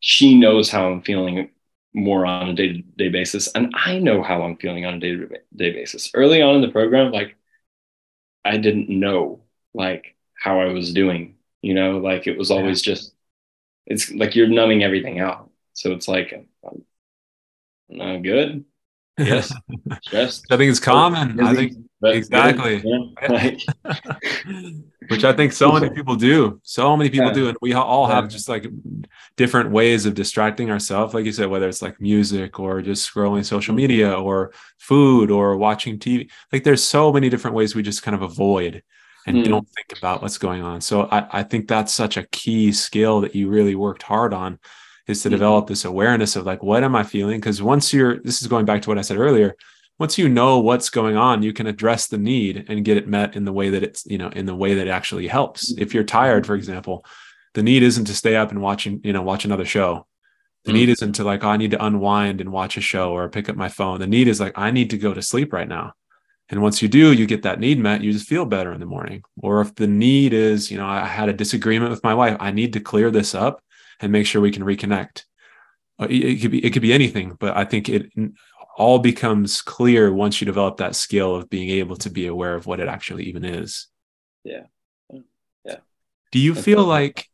she 0.00 0.38
knows 0.38 0.70
how 0.70 0.90
I'm 0.90 1.02
feeling 1.02 1.50
more 1.96 2.26
on 2.26 2.50
a 2.50 2.54
day-to-day 2.54 3.08
basis. 3.08 3.48
And 3.54 3.72
i 3.74 3.98
know 3.98 4.22
how 4.22 4.42
i'm 4.42 4.56
feeling 4.58 4.84
on 4.84 4.94
a 4.94 5.00
day-to-day 5.00 5.72
basis. 5.72 6.10
Early 6.14 6.42
on 6.42 6.56
in 6.56 6.60
the 6.62 6.68
program 6.68 7.10
like 7.10 7.36
i 8.44 8.56
didn't 8.58 8.88
know 8.88 9.42
like 9.74 10.16
how 10.34 10.60
i 10.60 10.66
was 10.66 10.92
doing 10.92 11.35
you 11.62 11.74
know 11.74 11.98
like 11.98 12.26
it 12.26 12.38
was 12.38 12.50
always 12.50 12.86
yeah. 12.86 12.94
just 12.94 13.14
it's 13.86 14.10
like 14.12 14.34
you're 14.34 14.48
numbing 14.48 14.82
everything 14.82 15.20
out 15.20 15.50
so 15.72 15.92
it's 15.92 16.08
like 16.08 16.48
i'm, 16.64 18.00
I'm 18.00 18.22
good 18.22 18.64
yes 19.18 19.52
stressed 20.02 20.46
i 20.50 20.56
think 20.56 20.70
it's 20.70 20.80
common 20.80 21.40
i 21.40 21.54
think 21.54 21.76
exactly 22.04 22.82
yeah. 22.84 23.56
which 25.08 25.24
I 25.24 25.32
think 25.32 25.52
so 25.52 25.72
many 25.72 25.90
people 25.90 26.16
do. 26.16 26.60
So 26.62 26.96
many 26.96 27.10
people 27.10 27.28
yeah. 27.28 27.32
do, 27.32 27.48
and 27.48 27.58
we 27.60 27.72
all 27.74 28.06
have 28.06 28.28
just 28.28 28.48
like 28.48 28.66
different 29.36 29.70
ways 29.70 30.06
of 30.06 30.14
distracting 30.14 30.70
ourselves. 30.70 31.14
Like 31.14 31.24
you 31.24 31.32
said, 31.32 31.48
whether 31.48 31.68
it's 31.68 31.82
like 31.82 32.00
music 32.00 32.58
or 32.58 32.82
just 32.82 33.08
scrolling 33.08 33.44
social 33.44 33.72
mm-hmm. 33.72 33.76
media 33.76 34.12
or 34.12 34.52
food 34.78 35.30
or 35.30 35.56
watching 35.56 35.98
TV. 35.98 36.30
Like 36.52 36.64
there's 36.64 36.82
so 36.82 37.12
many 37.12 37.28
different 37.28 37.56
ways 37.56 37.74
we 37.74 37.82
just 37.82 38.02
kind 38.02 38.14
of 38.14 38.22
avoid 38.22 38.82
and 39.26 39.36
mm. 39.38 39.44
don't 39.44 39.68
think 39.68 39.98
about 39.98 40.22
what's 40.22 40.38
going 40.38 40.62
on. 40.62 40.80
So 40.80 41.02
I, 41.10 41.40
I 41.40 41.42
think 41.42 41.68
that's 41.68 41.92
such 41.92 42.16
a 42.16 42.26
key 42.28 42.72
skill 42.72 43.20
that 43.22 43.34
you 43.34 43.48
really 43.48 43.74
worked 43.74 44.02
hard 44.02 44.32
on 44.32 44.58
is 45.06 45.22
to 45.22 45.28
mm. 45.28 45.32
develop 45.32 45.66
this 45.66 45.84
awareness 45.84 46.36
of 46.36 46.46
like 46.46 46.62
what 46.62 46.84
am 46.84 46.96
I 46.96 47.02
feeling? 47.02 47.38
Because 47.38 47.62
once 47.62 47.92
you're 47.92 48.20
this 48.22 48.40
is 48.40 48.48
going 48.48 48.64
back 48.64 48.82
to 48.82 48.90
what 48.90 48.98
I 48.98 49.02
said 49.02 49.18
earlier 49.18 49.56
once 49.98 50.18
you 50.18 50.28
know 50.28 50.58
what's 50.58 50.90
going 50.90 51.16
on 51.16 51.42
you 51.42 51.52
can 51.52 51.66
address 51.66 52.06
the 52.08 52.18
need 52.18 52.64
and 52.68 52.84
get 52.84 52.96
it 52.96 53.08
met 53.08 53.36
in 53.36 53.44
the 53.44 53.52
way 53.52 53.70
that 53.70 53.82
it's 53.82 54.04
you 54.06 54.18
know 54.18 54.28
in 54.28 54.46
the 54.46 54.54
way 54.54 54.74
that 54.74 54.86
it 54.86 54.90
actually 54.90 55.26
helps 55.26 55.72
if 55.78 55.94
you're 55.94 56.04
tired 56.04 56.46
for 56.46 56.54
example 56.54 57.04
the 57.54 57.62
need 57.62 57.82
isn't 57.82 58.04
to 58.04 58.14
stay 58.14 58.36
up 58.36 58.50
and 58.50 58.60
watching 58.60 59.00
you 59.04 59.12
know 59.12 59.22
watch 59.22 59.44
another 59.44 59.64
show 59.64 60.06
the 60.64 60.70
mm-hmm. 60.70 60.78
need 60.78 60.88
isn't 60.88 61.14
to 61.14 61.24
like 61.24 61.44
oh, 61.44 61.48
i 61.48 61.56
need 61.56 61.70
to 61.70 61.84
unwind 61.84 62.40
and 62.40 62.52
watch 62.52 62.76
a 62.76 62.80
show 62.80 63.12
or 63.12 63.28
pick 63.28 63.48
up 63.48 63.56
my 63.56 63.68
phone 63.68 64.00
the 64.00 64.06
need 64.06 64.28
is 64.28 64.40
like 64.40 64.56
i 64.56 64.70
need 64.70 64.90
to 64.90 64.98
go 64.98 65.14
to 65.14 65.22
sleep 65.22 65.52
right 65.52 65.68
now 65.68 65.92
and 66.50 66.62
once 66.62 66.80
you 66.80 66.88
do 66.88 67.12
you 67.12 67.26
get 67.26 67.42
that 67.42 67.60
need 67.60 67.78
met 67.78 68.02
you 68.02 68.12
just 68.12 68.28
feel 68.28 68.44
better 68.44 68.72
in 68.72 68.80
the 68.80 68.86
morning 68.86 69.22
or 69.42 69.60
if 69.60 69.74
the 69.74 69.86
need 69.86 70.32
is 70.32 70.70
you 70.70 70.78
know 70.78 70.86
i 70.86 71.04
had 71.04 71.28
a 71.28 71.32
disagreement 71.32 71.90
with 71.90 72.04
my 72.04 72.14
wife 72.14 72.36
i 72.40 72.50
need 72.50 72.72
to 72.72 72.80
clear 72.80 73.10
this 73.10 73.34
up 73.34 73.62
and 74.00 74.12
make 74.12 74.26
sure 74.26 74.40
we 74.40 74.52
can 74.52 74.62
reconnect 74.62 75.24
uh, 76.00 76.06
it 76.10 76.40
could 76.40 76.50
be 76.50 76.64
it 76.64 76.70
could 76.70 76.82
be 76.82 76.92
anything 76.92 77.36
but 77.40 77.56
i 77.56 77.64
think 77.64 77.88
it 77.88 78.10
all 78.76 78.98
becomes 78.98 79.62
clear 79.62 80.12
once 80.12 80.40
you 80.40 80.44
develop 80.44 80.76
that 80.76 80.94
skill 80.94 81.34
of 81.34 81.48
being 81.48 81.70
able 81.70 81.96
to 81.96 82.10
be 82.10 82.26
aware 82.26 82.54
of 82.54 82.66
what 82.66 82.78
it 82.78 82.88
actually 82.88 83.24
even 83.24 83.44
is. 83.44 83.88
Yeah. 84.44 84.64
Yeah. 85.64 85.76
Do 86.30 86.38
you 86.38 86.54
feel 86.54 86.84
like 86.84 87.26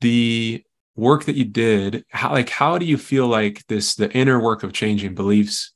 the 0.00 0.64
work 0.96 1.24
that 1.24 1.36
you 1.36 1.44
did, 1.44 2.04
how 2.08 2.32
like 2.32 2.48
how 2.48 2.78
do 2.78 2.86
you 2.86 2.96
feel 2.96 3.28
like 3.28 3.66
this 3.66 3.94
the 3.94 4.10
inner 4.12 4.40
work 4.40 4.62
of 4.62 4.72
changing 4.72 5.14
beliefs, 5.14 5.72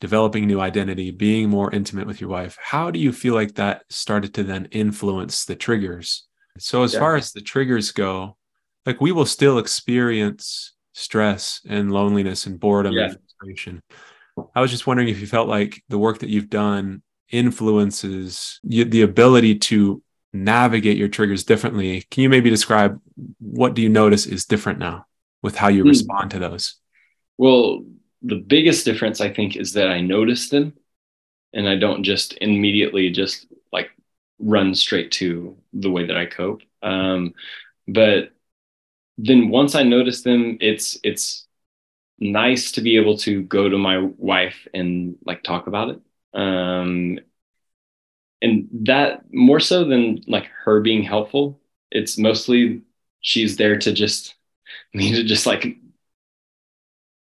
developing 0.00 0.46
new 0.46 0.60
identity, 0.60 1.10
being 1.10 1.48
more 1.48 1.72
intimate 1.72 2.06
with 2.06 2.20
your 2.20 2.30
wife, 2.30 2.56
how 2.60 2.90
do 2.90 2.98
you 2.98 3.12
feel 3.12 3.34
like 3.34 3.54
that 3.54 3.84
started 3.90 4.34
to 4.34 4.44
then 4.44 4.66
influence 4.70 5.44
the 5.44 5.56
triggers? 5.56 6.26
So 6.58 6.82
as 6.82 6.94
yeah. 6.94 7.00
far 7.00 7.16
as 7.16 7.32
the 7.32 7.40
triggers 7.40 7.92
go, 7.92 8.36
like 8.86 9.00
we 9.00 9.12
will 9.12 9.26
still 9.26 9.58
experience 9.58 10.74
stress 10.94 11.60
and 11.68 11.92
loneliness 11.92 12.46
and 12.46 12.58
boredom 12.58 12.94
yeah. 12.94 13.04
and 13.04 13.18
frustration 13.38 13.82
I 14.54 14.60
was 14.60 14.70
just 14.70 14.86
wondering 14.86 15.08
if 15.08 15.20
you 15.20 15.26
felt 15.26 15.48
like 15.48 15.82
the 15.88 15.98
work 15.98 16.18
that 16.20 16.28
you've 16.28 16.50
done 16.50 17.02
influences 17.30 18.58
the 18.64 19.02
ability 19.02 19.56
to 19.58 20.02
navigate 20.32 20.96
your 20.96 21.08
triggers 21.08 21.44
differently. 21.44 22.04
Can 22.10 22.22
you 22.22 22.28
maybe 22.28 22.50
describe 22.50 23.00
what 23.38 23.74
do 23.74 23.82
you 23.82 23.88
notice 23.88 24.26
is 24.26 24.44
different 24.44 24.78
now 24.78 25.06
with 25.42 25.56
how 25.56 25.68
you 25.68 25.82
hmm. 25.82 25.88
respond 25.88 26.30
to 26.32 26.38
those? 26.38 26.76
Well, 27.36 27.84
the 28.22 28.36
biggest 28.36 28.84
difference 28.84 29.20
I 29.20 29.32
think 29.32 29.56
is 29.56 29.72
that 29.74 29.88
I 29.88 30.00
notice 30.00 30.48
them 30.48 30.74
and 31.54 31.68
I 31.68 31.76
don't 31.76 32.04
just 32.04 32.34
immediately 32.40 33.10
just 33.10 33.46
like 33.72 33.90
run 34.38 34.74
straight 34.74 35.12
to 35.12 35.56
the 35.74 35.90
way 35.90 36.06
that 36.06 36.16
I 36.16 36.26
cope. 36.26 36.62
Um, 36.82 37.34
but 37.88 38.32
then 39.18 39.50
once 39.50 39.74
I 39.74 39.82
notice 39.84 40.22
them, 40.22 40.58
it's 40.60 40.98
it's 41.04 41.46
nice 42.20 42.72
to 42.72 42.82
be 42.82 42.96
able 42.96 43.18
to 43.18 43.42
go 43.44 43.68
to 43.68 43.78
my 43.78 43.98
wife 44.18 44.68
and 44.74 45.16
like 45.26 45.42
talk 45.42 45.66
about 45.68 45.90
it. 45.90 46.00
Um, 46.38 47.20
and 48.42 48.68
that 48.86 49.22
more 49.32 49.60
so 49.60 49.84
than 49.84 50.22
like 50.26 50.46
her 50.64 50.80
being 50.80 51.02
helpful, 51.02 51.60
it's 51.90 52.18
mostly 52.18 52.82
she's 53.20 53.56
there 53.56 53.76
to 53.78 53.92
just 53.92 54.36
me 54.94 55.12
to 55.14 55.24
just 55.24 55.46
like 55.46 55.78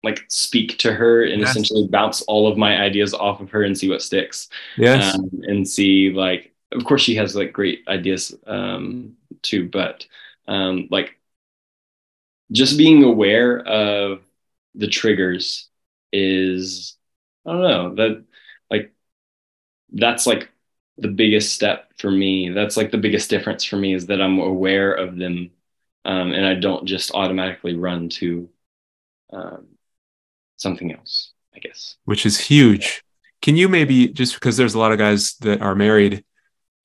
like 0.04 0.24
speak 0.28 0.78
to 0.78 0.92
her 0.92 1.24
and 1.24 1.40
yes. 1.40 1.50
essentially 1.50 1.88
bounce 1.88 2.22
all 2.22 2.46
of 2.46 2.56
my 2.58 2.80
ideas 2.80 3.14
off 3.14 3.40
of 3.40 3.50
her 3.50 3.62
and 3.62 3.76
see 3.76 3.88
what 3.88 4.02
sticks. 4.02 4.48
Yes. 4.76 5.14
Um, 5.14 5.30
and 5.42 5.66
see 5.68 6.10
like 6.10 6.52
of 6.72 6.84
course 6.84 7.02
she 7.02 7.14
has 7.16 7.34
like 7.34 7.52
great 7.52 7.84
ideas 7.88 8.34
um 8.46 9.16
too, 9.42 9.68
but 9.68 10.06
um 10.46 10.88
like 10.90 11.18
just 12.52 12.78
being 12.78 13.02
aware 13.02 13.60
of 13.60 14.22
the 14.74 14.88
triggers 14.88 15.68
is 16.12 16.96
I 17.46 17.52
don't 17.52 17.62
know 17.62 17.94
that 17.96 18.24
like 18.70 18.92
that's 19.92 20.26
like 20.26 20.50
the 20.98 21.08
biggest 21.08 21.54
step 21.54 21.90
for 21.98 22.10
me. 22.10 22.50
That's 22.50 22.76
like 22.76 22.90
the 22.90 22.98
biggest 22.98 23.30
difference 23.30 23.64
for 23.64 23.76
me 23.76 23.94
is 23.94 24.06
that 24.06 24.20
I'm 24.20 24.38
aware 24.38 24.92
of 24.92 25.16
them 25.16 25.50
um, 26.04 26.32
and 26.32 26.44
I 26.46 26.54
don't 26.54 26.84
just 26.86 27.12
automatically 27.12 27.74
run 27.74 28.08
to 28.10 28.48
um, 29.32 29.66
something 30.64 30.90
else, 30.92 31.30
I 31.54 31.60
guess. 31.60 31.96
Which 32.04 32.26
is 32.26 32.40
huge. 32.40 33.04
Can 33.40 33.56
you 33.56 33.68
maybe 33.68 34.08
just 34.08 34.34
because 34.34 34.56
there's 34.56 34.74
a 34.74 34.78
lot 34.78 34.90
of 34.90 34.98
guys 34.98 35.36
that 35.42 35.62
are 35.62 35.76
married 35.76 36.24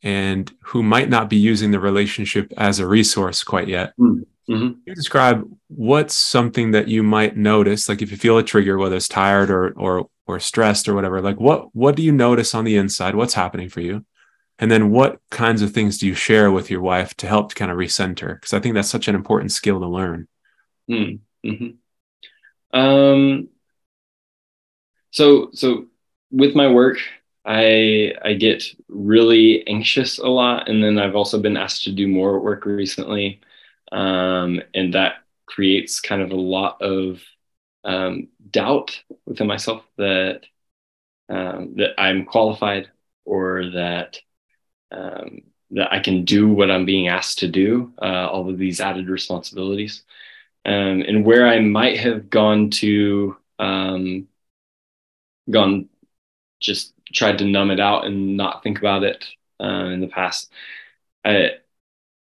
and 0.03 0.51
who 0.61 0.83
might 0.83 1.09
not 1.09 1.29
be 1.29 1.37
using 1.37 1.71
the 1.71 1.79
relationship 1.79 2.53
as 2.57 2.79
a 2.79 2.85
resource 2.85 3.43
quite 3.43 3.67
yet? 3.67 3.93
Mm-hmm. 3.97 4.21
Can 4.45 4.81
you 4.85 4.95
describe 4.95 5.43
what's 5.67 6.15
something 6.15 6.71
that 6.71 6.87
you 6.87 7.03
might 7.03 7.37
notice, 7.37 7.87
like 7.87 8.01
if 8.01 8.11
you 8.11 8.17
feel 8.17 8.37
a 8.37 8.43
trigger, 8.43 8.77
whether 8.77 8.97
it's 8.97 9.07
tired 9.07 9.49
or 9.49 9.71
or 9.71 10.09
or 10.27 10.39
stressed 10.39 10.89
or 10.89 10.95
whatever, 10.95 11.21
like 11.21 11.39
what 11.39 11.73
what 11.75 11.95
do 11.95 12.03
you 12.03 12.11
notice 12.11 12.53
on 12.53 12.65
the 12.65 12.75
inside? 12.75 13.15
What's 13.15 13.35
happening 13.35 13.69
for 13.69 13.81
you? 13.81 14.05
And 14.59 14.69
then 14.69 14.91
what 14.91 15.19
kinds 15.31 15.61
of 15.61 15.71
things 15.71 15.97
do 15.97 16.07
you 16.07 16.15
share 16.15 16.51
with 16.51 16.69
your 16.69 16.81
wife 16.81 17.13
to 17.17 17.27
help 17.27 17.49
to 17.49 17.55
kind 17.55 17.71
of 17.71 17.77
recenter? 17.77 18.35
Because 18.35 18.53
I 18.53 18.59
think 18.59 18.75
that's 18.75 18.89
such 18.89 19.07
an 19.07 19.15
important 19.15 19.53
skill 19.53 19.79
to 19.79 19.87
learn. 19.87 20.27
Mm, 20.89 21.19
mm-hmm. 21.45 22.77
Um, 22.77 23.47
so, 25.11 25.49
so 25.53 25.87
with 26.31 26.55
my 26.55 26.67
work, 26.71 26.97
I 27.45 28.13
I 28.23 28.33
get 28.33 28.63
really 28.87 29.65
anxious 29.67 30.19
a 30.19 30.27
lot, 30.27 30.69
and 30.69 30.83
then 30.83 30.99
I've 30.99 31.15
also 31.15 31.39
been 31.39 31.57
asked 31.57 31.83
to 31.85 31.91
do 31.91 32.07
more 32.07 32.39
work 32.39 32.65
recently, 32.65 33.41
um, 33.91 34.61
and 34.73 34.93
that 34.93 35.23
creates 35.45 35.99
kind 35.99 36.21
of 36.21 36.31
a 36.31 36.35
lot 36.35 36.81
of 36.81 37.21
um, 37.83 38.27
doubt 38.51 39.01
within 39.25 39.47
myself 39.47 39.83
that 39.97 40.41
um, 41.29 41.75
that 41.77 41.99
I'm 41.99 42.25
qualified 42.25 42.89
or 43.25 43.71
that 43.71 44.19
um, 44.91 45.41
that 45.71 45.93
I 45.93 45.99
can 45.99 46.25
do 46.25 46.49
what 46.49 46.71
I'm 46.71 46.85
being 46.85 47.07
asked 47.07 47.39
to 47.39 47.47
do, 47.47 47.93
uh, 48.01 48.27
all 48.31 48.49
of 48.49 48.57
these 48.57 48.81
added 48.81 49.09
responsibilities. 49.09 50.03
Um, 50.65 51.01
and 51.01 51.25
where 51.25 51.47
I 51.47 51.59
might 51.59 51.99
have 51.99 52.29
gone 52.29 52.69
to, 52.71 53.37
um, 53.59 54.27
gone 55.49 55.89
just 56.61 56.93
tried 57.13 57.39
to 57.39 57.45
numb 57.45 57.71
it 57.71 57.79
out 57.79 58.05
and 58.05 58.37
not 58.37 58.63
think 58.63 58.79
about 58.79 59.03
it 59.03 59.25
uh, 59.61 59.85
in 59.93 60.01
the 60.01 60.07
past. 60.07 60.51
I, 61.25 61.51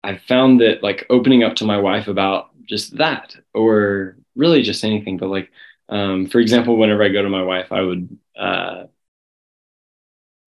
I 0.03 0.17
found 0.17 0.61
that 0.61 0.83
like 0.83 1.05
opening 1.09 1.43
up 1.43 1.55
to 1.57 1.65
my 1.65 1.77
wife 1.79 2.07
about 2.07 2.49
just 2.67 2.97
that, 2.97 3.35
or 3.53 4.17
really 4.35 4.61
just 4.63 4.83
anything, 4.83 5.17
but 5.17 5.29
like, 5.29 5.51
um, 5.89 6.27
for 6.27 6.39
example, 6.39 6.77
whenever 6.77 7.03
I 7.03 7.09
go 7.09 7.21
to 7.23 7.29
my 7.29 7.43
wife, 7.43 7.71
I 7.71 7.81
would 7.81 8.17
uh, 8.37 8.85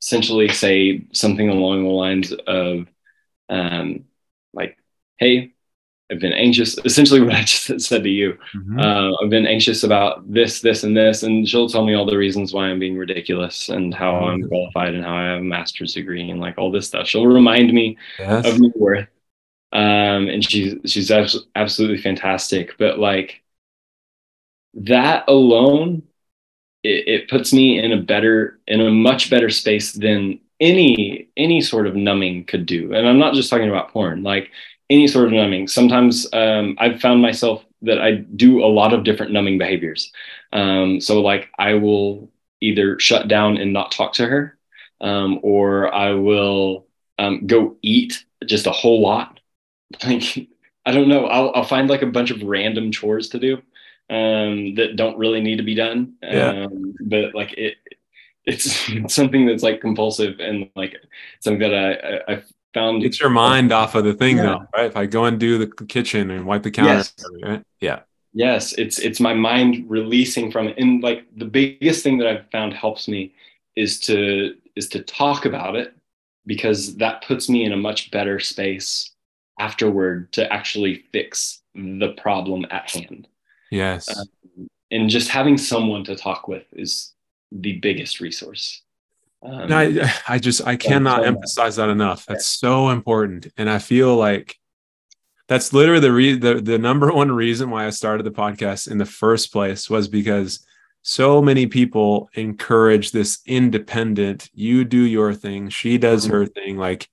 essentially 0.00 0.48
say 0.48 1.06
something 1.12 1.48
along 1.48 1.84
the 1.84 1.90
lines 1.90 2.32
of 2.46 2.86
um, 3.50 4.06
like 4.54 4.78
hey 5.18 5.53
i've 6.10 6.20
been 6.20 6.32
anxious 6.32 6.78
essentially 6.84 7.20
what 7.20 7.34
i 7.34 7.42
just 7.42 7.66
said 7.80 8.02
to 8.02 8.10
you 8.10 8.36
mm-hmm. 8.54 8.78
uh, 8.78 9.10
i've 9.22 9.30
been 9.30 9.46
anxious 9.46 9.82
about 9.82 10.30
this 10.32 10.60
this 10.60 10.84
and 10.84 10.96
this 10.96 11.22
and 11.22 11.48
she'll 11.48 11.68
tell 11.68 11.84
me 11.84 11.94
all 11.94 12.06
the 12.06 12.16
reasons 12.16 12.52
why 12.52 12.66
i'm 12.66 12.78
being 12.78 12.96
ridiculous 12.96 13.68
and 13.68 13.94
how 13.94 14.12
mm-hmm. 14.12 14.42
i'm 14.42 14.48
qualified 14.48 14.94
and 14.94 15.04
how 15.04 15.16
i 15.16 15.24
have 15.24 15.40
a 15.40 15.44
master's 15.44 15.94
degree 15.94 16.30
and 16.30 16.40
like 16.40 16.58
all 16.58 16.70
this 16.70 16.86
stuff 16.86 17.06
she'll 17.06 17.26
remind 17.26 17.72
me 17.72 17.96
yes. 18.18 18.46
of 18.46 18.60
my 18.60 18.70
worth 18.76 19.08
um, 19.72 20.28
and 20.28 20.48
she's 20.48 20.76
she's 20.84 21.10
abs- 21.10 21.46
absolutely 21.56 21.98
fantastic 21.98 22.78
but 22.78 22.98
like 22.98 23.42
that 24.74 25.24
alone 25.28 26.02
it, 26.82 27.08
it 27.08 27.30
puts 27.30 27.52
me 27.52 27.82
in 27.82 27.92
a 27.92 28.00
better 28.00 28.60
in 28.66 28.80
a 28.80 28.90
much 28.90 29.30
better 29.30 29.50
space 29.50 29.92
than 29.92 30.38
any 30.60 31.28
any 31.36 31.60
sort 31.60 31.86
of 31.86 31.96
numbing 31.96 32.44
could 32.44 32.66
do 32.66 32.94
and 32.94 33.08
i'm 33.08 33.18
not 33.18 33.34
just 33.34 33.50
talking 33.50 33.68
about 33.68 33.90
porn 33.90 34.22
like 34.22 34.50
any 34.90 35.06
sort 35.06 35.26
of 35.26 35.32
numbing 35.32 35.66
sometimes 35.68 36.26
um, 36.32 36.76
i've 36.78 37.00
found 37.00 37.20
myself 37.20 37.64
that 37.82 38.00
i 38.00 38.12
do 38.12 38.64
a 38.64 38.66
lot 38.66 38.92
of 38.92 39.04
different 39.04 39.32
numbing 39.32 39.58
behaviors 39.58 40.12
um, 40.52 41.00
so 41.00 41.20
like 41.20 41.48
i 41.58 41.74
will 41.74 42.30
either 42.60 42.98
shut 42.98 43.28
down 43.28 43.56
and 43.56 43.72
not 43.72 43.92
talk 43.92 44.12
to 44.12 44.26
her 44.26 44.58
um, 45.00 45.38
or 45.42 45.92
i 45.94 46.12
will 46.12 46.86
um, 47.18 47.46
go 47.46 47.76
eat 47.82 48.24
just 48.44 48.66
a 48.66 48.72
whole 48.72 49.00
lot 49.00 49.40
like 50.04 50.48
i 50.86 50.92
don't 50.92 51.08
know 51.08 51.26
I'll, 51.26 51.52
I'll 51.54 51.64
find 51.64 51.88
like 51.88 52.02
a 52.02 52.06
bunch 52.06 52.30
of 52.30 52.42
random 52.42 52.90
chores 52.90 53.28
to 53.30 53.38
do 53.38 53.62
um, 54.10 54.74
that 54.74 54.96
don't 54.96 55.18
really 55.18 55.40
need 55.40 55.56
to 55.56 55.62
be 55.62 55.74
done. 55.74 56.14
Yeah. 56.22 56.66
Um, 56.66 56.94
but 57.00 57.34
like 57.34 57.54
it, 57.54 57.76
it's 58.44 58.88
something 59.14 59.46
that's 59.46 59.62
like 59.62 59.80
compulsive 59.80 60.40
and 60.40 60.70
like 60.76 60.96
something 61.40 61.60
that 61.60 61.74
I, 61.74 62.32
I, 62.32 62.36
I 62.36 62.42
found. 62.74 63.02
It's 63.02 63.20
your 63.20 63.30
mind 63.30 63.72
off 63.72 63.94
of 63.94 64.04
the 64.04 64.14
thing 64.14 64.36
yeah. 64.36 64.42
though, 64.42 64.66
right? 64.76 64.86
If 64.86 64.96
I 64.96 65.06
go 65.06 65.24
and 65.24 65.38
do 65.38 65.58
the 65.58 65.86
kitchen 65.86 66.30
and 66.30 66.44
wipe 66.44 66.62
the 66.62 66.70
counter, 66.70 66.94
yes. 66.94 67.14
right? 67.42 67.62
Yeah. 67.80 68.00
Yes, 68.32 68.72
it's 68.72 68.98
it's 68.98 69.20
my 69.20 69.32
mind 69.32 69.88
releasing 69.88 70.50
from 70.50 70.66
it. 70.66 70.76
And 70.76 71.02
like 71.02 71.24
the 71.36 71.44
biggest 71.44 72.02
thing 72.02 72.18
that 72.18 72.26
I've 72.26 72.50
found 72.50 72.74
helps 72.74 73.06
me 73.06 73.32
is 73.76 74.00
to 74.00 74.56
is 74.74 74.88
to 74.88 75.02
talk 75.02 75.46
about 75.46 75.76
it 75.76 75.94
because 76.44 76.96
that 76.96 77.22
puts 77.24 77.48
me 77.48 77.64
in 77.64 77.72
a 77.72 77.76
much 77.76 78.10
better 78.10 78.40
space 78.40 79.12
afterward 79.58 80.32
to 80.32 80.52
actually 80.52 81.04
fix 81.12 81.62
the 81.74 82.12
problem 82.16 82.66
at 82.70 82.90
hand. 82.90 83.28
Yes. 83.70 84.08
Um, 84.16 84.68
and 84.90 85.08
just 85.08 85.28
having 85.28 85.56
someone 85.56 86.04
to 86.04 86.16
talk 86.16 86.48
with 86.48 86.64
is 86.72 87.12
the 87.50 87.78
biggest 87.78 88.20
resource. 88.20 88.82
Um, 89.44 89.72
I, 89.72 90.12
I 90.28 90.38
just, 90.38 90.66
I 90.66 90.76
cannot 90.76 91.24
emphasize 91.24 91.76
that 91.76 91.88
enough. 91.88 92.26
That's 92.26 92.46
so 92.46 92.90
important. 92.90 93.48
And 93.56 93.68
I 93.68 93.78
feel 93.78 94.16
like 94.16 94.56
that's 95.48 95.72
literally 95.72 96.00
the, 96.00 96.12
re- 96.12 96.38
the, 96.38 96.54
the 96.54 96.78
number 96.78 97.12
one 97.12 97.30
reason 97.30 97.70
why 97.70 97.86
I 97.86 97.90
started 97.90 98.24
the 98.24 98.30
podcast 98.30 98.90
in 98.90 98.98
the 98.98 99.04
first 99.04 99.52
place 99.52 99.90
was 99.90 100.08
because 100.08 100.66
so 101.02 101.42
many 101.42 101.66
people 101.66 102.30
encourage 102.32 103.12
this 103.12 103.40
independent, 103.44 104.48
you 104.54 104.84
do 104.84 105.02
your 105.02 105.34
thing, 105.34 105.68
she 105.68 105.98
does 105.98 106.24
mm-hmm. 106.24 106.34
her 106.34 106.46
thing. 106.46 106.78
Like, 106.78 107.08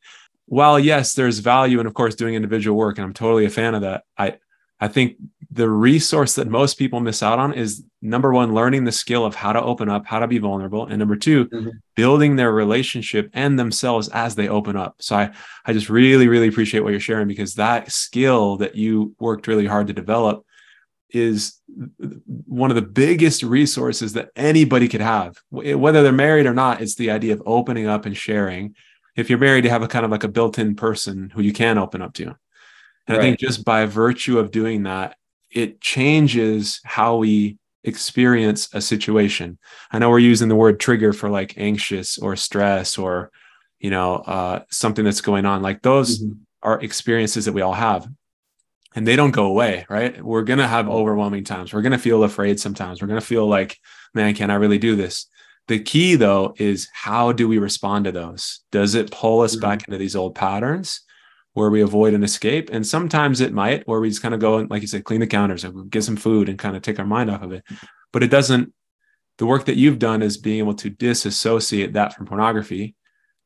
while 0.46 0.80
yes, 0.80 1.14
there's 1.14 1.40
value 1.40 1.80
and 1.80 1.88
of 1.88 1.94
course 1.94 2.16
doing 2.16 2.36
individual 2.36 2.78
work, 2.78 2.98
and 2.98 3.06
I'm 3.06 3.14
totally 3.14 3.46
a 3.46 3.50
fan 3.50 3.76
of 3.76 3.82
that. 3.82 4.04
I 4.18 4.38
I 4.82 4.88
think 4.88 5.16
the 5.54 5.70
resource 5.70 6.36
that 6.36 6.48
most 6.48 6.76
people 6.76 7.02
miss 7.02 7.22
out 7.22 7.38
on 7.38 7.54
is 7.54 7.84
number 8.02 8.32
one, 8.32 8.54
learning 8.54 8.86
the 8.86 8.92
skill 8.92 9.26
of 9.26 9.36
how 9.36 9.52
to 9.52 9.62
open 9.62 9.90
up, 9.90 10.06
how 10.06 10.20
to 10.20 10.28
be 10.28 10.38
vulnerable. 10.38 10.86
And 10.86 10.98
number 10.98 11.18
2 11.18 11.46
mm-hmm. 11.46 11.70
building 11.96 12.38
their 12.38 12.54
relationship 12.54 13.30
and 13.34 13.60
themselves 13.60 14.08
as 14.10 14.36
they 14.36 14.48
open 14.48 14.78
up. 14.78 14.96
So 15.00 15.18
I, 15.18 15.32
I 15.66 15.74
just 15.74 15.90
really, 15.90 16.30
really 16.30 16.48
appreciate 16.48 16.82
what 16.82 16.92
you're 16.92 17.02
sharing 17.02 17.28
because 17.28 17.56
that 17.56 17.92
skill 17.92 18.58
that 18.58 18.76
you 18.76 19.14
worked 19.20 19.48
really 19.48 19.66
hard 19.66 19.88
to 19.88 19.94
develop 19.94 20.46
is 21.10 21.60
one 22.48 22.72
of 22.72 22.76
the 22.76 22.82
biggest 22.82 23.44
resources 23.44 24.14
that 24.14 24.30
anybody 24.38 24.88
could 24.88 25.02
have. 25.02 25.36
Whether 25.50 26.02
they're 26.02 26.14
married 26.14 26.46
or 26.46 26.54
not, 26.54 26.82
it's 26.82 26.96
the 26.96 27.12
idea 27.12 27.34
of 27.34 27.44
opening 27.46 27.88
up 27.88 28.06
and 28.06 28.16
sharing. 28.16 28.76
If 29.18 29.30
you're 29.30 29.38
married, 29.38 29.66
you 29.66 29.70
have 29.70 29.84
a 29.84 29.90
kind 29.90 30.06
of 30.06 30.12
like 30.12 30.24
a 30.24 30.30
built 30.30 30.58
in 30.58 30.76
person 30.76 31.30
who 31.30 31.42
you 31.42 31.52
can 31.52 31.78
open 31.78 32.02
up 32.02 32.14
to. 32.14 32.24
And 33.08 33.18
right. 33.18 33.20
I 33.20 33.22
think 33.22 33.40
just 33.40 33.66
by 33.66 33.86
virtue 33.86 34.40
of 34.40 34.52
doing 34.52 34.84
that, 34.84 35.18
it 35.52 35.82
changes 35.82 36.80
how 36.84 37.18
we 37.18 37.58
experience 37.84 38.70
a 38.74 38.82
situation. 38.82 39.58
I 39.92 40.00
know 40.00 40.10
we're 40.10 40.20
using 40.20 40.50
the 40.50 40.56
word 40.56 40.80
trigger 40.80 41.14
for 41.14 41.30
like 41.30 41.58
anxious 41.58 42.18
or 42.18 42.36
stress 42.36 42.98
or, 42.98 43.32
you 43.80 43.90
know, 43.90 44.16
uh, 44.16 44.64
something 44.70 45.04
that's 45.04 45.22
going 45.22 45.46
on. 45.46 45.62
Like 45.62 45.82
those 45.82 46.22
mm-hmm. 46.22 46.34
are 46.62 46.80
experiences 46.82 47.46
that 47.46 47.54
we 47.54 47.62
all 47.62 47.74
have 47.74 48.08
and 48.94 49.08
they 49.08 49.16
don't 49.16 49.32
go 49.32 49.46
away, 49.46 49.86
right? 49.90 50.22
We're 50.24 50.44
going 50.44 50.60
to 50.60 50.68
have 50.68 50.90
overwhelming 50.90 51.44
times. 51.44 51.74
We're 51.74 51.82
going 51.82 51.92
to 51.94 51.98
feel 51.98 52.24
afraid 52.24 52.60
sometimes. 52.60 53.02
We're 53.02 53.08
going 53.08 53.20
to 53.20 53.26
feel 53.26 53.48
like, 53.48 53.78
man, 54.14 54.36
can 54.36 54.52
I 54.52 54.56
really 54.56 54.78
do 54.78 54.96
this? 54.96 55.28
The 55.68 55.80
key 55.80 56.16
though 56.16 56.54
is 56.58 56.90
how 56.94 57.32
do 57.32 57.48
we 57.48 57.58
respond 57.58 58.06
to 58.06 58.12
those? 58.12 58.62
Does 58.72 58.96
it 58.96 59.12
pull 59.12 59.42
us 59.42 59.54
mm-hmm. 59.56 59.62
back 59.62 59.88
into 59.88 59.98
these 59.98 60.16
old 60.16 60.36
patterns? 60.36 61.02
Where 61.54 61.70
we 61.70 61.82
avoid 61.82 62.14
an 62.14 62.24
escape. 62.24 62.70
And 62.72 62.86
sometimes 62.86 63.42
it 63.42 63.54
might, 63.54 63.88
where 63.88 64.00
we 64.00 64.10
just 64.10 64.22
kind 64.22 64.34
of 64.34 64.40
go 64.40 64.58
and, 64.58 64.70
like 64.70 64.82
you 64.82 64.88
said, 64.88 65.04
clean 65.04 65.20
the 65.20 65.28
counters 65.28 65.64
and 65.64 65.90
get 65.90 66.04
some 66.04 66.16
food 66.16 66.50
and 66.50 66.58
kind 66.58 66.76
of 66.76 66.82
take 66.82 67.00
our 67.00 67.06
mind 67.06 67.30
off 67.30 67.42
of 67.42 67.52
it. 67.52 67.64
But 68.14 68.24
it 68.24 68.32
doesn't, 68.32 68.74
the 69.38 69.46
work 69.46 69.66
that 69.66 69.76
you've 69.76 70.00
done 70.00 70.22
is 70.22 70.38
being 70.38 70.60
able 70.60 70.76
to 70.76 70.90
disassociate 70.90 71.94
that 71.94 72.14
from 72.14 72.26
pornography 72.26 72.96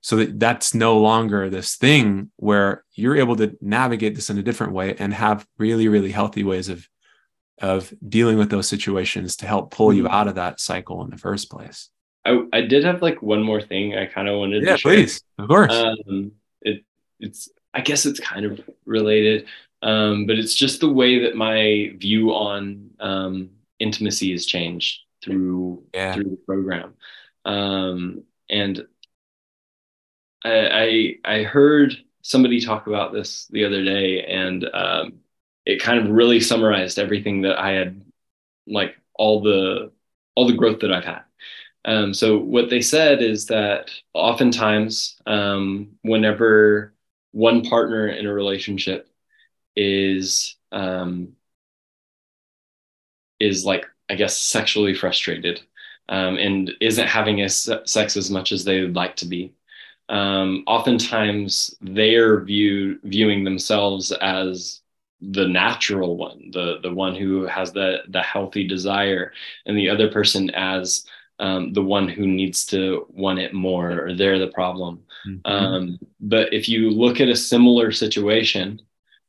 so 0.02 0.18
that 0.18 0.40
that's 0.40 0.76
no 0.76 1.00
longer 1.00 1.50
this 1.50 1.78
thing 1.78 2.30
where 2.36 2.84
you're 2.94 3.18
able 3.18 3.36
to 3.38 3.58
navigate 3.60 4.14
this 4.14 4.30
in 4.30 4.38
a 4.38 4.44
different 4.44 4.74
way 4.74 4.96
and 5.00 5.14
have 5.14 5.48
really, 5.58 5.88
really 5.88 6.12
healthy 6.12 6.44
ways 6.44 6.70
of, 6.70 6.88
of 7.60 7.92
dealing 8.08 8.38
with 8.38 8.52
those 8.52 8.68
situations 8.68 9.38
to 9.38 9.48
help 9.48 9.72
pull 9.72 9.92
you 9.92 10.04
mm-hmm. 10.04 10.14
out 10.14 10.28
of 10.28 10.36
that 10.36 10.60
cycle 10.60 11.04
in 11.04 11.10
the 11.10 11.18
first 11.18 11.50
place. 11.50 11.90
I, 12.24 12.44
I 12.54 12.62
did 12.62 12.84
have 12.84 13.02
like 13.02 13.22
one 13.22 13.42
more 13.42 13.62
thing 13.62 13.96
I 13.96 14.06
kind 14.06 14.28
of 14.28 14.38
wanted 14.38 14.64
yeah, 14.64 14.74
to 14.74 14.78
share. 14.78 14.92
please. 14.94 15.22
Of 15.40 15.48
course. 15.48 15.74
Um, 15.74 16.34
it, 16.62 16.84
it's 17.20 17.50
I 17.76 17.82
guess 17.82 18.06
it's 18.06 18.20
kind 18.22 18.46
of 18.46 18.62
related, 18.86 19.48
um, 19.84 20.26
but 20.28 20.40
it's 20.40 20.56
just 20.56 20.80
the 20.80 20.90
way 20.90 21.20
that 21.24 21.36
my 21.36 21.94
view 21.98 22.32
on 22.32 22.92
um, 23.00 23.52
intimacy 23.80 24.32
has 24.32 24.46
changed 24.46 25.02
through 25.24 25.84
Yeah. 25.94 26.14
through 26.14 26.26
the 26.32 26.38
program. 26.48 26.96
Um, 27.46 28.24
and 28.50 28.88
I, 30.44 31.18
I 31.26 31.38
I 31.40 31.44
heard 31.44 31.96
somebody 32.22 32.60
talk 32.62 32.88
about 32.88 33.14
this 33.14 33.48
the 33.48 33.66
other 33.66 33.84
day, 33.84 34.24
and 34.24 34.66
um, 34.74 35.20
it 35.66 35.82
kind 35.82 36.00
of 36.00 36.10
really 36.10 36.40
summarized 36.40 37.00
everything 37.00 37.42
that 37.42 37.60
I 37.60 37.72
had, 37.72 38.02
like 38.68 38.96
all 39.16 39.42
the 39.42 39.92
all 40.36 40.48
the 40.48 40.54
growth 40.56 40.80
that 40.82 40.92
I've 40.94 41.06
had. 41.06 41.24
Um, 41.86 42.14
so 42.14 42.38
what 42.40 42.70
they 42.72 42.82
said 42.82 43.22
is 43.22 43.46
that 43.48 43.92
oftentimes, 44.14 45.20
um, 45.28 45.98
whenever 46.02 46.95
one 47.36 47.64
partner 47.64 48.08
in 48.08 48.26
a 48.26 48.34
relationship 48.34 49.10
is 49.76 50.58
um, 50.72 51.36
is 53.40 53.66
like 53.66 53.86
I 54.10 54.16
guess 54.16 54.38
sexually 54.38 54.94
frustrated 54.94 55.62
um, 56.10 56.38
and 56.38 56.72
isn't 56.80 57.08
having 57.08 57.42
a 57.42 57.50
se- 57.50 57.82
sex 57.86 58.16
as 58.18 58.30
much 58.30 58.52
as 58.52 58.64
they 58.64 58.82
would 58.82 58.96
like 58.96 59.16
to 59.18 59.26
be. 59.26 59.54
Um, 60.10 60.64
oftentimes, 60.68 61.76
they're 61.82 62.42
view 62.44 63.00
viewing 63.04 63.46
themselves 63.46 64.12
as 64.14 64.82
the 65.22 65.48
natural 65.48 66.18
one, 66.18 66.52
the 66.54 66.80
the 66.84 66.94
one 66.94 67.16
who 67.16 67.46
has 67.48 67.74
the 67.74 68.00
the 68.10 68.24
healthy 68.24 68.68
desire, 68.68 69.34
and 69.68 69.78
the 69.78 69.90
other 69.92 70.12
person 70.12 70.52
as 70.52 71.08
um, 71.40 71.74
the 71.74 71.84
one 71.84 72.10
who 72.10 72.28
needs 72.28 72.66
to 72.68 73.08
want 73.12 73.40
it 73.40 73.54
more, 73.54 74.08
or 74.08 74.16
they're 74.16 74.40
the 74.40 74.50
problem. 74.50 75.05
Mhm. 75.26 75.42
Um, 75.46 76.00
but 76.20 76.54
if 76.54 76.70
you 76.70 76.90
look 76.92 77.20
at 77.22 77.30
a 77.30 77.36
similar 77.36 77.92
situation, 77.92 78.82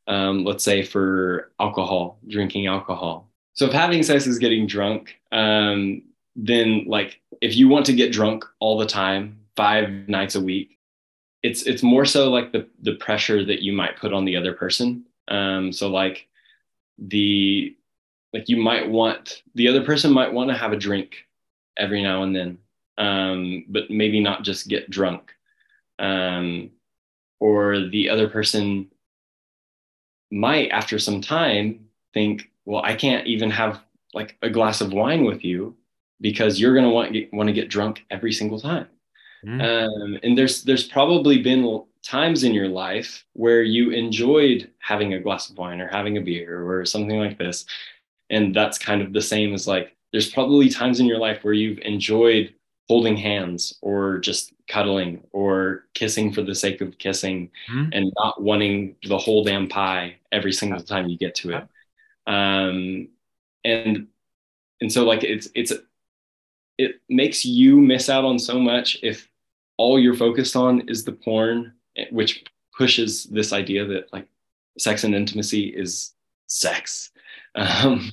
um, 0.07 0.45
let's 0.45 0.65
say 0.65 0.83
for 0.83 1.53
alcohol, 1.59 2.19
drinking 2.29 2.67
alcohol. 2.67 3.31
So 3.55 3.67
if 3.67 3.73
having 3.73 4.03
sex 4.03 4.27
is 4.27 4.39
getting 4.39 4.67
drunk, 4.67 5.17
um, 5.33 6.03
then 6.37 6.85
like 6.87 7.21
if 7.41 7.57
you 7.57 7.69
want 7.69 7.87
to 7.87 7.93
get 7.95 8.13
drunk 8.13 8.45
all 8.61 8.79
the 8.79 8.87
time, 8.87 9.41
five 9.57 9.91
nights 10.09 10.35
a 10.35 10.41
week, 10.41 10.79
it's 11.43 11.63
it's 11.65 11.83
more 11.83 12.05
so 12.05 12.31
like 12.31 12.53
the 12.53 12.69
the 12.83 12.97
pressure 12.97 13.45
that 13.45 13.63
you 13.63 13.73
might 13.73 13.97
put 13.99 14.13
on 14.13 14.25
the 14.25 14.37
other 14.37 14.53
person. 14.55 15.07
Um, 15.29 15.73
so 15.73 15.89
like 15.91 16.29
the 16.99 17.77
like 18.33 18.49
you 18.49 18.59
might 18.59 18.89
want 18.89 19.43
the 19.55 19.69
other 19.69 19.85
person 19.85 20.13
might 20.13 20.33
want 20.33 20.51
to 20.51 20.57
have 20.57 20.73
a 20.73 20.79
drink 20.79 21.27
every 21.77 22.03
now 22.03 22.25
and 22.25 22.37
then, 22.37 22.59
um, 22.99 23.67
but 23.69 23.91
maybe 23.91 24.21
not 24.21 24.45
just 24.45 24.69
get 24.69 24.91
drunk. 24.91 25.33
Um, 25.99 26.71
or 27.41 27.89
the 27.89 28.09
other 28.11 28.29
person 28.29 28.91
might 30.31 30.71
after 30.71 30.99
some 30.99 31.21
time 31.21 31.87
think 32.13 32.51
well 32.65 32.83
i 32.85 32.95
can't 32.95 33.27
even 33.27 33.51
have 33.51 33.81
like 34.15 34.37
a 34.43 34.51
glass 34.51 34.81
of 34.81 34.93
wine 34.93 35.25
with 35.25 35.45
you 35.45 35.77
because 36.21 36.59
you're 36.59 36.75
going 36.75 36.85
to 36.85 36.91
want 36.91 37.15
want 37.33 37.47
to 37.47 37.53
get 37.53 37.69
drunk 37.69 38.05
every 38.11 38.33
single 38.33 38.61
time 38.61 38.89
Mhm. 39.45 39.61
um, 39.63 40.19
and 40.23 40.37
there's 40.37 40.65
there's 40.65 40.89
probably 40.89 41.43
been 41.43 41.83
times 42.03 42.43
in 42.43 42.55
your 42.55 42.69
life 42.69 43.25
where 43.35 43.63
you 43.63 43.91
enjoyed 43.91 44.71
having 44.79 45.13
a 45.15 45.21
glass 45.21 45.51
of 45.51 45.59
wine 45.59 45.81
or 45.81 45.89
having 45.89 46.17
a 46.17 46.21
beer 46.23 46.69
or 46.69 46.85
something 46.87 47.19
like 47.19 47.39
this 47.39 47.65
and 48.31 48.55
that's 48.55 48.79
kind 48.79 49.03
of 49.03 49.13
the 49.13 49.23
same 49.23 49.55
as 49.55 49.69
like 49.69 49.95
there's 50.11 50.33
probably 50.33 50.69
times 50.69 50.99
in 51.01 51.07
your 51.07 51.19
life 51.19 51.45
where 51.45 51.55
you've 51.55 51.79
enjoyed 51.81 52.55
holding 52.89 53.17
hands 53.17 53.79
or 53.83 54.19
just 54.19 54.53
cuddling 54.69 55.23
or 55.33 55.87
kissing 55.95 56.33
for 56.33 56.43
the 56.43 56.55
sake 56.55 56.81
of 56.81 56.99
kissing 56.99 57.51
Mhm. 57.71 57.91
and 57.93 58.13
not 58.19 58.41
wanting 58.43 58.97
the 59.09 59.19
whole 59.19 59.43
damn 59.45 59.69
pie 59.69 60.17
every 60.33 60.53
single 60.53 60.81
time 60.81 61.09
you 61.09 61.19
get 61.19 61.35
to 61.37 61.51
it. 61.57 61.67
Um 62.27 63.09
and 63.65 64.09
and 64.81 64.93
so 64.93 65.05
like 65.05 65.25
it's 65.25 65.49
it's 65.55 65.73
it 66.79 67.01
makes 67.09 67.45
you 67.45 67.81
miss 67.81 68.09
out 68.09 68.25
on 68.25 68.39
so 68.39 68.59
much 68.61 68.99
if 69.03 69.29
all 69.79 69.99
you're 69.99 70.15
focused 70.17 70.57
on 70.57 70.89
is 70.89 71.05
the 71.05 71.13
porn 71.13 71.73
which 72.11 72.45
pushes 72.77 73.25
this 73.25 73.53
idea 73.53 73.85
that 73.87 74.13
like 74.13 74.29
sex 74.79 75.05
and 75.05 75.15
intimacy 75.15 75.65
is 75.69 76.15
sex. 76.47 77.11
Um 77.57 78.13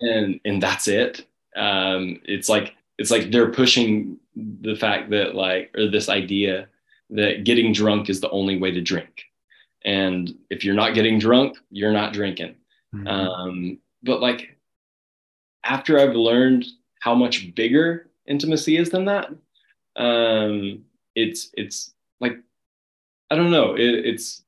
and 0.00 0.40
and 0.46 0.62
that's 0.62 0.88
it. 0.88 1.26
Um 1.54 2.20
it's 2.24 2.48
like 2.48 2.74
it's 3.02 3.10
like 3.10 3.30
they're 3.30 3.50
pushing 3.52 4.18
the 4.36 4.74
fact 4.76 5.10
that 5.10 5.34
like 5.34 5.70
or 5.76 5.88
this 5.90 6.08
idea 6.08 6.68
that 7.10 7.44
getting 7.44 7.72
drunk 7.72 8.08
is 8.08 8.20
the 8.20 8.30
only 8.30 8.56
way 8.58 8.70
to 8.70 8.80
drink 8.80 9.24
and 9.84 10.34
if 10.48 10.64
you're 10.64 10.74
not 10.82 10.94
getting 10.94 11.18
drunk 11.18 11.58
you're 11.70 11.92
not 11.92 12.12
drinking 12.14 12.54
Mhm. 12.94 13.08
um, 13.08 13.78
but 14.02 14.20
like 14.20 14.58
after 15.64 15.98
I've 15.98 16.14
learned 16.16 16.66
how 17.00 17.14
much 17.14 17.54
bigger 17.54 18.10
intimacy 18.26 18.76
is 18.76 18.90
than 18.90 19.04
that, 19.06 19.30
um, 19.96 20.84
it's 21.14 21.50
it's 21.56 21.94
like 22.20 22.36
I 23.30 23.36
don't 23.36 23.50
know. 23.50 23.74
It, 23.74 24.06
it's 24.10 24.42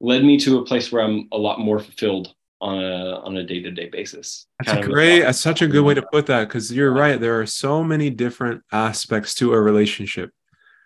led 0.00 0.24
me 0.24 0.38
to 0.40 0.58
a 0.58 0.64
place 0.64 0.92
where 0.92 1.02
I'm 1.02 1.28
a 1.32 1.38
lot 1.38 1.58
more 1.60 1.78
fulfilled 1.78 2.34
on 2.60 2.82
a 2.82 3.20
on 3.20 3.36
a 3.36 3.44
day 3.44 3.62
to 3.62 3.70
day 3.70 3.88
basis. 3.88 4.46
That's 4.58 4.72
Kind 4.72 4.84
a 4.84 4.86
of 4.86 4.92
great, 4.92 5.20
that's 5.20 5.40
such 5.40 5.62
a 5.62 5.66
good 5.66 5.84
way 5.84 5.94
to 5.94 6.02
put 6.02 6.26
that 6.26 6.48
because 6.48 6.72
you're 6.72 6.92
right. 6.92 7.20
There 7.20 7.40
are 7.40 7.46
so 7.46 7.84
many 7.84 8.10
different 8.10 8.62
aspects 8.72 9.34
to 9.36 9.52
a 9.52 9.60
relationship. 9.60 10.30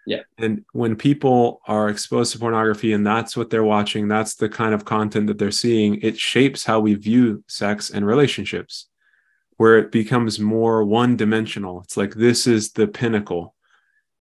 Yeah. 0.07 0.23
And 0.39 0.65
when 0.73 0.97
people 0.97 1.61
are 1.67 1.89
exposed 1.89 2.33
to 2.33 2.39
pornography 2.39 2.93
and 2.93 3.07
that's 3.07 3.37
what 3.37 3.51
they're 3.51 3.63
watching, 3.63 4.09
that's 4.09 4.35
the 4.35 4.49
kind 4.49 4.75
of 4.75 4.85
content 4.85 5.27
that 5.29 5.39
they're 5.39 5.51
seeing, 5.51 6.01
it 6.01 6.19
shapes 6.19 6.65
how 6.65 6.81
we 6.81 6.95
view 6.95 7.45
sex 7.47 7.91
and 7.91 8.07
relationships, 8.07 8.89
where 9.59 9.79
it 9.79 9.93
becomes 9.93 10.41
more 10.41 10.85
one 10.85 11.17
dimensional. 11.17 11.83
It's 11.83 11.97
like 11.97 12.15
this 12.15 12.47
is 12.47 12.73
the 12.73 12.89
pinnacle. 12.89 13.55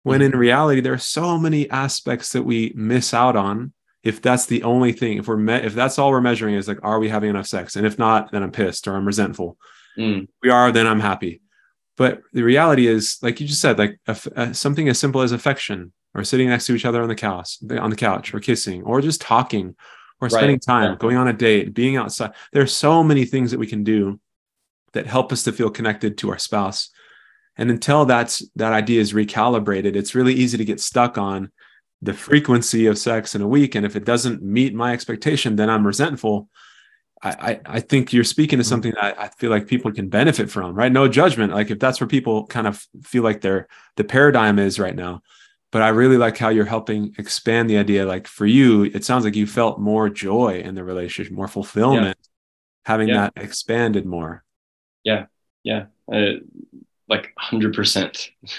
When 0.04 0.20
mm-hmm. 0.20 0.34
in 0.34 0.40
reality, 0.40 0.82
there 0.82 0.94
are 0.94 0.98
so 0.98 1.38
many 1.40 1.70
aspects 1.72 2.34
that 2.34 2.44
we 2.44 2.74
miss 2.76 3.14
out 3.14 3.36
on 3.36 3.74
if 4.04 4.22
that's 4.22 4.46
the 4.46 4.64
only 4.64 4.92
thing 4.94 5.18
if 5.18 5.28
we're 5.28 5.38
me- 5.38 5.54
if 5.56 5.74
that's 5.74 6.00
all 6.00 6.12
we're 6.12 6.22
measuring 6.22 6.56
is 6.56 6.68
like 6.68 6.80
are 6.84 7.00
we 7.00 7.10
having 7.10 7.30
enough 7.30 7.48
sex? 7.48 7.76
And 7.76 7.86
if 7.86 8.00
not 8.00 8.32
then 8.32 8.44
i'm 8.44 8.52
pissed 8.52 8.88
or 8.88 8.96
i'm 8.96 9.06
resentful. 9.06 9.58
Mm, 9.98 10.28
we 10.42 10.50
are 10.50 10.72
then 10.72 10.88
i'm 10.88 11.00
happy. 11.02 11.42
But 11.98 12.22
the 12.32 12.44
reality 12.44 12.88
is 12.88 13.18
like 13.22 13.40
you 13.42 13.48
just 13.48 13.62
said 13.62 13.78
like 13.78 14.00
a, 14.08 14.18
a- 14.36 14.54
something 14.54 14.88
as 14.88 14.98
simple 15.00 15.22
as 15.22 15.32
affection 15.34 15.92
or 16.16 16.24
sitting 16.24 16.48
next 16.50 16.66
to 16.68 16.74
each 16.76 16.86
other 16.86 17.02
on 17.02 17.10
the 17.10 17.16
couch 17.16 17.58
on 17.80 17.90
the 17.90 17.96
couch 17.96 18.34
or 18.34 18.40
kissing 18.40 18.84
or 18.84 19.02
just 19.02 19.22
talking 19.22 19.76
or 20.22 20.28
Right, 20.28 20.32
spending 20.32 20.60
time 20.60 20.92
yeah. 20.92 20.96
going 20.98 21.16
on 21.18 21.28
a 21.30 21.34
date 21.34 21.74
being 21.74 21.96
outside. 21.96 22.32
There's 22.52 22.74
so 22.74 23.04
many 23.04 23.26
things 23.26 23.52
that 23.52 23.60
we 23.60 23.68
can 23.68 23.84
do 23.86 24.20
that 24.94 25.06
help 25.08 25.32
us 25.32 25.44
to 25.44 25.52
feel 25.52 25.70
connected 25.70 26.18
to 26.18 26.30
our 26.32 26.38
spouse. 26.40 26.90
And 27.58 27.70
until 27.70 28.06
that's 28.06 28.44
that 28.56 28.72
idea 28.74 29.02
is 29.02 29.14
recalibrated 29.14 29.96
it's 29.96 30.16
really 30.16 30.34
easy 30.34 30.58
to 30.58 30.66
get 30.66 30.80
stuck 30.80 31.18
on 31.18 31.52
the 32.02 32.14
frequency 32.14 32.86
of 32.86 32.98
sex 32.98 33.36
in 33.36 33.42
a 33.42 33.48
week 33.48 33.76
and 33.76 33.86
if 33.86 33.96
it 33.96 34.06
doesn't 34.06 34.42
meet 34.42 34.74
my 34.74 34.94
expectation 34.94 35.56
then 35.56 35.70
i'm 35.70 35.86
resentful. 35.86 36.50
I 37.22 37.30
i, 37.50 37.60
I 37.78 37.80
think 37.82 38.14
you're 38.14 38.24
speaking 38.24 38.60
to 38.60 38.64
Mhm. 38.64 38.70
something 38.70 38.94
that 38.96 39.20
i 39.20 39.28
feel 39.40 39.50
like 39.50 39.68
people 39.68 39.92
can 39.92 40.08
benefit 40.10 40.50
from 40.50 40.74
right? 40.76 40.92
No 40.92 41.08
judgment. 41.10 41.54
Like 41.54 41.70
if 41.72 41.80
that's 41.80 42.00
where 42.00 42.08
people 42.08 42.48
kind 42.48 42.68
of 42.68 42.86
feel 43.04 43.24
like 43.24 43.42
their 43.42 43.68
the 43.98 44.04
paradigm 44.06 44.58
is 44.60 44.80
right 44.80 44.96
now. 44.96 45.22
But 45.72 45.82
i 45.82 45.90
really 45.90 46.18
like 46.18 46.38
how 46.38 46.50
you're 46.50 46.66
helping 46.78 47.14
expand 47.18 47.70
the 47.70 47.78
idea. 47.78 48.06
Like 48.06 48.26
for 48.28 48.46
you 48.46 48.84
it 48.86 49.04
sounds 49.04 49.26
like 49.26 49.36
you 49.36 49.46
felt 49.48 49.80
more 49.80 50.10
joy 50.10 50.62
in 50.64 50.76
the 50.76 50.84
relationship 50.84 51.34
more 51.34 51.50
fulfillment 51.50 52.18
having 52.86 53.10
Yeah. 53.10 53.30
that 53.36 53.44
expanded 53.44 54.06
more. 54.06 54.44
Yeah, 55.66 55.86
uh, 56.12 56.40
like 57.10 57.34
hundred 57.38 57.74
percent. 57.74 58.32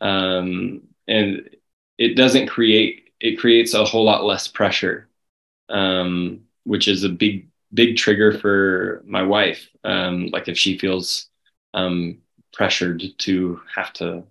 Um, 0.00 0.82
and 1.08 1.48
it 1.98 2.16
doesn't 2.16 2.48
create. 2.48 3.10
It 3.20 3.38
creates 3.38 3.74
a 3.74 3.84
whole 3.84 4.04
lot 4.04 4.24
less 4.24 4.48
pressure, 4.48 5.08
um, 5.68 6.42
which 6.64 6.88
is 6.88 7.04
a 7.04 7.08
big 7.08 7.48
big 7.72 7.96
trigger 7.96 8.38
for 8.38 9.02
my 9.06 9.22
wife. 9.22 9.68
Um, 9.84 10.28
like 10.32 10.48
if 10.48 10.56
she 10.58 10.78
feels 10.78 11.28
um, 11.74 12.18
pressured 12.52 13.02
to 13.18 13.60
have 13.74 13.92
to 13.94 14.24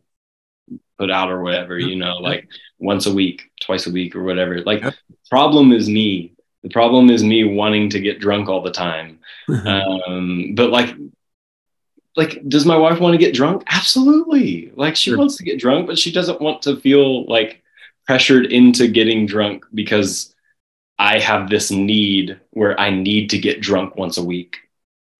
put 0.97 1.11
out 1.11 1.32
or 1.32 1.41
whatever, 1.41 1.78
you 1.80 1.95
know, 1.95 2.18
like 2.18 2.47
once 2.80 3.05
a 3.05 3.14
week, 3.14 3.51
twice 3.61 3.88
a 3.88 3.91
week, 3.91 4.16
or 4.16 4.24
whatever. 4.24 4.61
Like, 4.61 4.82
Yep. 4.82 4.93
problem 5.30 5.72
is 5.72 5.89
me. 5.89 6.34
The 6.64 6.70
problem 6.70 7.09
is 7.09 7.24
me 7.24 7.43
wanting 7.43 7.89
to 7.89 7.99
get 7.99 8.20
drunk 8.20 8.49
all 8.49 8.61
the 8.61 8.72
time. 8.72 9.20
Um, 9.66 10.55
but 10.55 10.72
like, 10.72 10.95
like, 12.16 12.47
does 12.47 12.66
my 12.66 12.78
wife 12.78 12.99
want 12.99 13.14
to 13.14 13.18
get 13.18 13.34
drunk? 13.34 13.64
Absolutely. 13.68 14.72
Like, 14.76 14.95
she 14.95 15.09
Sure. 15.11 15.18
wants 15.18 15.38
to 15.38 15.43
get 15.43 15.59
drunk, 15.59 15.88
but 15.88 15.97
she 15.97 16.11
doesn't 16.11 16.41
want 16.41 16.61
to 16.64 16.78
feel 16.78 17.26
like 17.26 17.64
pressured 18.05 18.47
into 18.47 18.88
getting 18.88 19.26
drunk 19.26 19.66
because 19.74 20.36
I 20.99 21.20
have 21.20 21.49
this 21.49 21.72
need 21.72 22.39
where 22.51 22.80
I 22.80 22.89
need 22.91 23.30
to 23.32 23.38
get 23.39 23.61
drunk 23.61 23.95
once 23.95 24.18
a 24.18 24.24
week 24.24 24.57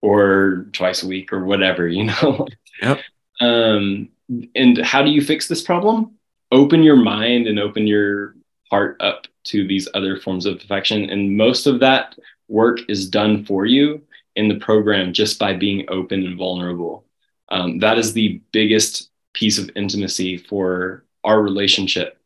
or 0.02 0.66
twice 0.72 1.02
a 1.02 1.06
week 1.08 1.32
or 1.32 1.44
whatever, 1.44 1.88
you 1.88 2.04
know? 2.22 2.46
Yep. 2.82 3.00
Um, 3.40 4.08
and 4.54 4.78
how 4.78 5.02
do 5.02 5.10
you 5.10 5.20
fix 5.22 5.48
this 5.48 5.62
problem? 5.62 6.12
Open 6.52 6.82
your 6.82 6.96
mind 6.96 7.46
and 7.46 7.58
open 7.58 7.86
your 7.86 8.36
heart 8.70 8.96
up 9.00 9.26
to 9.44 9.66
these 9.66 9.88
other 9.94 10.18
forms 10.18 10.46
of 10.46 10.56
affection. 10.56 11.10
And 11.10 11.36
most 11.36 11.66
of 11.66 11.80
that 11.80 12.14
work 12.48 12.78
is 12.88 13.08
done 13.08 13.44
for 13.44 13.66
you 13.66 14.02
in 14.36 14.48
the 14.48 14.56
program 14.56 15.12
just 15.12 15.38
by 15.38 15.52
being 15.52 15.86
open 15.88 16.24
and 16.26 16.36
vulnerable. 16.36 17.04
Um, 17.48 17.78
that 17.80 17.98
is 17.98 18.12
the 18.12 18.40
biggest 18.52 19.10
piece 19.32 19.58
of 19.58 19.70
intimacy 19.76 20.36
for 20.36 21.04
our 21.22 21.42
relationship 21.42 22.18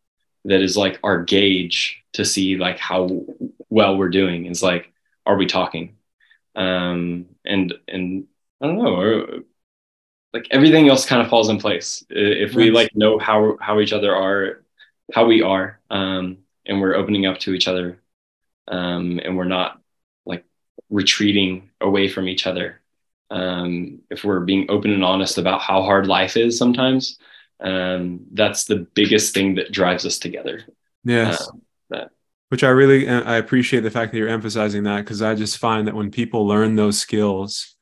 that 0.45 0.63
is 0.63 0.77
like 0.77 0.99
our 1.03 1.23
gauge 1.25 2.03
to 2.13 2.25
see 2.25 2.57
like 2.57 2.79
how 2.79 3.25
well 3.69 3.97
we're 3.97 4.09
doing 4.09 4.47
is 4.47 4.63
like 4.63 4.93
are 5.27 5.37
we 5.37 5.47
talking? 5.47 5.97
Um 6.55 7.27
and 7.45 7.75
and 7.87 8.27
i 8.61 8.67
don't 8.67 8.79
know 8.79 9.43
like 10.33 10.47
everything 10.51 10.89
else 10.89 11.07
kind 11.07 11.23
of 11.23 11.29
falls 11.29 11.49
in 11.49 11.59
place. 11.59 12.05
If 12.11 12.55
we 12.55 12.71
like 12.71 12.95
know 12.95 13.19
how 13.19 13.57
how 13.61 13.81
each 13.81 13.93
other 13.93 14.15
are 14.15 14.65
how 15.15 15.27
we 15.27 15.43
are 15.43 15.81
um 15.91 16.39
and 16.67 16.81
we're 16.81 16.95
opening 16.95 17.27
up 17.27 17.39
to 17.41 17.55
each 17.55 17.69
other 17.69 18.01
um 18.69 19.21
and 19.25 19.37
we're 19.37 19.45
not 19.45 19.81
retreating 20.91 21.71
away 21.81 22.09
from 22.09 22.29
each 22.29 22.47
other. 22.47 22.81
Um 23.31 24.01
if 24.11 24.25
we're 24.25 24.41
being 24.41 24.67
open 24.71 24.93
and 24.93 25.05
honest 25.05 25.39
about 25.39 25.61
how 25.61 25.83
hard 25.83 26.07
life 26.07 26.37
is 26.37 26.59
sometimes 26.59 27.19
um 27.61 28.21
that's 28.33 28.65
the 28.65 28.87
biggest 28.95 29.35
thing 29.35 29.57
that 29.57 29.73
drives 29.73 30.07
us 30.07 30.19
together. 30.19 30.65
Yes. 31.05 31.49
Um, 31.49 31.63
that 31.91 32.11
which 32.49 32.65
I 32.65 32.71
really 32.71 33.09
I 33.09 33.37
appreciate 33.37 33.81
the 33.81 33.91
fact 33.91 34.13
that 34.13 34.19
you're 34.19 34.29
emphasizing 34.29 34.85
that 34.85 35.05
because 35.05 35.21
I 35.21 35.35
just 35.35 35.59
find 35.59 35.87
that 35.87 35.95
when 35.95 36.11
people 36.11 36.47
learn 36.47 36.77
those 36.77 36.99
skills 36.99 37.77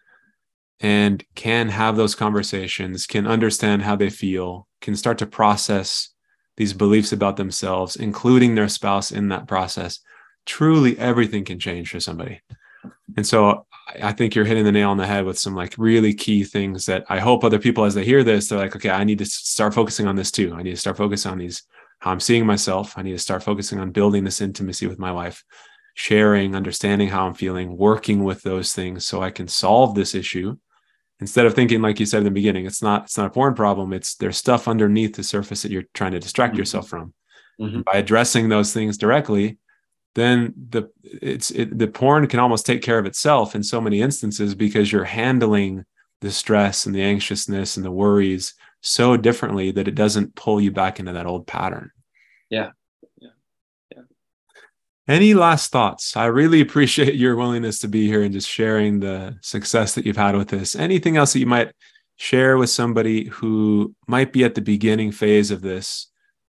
and 0.80 1.24
can 1.34 1.68
have 1.68 1.96
those 1.96 2.14
conversations, 2.14 3.07
can 3.07 3.26
understand 3.26 3.82
how 3.82 3.96
they 3.96 4.11
feel, 4.11 4.68
can 4.80 4.96
start 4.96 5.18
to 5.18 5.26
process 5.26 6.11
these 6.57 6.72
beliefs 6.72 7.12
about 7.12 7.36
themselves, 7.36 7.96
including 7.96 8.54
their 8.54 8.68
spouse 8.68 9.12
in 9.12 9.28
that 9.28 9.46
process, 9.46 10.00
truly 10.44 10.98
everything 10.98 11.44
can 11.44 11.59
change 11.59 11.90
for 11.90 12.00
somebody. 12.00 12.40
And 13.16 13.26
so 13.26 13.66
I 14.03 14.12
think 14.12 14.34
you're 14.34 14.45
hitting 14.45 14.64
the 14.64 14.72
nail 14.72 14.91
on 14.91 14.97
the 14.97 15.07
head 15.07 15.24
with 15.24 15.39
some 15.39 15.55
like 15.55 15.74
really 15.78 16.12
key 16.12 16.45
things 16.45 16.87
that 16.87 17.05
I 17.09 17.20
hope 17.20 17.45
other 17.45 17.59
people, 17.59 17.84
as 17.84 17.95
they 17.95 18.05
hear 18.05 18.24
this, 18.24 18.49
they're 18.49 18.59
like, 18.59 18.74
okay, 18.74 18.91
I 18.91 19.05
need 19.05 19.18
to 19.18 19.26
start 19.26 19.74
focusing 19.74 20.07
on 20.07 20.16
this 20.16 20.30
too. 20.30 20.55
I 20.55 20.62
need 20.62 20.72
to 20.72 20.76
start 20.76 20.97
focusing 20.97 21.30
on 21.30 21.39
these, 21.39 21.62
how 22.01 22.11
I'm 22.11 22.20
seeing 22.20 22.47
myself. 22.47 22.95
I 22.97 23.03
need 23.03 23.12
to 23.12 23.18
start 23.18 23.43
focusing 23.43 23.78
on 23.78 23.93
building 23.93 24.24
this 24.24 24.41
intimacy 24.41 24.87
with 24.87 24.99
my 24.99 25.12
wife, 25.12 25.45
sharing, 25.95 26.57
understanding 26.57 27.09
how 27.09 27.26
I'm 27.26 27.34
feeling, 27.34 27.76
working 27.76 28.24
with 28.24 28.43
those 28.43 28.72
things 28.72 29.07
so 29.07 29.22
I 29.22 29.30
can 29.30 29.47
solve 29.47 29.95
this 29.95 30.14
issue 30.14 30.57
instead 31.20 31.47
of 31.47 31.55
thinking 31.55 31.80
like 31.80 31.99
you 31.99 32.07
said 32.07 32.18
in 32.18 32.24
the 32.24 32.30
beginning 32.30 32.66
it's 32.66 32.82
not 32.82 33.05
it's 33.05 33.16
not 33.16 33.26
a 33.26 33.30
porn 33.30 33.55
problem 33.55 33.93
it's 33.93 34.16
there's 34.16 34.37
stuff 34.37 34.68
underneath 34.68 35.14
the 35.14 35.22
surface 35.22 35.62
that 35.62 35.70
you're 35.70 35.84
trying 35.95 36.12
to 36.12 36.20
distract 36.20 36.53
mm-hmm. 36.53 36.59
yourself 36.59 36.89
from 36.89 37.12
mm-hmm. 37.61 37.80
by 37.82 37.95
addressing 37.95 38.49
those 38.49 38.72
things 38.72 38.99
directly 38.99 39.59
then 40.16 40.52
the 40.70 40.90
it's 41.04 41.50
it, 41.52 41.78
the 41.78 41.86
porn 41.86 42.26
can 42.26 42.40
almost 42.40 42.66
take 42.66 42.82
care 42.82 42.98
of 42.98 43.06
itself 43.06 43.54
in 43.54 43.62
so 43.62 43.80
many 43.80 44.02
instances 44.02 44.54
because 44.54 44.90
you're 44.90 45.04
handling 45.04 45.84
the 46.20 46.30
stress 46.30 46.86
and 46.86 46.94
the 46.94 47.02
anxiousness 47.02 47.76
and 47.76 47.86
the 47.86 47.90
worries 47.90 48.54
so 48.80 49.16
differently 49.16 49.70
that 49.70 49.86
it 49.86 49.94
doesn't 49.94 50.34
pull 50.34 50.60
you 50.60 50.70
back 50.72 50.98
into 50.98 51.12
that 51.12 51.26
old 51.26 51.46
pattern 51.46 51.90
Yeah. 52.50 52.70
yeah 53.20 53.30
any 55.08 55.34
last 55.34 55.70
thoughts? 55.70 56.16
I 56.16 56.26
really 56.26 56.60
appreciate 56.66 57.14
your 57.14 57.36
willingness 57.36 57.78
to 57.80 57.88
be 57.88 58.06
here 58.06 58.22
and 58.22 58.32
just 58.32 58.48
sharing 58.48 59.00
the 59.00 59.36
success 59.42 59.94
that 59.94 60.04
you've 60.04 60.16
had 60.16 60.36
with 60.36 60.48
this. 60.48 60.74
Anything 60.74 61.16
else 61.16 61.32
that 61.32 61.40
you 61.40 61.46
might 61.46 61.72
share 62.16 62.56
with 62.56 62.70
somebody 62.70 63.26
who 63.28 63.94
might 64.08 64.32
be 64.32 64.42
at 64.42 64.54
the 64.54 64.60
beginning 64.60 65.12
phase 65.12 65.50
of 65.50 65.60
this, 65.62 66.08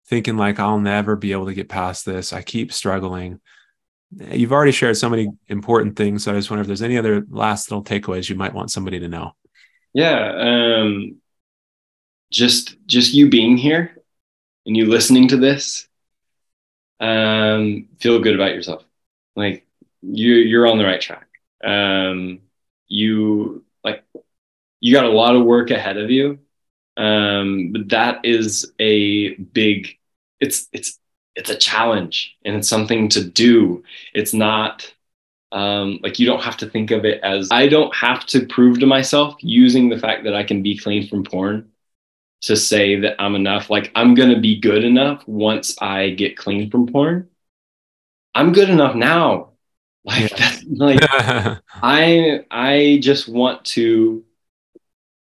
thinking 0.07 0.37
like, 0.37 0.59
I'll 0.59 0.79
never 0.79 1.15
be 1.15 1.31
able 1.31 1.47
to 1.47 1.53
get 1.53 1.69
past 1.69 2.05
this. 2.05 2.31
I 2.31 2.41
keep 2.41 2.71
struggling. 2.71 3.39
You've 4.31 4.53
already 4.53 4.71
shared 4.71 4.97
so 4.97 5.09
many 5.09 5.29
important 5.47 5.95
things. 5.95 6.23
So 6.23 6.31
I 6.31 6.35
just 6.35 6.49
wonder 6.49 6.61
if 6.61 6.67
there's 6.67 6.83
any 6.83 6.97
other 6.97 7.25
last 7.29 7.71
little 7.71 7.83
takeaways 7.83 8.29
you 8.29 8.35
might 8.35 8.53
want 8.53 8.71
somebody 8.71 8.99
to 8.99 9.07
know. 9.07 9.33
Yeah. 9.93 10.33
Um, 10.37 11.17
just, 12.31 12.77
just 12.85 13.13
you 13.13 13.29
being 13.29 13.57
here 13.57 13.97
and 14.65 14.77
you 14.77 14.85
listening 14.85 15.27
to 15.29 15.37
this 15.37 15.87
um, 16.99 17.87
feel 17.99 18.19
good 18.19 18.35
about 18.35 18.53
yourself. 18.53 18.83
Like 19.35 19.65
you, 20.01 20.35
you're 20.35 20.67
on 20.67 20.77
the 20.77 20.85
right 20.85 21.01
track. 21.01 21.27
Um, 21.63 22.41
you 22.87 23.65
like, 23.83 24.03
you 24.79 24.93
got 24.93 25.05
a 25.05 25.09
lot 25.09 25.35
of 25.35 25.43
work 25.43 25.71
ahead 25.71 25.97
of 25.97 26.11
you. 26.11 26.39
Um, 26.97 27.71
but 27.73 27.89
that 27.89 28.23
is 28.23 28.71
a 28.79 29.35
big, 29.35 29.97
it's, 30.39 30.67
it's, 30.71 30.99
it's 31.35 31.49
a 31.49 31.57
challenge 31.57 32.35
and 32.45 32.55
it's 32.55 32.69
something 32.69 33.09
to 33.09 33.23
do. 33.23 33.83
It's 34.13 34.33
not, 34.33 34.91
um, 35.51 35.99
like 36.03 36.19
you 36.19 36.25
don't 36.25 36.43
have 36.43 36.57
to 36.57 36.69
think 36.69 36.91
of 36.91 37.05
it 37.05 37.21
as 37.23 37.49
I 37.51 37.67
don't 37.67 37.95
have 37.95 38.25
to 38.27 38.45
prove 38.45 38.79
to 38.79 38.85
myself 38.85 39.35
using 39.39 39.89
the 39.89 39.97
fact 39.97 40.23
that 40.25 40.35
I 40.35 40.43
can 40.43 40.61
be 40.63 40.77
clean 40.77 41.07
from 41.07 41.23
porn 41.23 41.71
to 42.41 42.55
say 42.55 42.99
that 42.99 43.15
I'm 43.19 43.35
enough. 43.35 43.69
Like 43.69 43.91
I'm 43.95 44.15
gonna 44.15 44.39
be 44.39 44.59
good 44.59 44.83
enough 44.83 45.27
once 45.27 45.75
I 45.81 46.11
get 46.11 46.37
clean 46.37 46.69
from 46.69 46.87
porn. 46.87 47.29
I'm 48.33 48.51
good 48.51 48.69
enough 48.69 48.95
now. 48.95 49.51
Like 50.03 50.29
that's 50.35 50.63
like 50.65 50.99
I 51.81 52.45
I 52.51 52.99
just 53.01 53.27
want 53.27 53.65
to 53.65 54.23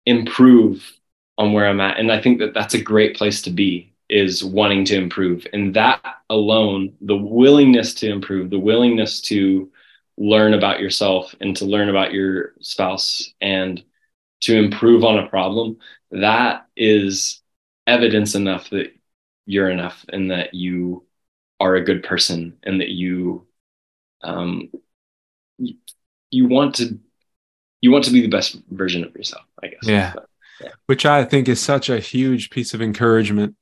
improve 0.05 0.91
on 1.39 1.53
where 1.53 1.67
I'm 1.67 1.81
at, 1.81 1.99
and 1.99 2.11
I 2.11 2.21
think 2.21 2.39
that 2.39 2.55
that's 2.55 2.75
a 2.75 2.81
great 2.81 3.17
place 3.17 3.43
to 3.43 3.51
be 3.51 3.93
is 4.09 4.45
wanting 4.45 4.85
to 4.87 4.97
improve, 4.97 5.47
and 5.53 5.75
that 5.75 6.01
alone, 6.31 6.95
the 7.01 7.17
willingness 7.17 7.95
to 7.95 8.11
improve, 8.11 8.51
the 8.51 8.59
willingness 8.59 9.21
to 9.23 9.71
learn 10.17 10.55
about 10.55 10.81
yourself 10.81 11.35
and 11.41 11.57
to 11.57 11.67
learn 11.67 11.89
about 11.89 12.13
your 12.13 12.55
spouse 12.61 13.33
and 13.41 13.83
to 14.41 14.57
improve 14.57 15.05
on 15.05 15.19
a 15.19 15.29
problem 15.29 15.77
that 16.11 16.67
is 16.77 17.43
evidence 17.87 18.35
enough 18.35 18.71
that 18.71 18.93
you're 19.47 19.71
enough 19.71 20.05
and 20.13 20.31
that 20.31 20.55
you 20.55 21.05
are 21.61 21.77
a 21.77 21.85
good 21.85 22.03
person 22.03 22.57
and 22.63 22.81
that 22.81 22.89
you 22.89 23.47
um 24.23 24.71
you, 26.31 26.49
want 26.49 26.75
to 26.75 26.99
you 27.81 27.91
want 27.91 28.05
to 28.05 28.11
be 28.11 28.21
the 28.21 28.29
best 28.29 28.59
version 28.71 29.05
of 29.05 29.15
yourself 29.15 29.45
i 29.63 29.69
guess 29.69 29.81
yeah, 29.83 30.13
but, 30.15 30.29
yeah. 30.61 30.71
which 30.87 31.07
i 31.07 31.25
think 31.25 31.49
is 31.49 31.61
such 31.61 31.89
a 31.89 31.99
huge 31.99 32.51
piece 32.51 32.75
of 32.75 32.83
encouragement 32.83 33.55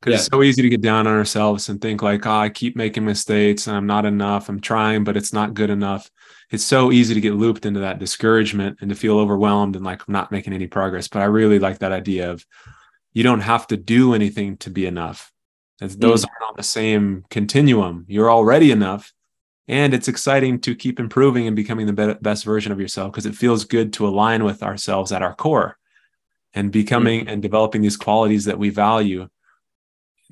because 0.00 0.12
yeah. 0.12 0.18
it's 0.18 0.26
so 0.26 0.42
easy 0.42 0.62
to 0.62 0.68
get 0.68 0.80
down 0.80 1.06
on 1.06 1.14
ourselves 1.14 1.68
and 1.68 1.80
think 1.80 2.02
like 2.02 2.26
oh, 2.26 2.30
i 2.30 2.48
keep 2.48 2.76
making 2.76 3.04
mistakes 3.04 3.66
and 3.66 3.76
i'm 3.76 3.86
not 3.86 4.06
enough 4.06 4.48
i'm 4.48 4.60
trying 4.60 5.04
but 5.04 5.16
it's 5.16 5.32
not 5.32 5.54
good 5.54 5.70
enough 5.70 6.10
it's 6.50 6.64
so 6.64 6.90
easy 6.90 7.14
to 7.14 7.20
get 7.20 7.34
looped 7.34 7.64
into 7.64 7.80
that 7.80 7.98
discouragement 7.98 8.78
and 8.80 8.90
to 8.90 8.96
feel 8.96 9.18
overwhelmed 9.18 9.76
and 9.76 9.84
like 9.84 10.02
I'm 10.06 10.12
not 10.12 10.32
making 10.32 10.52
any 10.52 10.66
progress. 10.66 11.06
But 11.08 11.22
I 11.22 11.26
really 11.26 11.58
like 11.58 11.78
that 11.78 11.92
idea 11.92 12.30
of 12.30 12.44
you 13.12 13.22
don't 13.22 13.40
have 13.40 13.66
to 13.68 13.76
do 13.76 14.14
anything 14.14 14.56
to 14.58 14.70
be 14.70 14.86
enough. 14.86 15.32
Those 15.78 16.24
mm. 16.24 16.28
aren't 16.28 16.50
on 16.50 16.54
the 16.56 16.62
same 16.62 17.24
continuum. 17.30 18.04
You're 18.08 18.30
already 18.30 18.70
enough. 18.72 19.12
And 19.68 19.94
it's 19.94 20.08
exciting 20.08 20.60
to 20.62 20.74
keep 20.74 20.98
improving 20.98 21.46
and 21.46 21.54
becoming 21.54 21.86
the 21.86 22.18
best 22.20 22.44
version 22.44 22.72
of 22.72 22.80
yourself 22.80 23.12
because 23.12 23.26
it 23.26 23.36
feels 23.36 23.64
good 23.64 23.92
to 23.94 24.08
align 24.08 24.42
with 24.42 24.64
ourselves 24.64 25.12
at 25.12 25.22
our 25.22 25.34
core 25.34 25.78
and 26.54 26.72
becoming 26.72 27.26
mm. 27.26 27.32
and 27.32 27.42
developing 27.42 27.82
these 27.82 27.96
qualities 27.96 28.44
that 28.44 28.58
we 28.58 28.70
value 28.70 29.28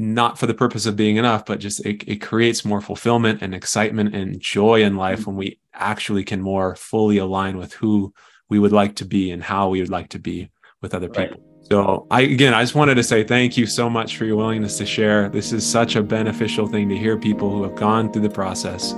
not 0.00 0.38
for 0.38 0.46
the 0.46 0.54
purpose 0.54 0.86
of 0.86 0.94
being 0.94 1.16
enough, 1.16 1.44
but 1.44 1.58
just 1.58 1.84
it, 1.84 2.04
it 2.06 2.16
creates 2.16 2.64
more 2.64 2.80
fulfillment 2.80 3.42
and 3.42 3.52
excitement 3.52 4.14
and 4.14 4.40
joy 4.40 4.80
in 4.82 4.96
life 4.96 5.26
when 5.26 5.34
we 5.34 5.58
actually 5.74 6.22
can 6.22 6.40
more 6.40 6.76
fully 6.76 7.18
align 7.18 7.58
with 7.58 7.72
who 7.74 8.14
we 8.48 8.60
would 8.60 8.70
like 8.70 8.94
to 8.94 9.04
be 9.04 9.32
and 9.32 9.42
how 9.42 9.68
we 9.68 9.80
would 9.80 9.90
like 9.90 10.08
to 10.10 10.18
be 10.20 10.50
with 10.80 10.94
other 10.94 11.08
people. 11.08 11.42
So 11.62 12.06
I 12.10 12.22
again 12.22 12.54
I 12.54 12.62
just 12.62 12.76
wanted 12.76 12.94
to 12.94 13.02
say 13.02 13.24
thank 13.24 13.56
you 13.56 13.66
so 13.66 13.90
much 13.90 14.16
for 14.16 14.24
your 14.24 14.36
willingness 14.36 14.78
to 14.78 14.86
share. 14.86 15.28
This 15.28 15.52
is 15.52 15.68
such 15.68 15.96
a 15.96 16.02
beneficial 16.02 16.66
thing 16.68 16.88
to 16.88 16.96
hear 16.96 17.18
people 17.18 17.50
who 17.50 17.64
have 17.64 17.74
gone 17.74 18.12
through 18.12 18.22
the 18.22 18.30
process 18.30 18.92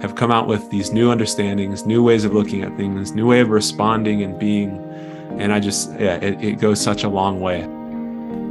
have 0.00 0.14
come 0.14 0.30
out 0.30 0.46
with 0.46 0.70
these 0.70 0.92
new 0.92 1.10
understandings, 1.10 1.86
new 1.86 2.02
ways 2.02 2.24
of 2.24 2.32
looking 2.32 2.62
at 2.62 2.76
things, 2.76 3.12
new 3.12 3.26
way 3.26 3.40
of 3.40 3.48
responding 3.48 4.22
and 4.22 4.38
being. 4.38 4.82
And 5.38 5.52
I 5.52 5.60
just 5.60 5.92
yeah, 5.92 6.16
it, 6.16 6.42
it 6.42 6.60
goes 6.60 6.80
such 6.80 7.04
a 7.04 7.08
long 7.08 7.40
way. 7.40 7.62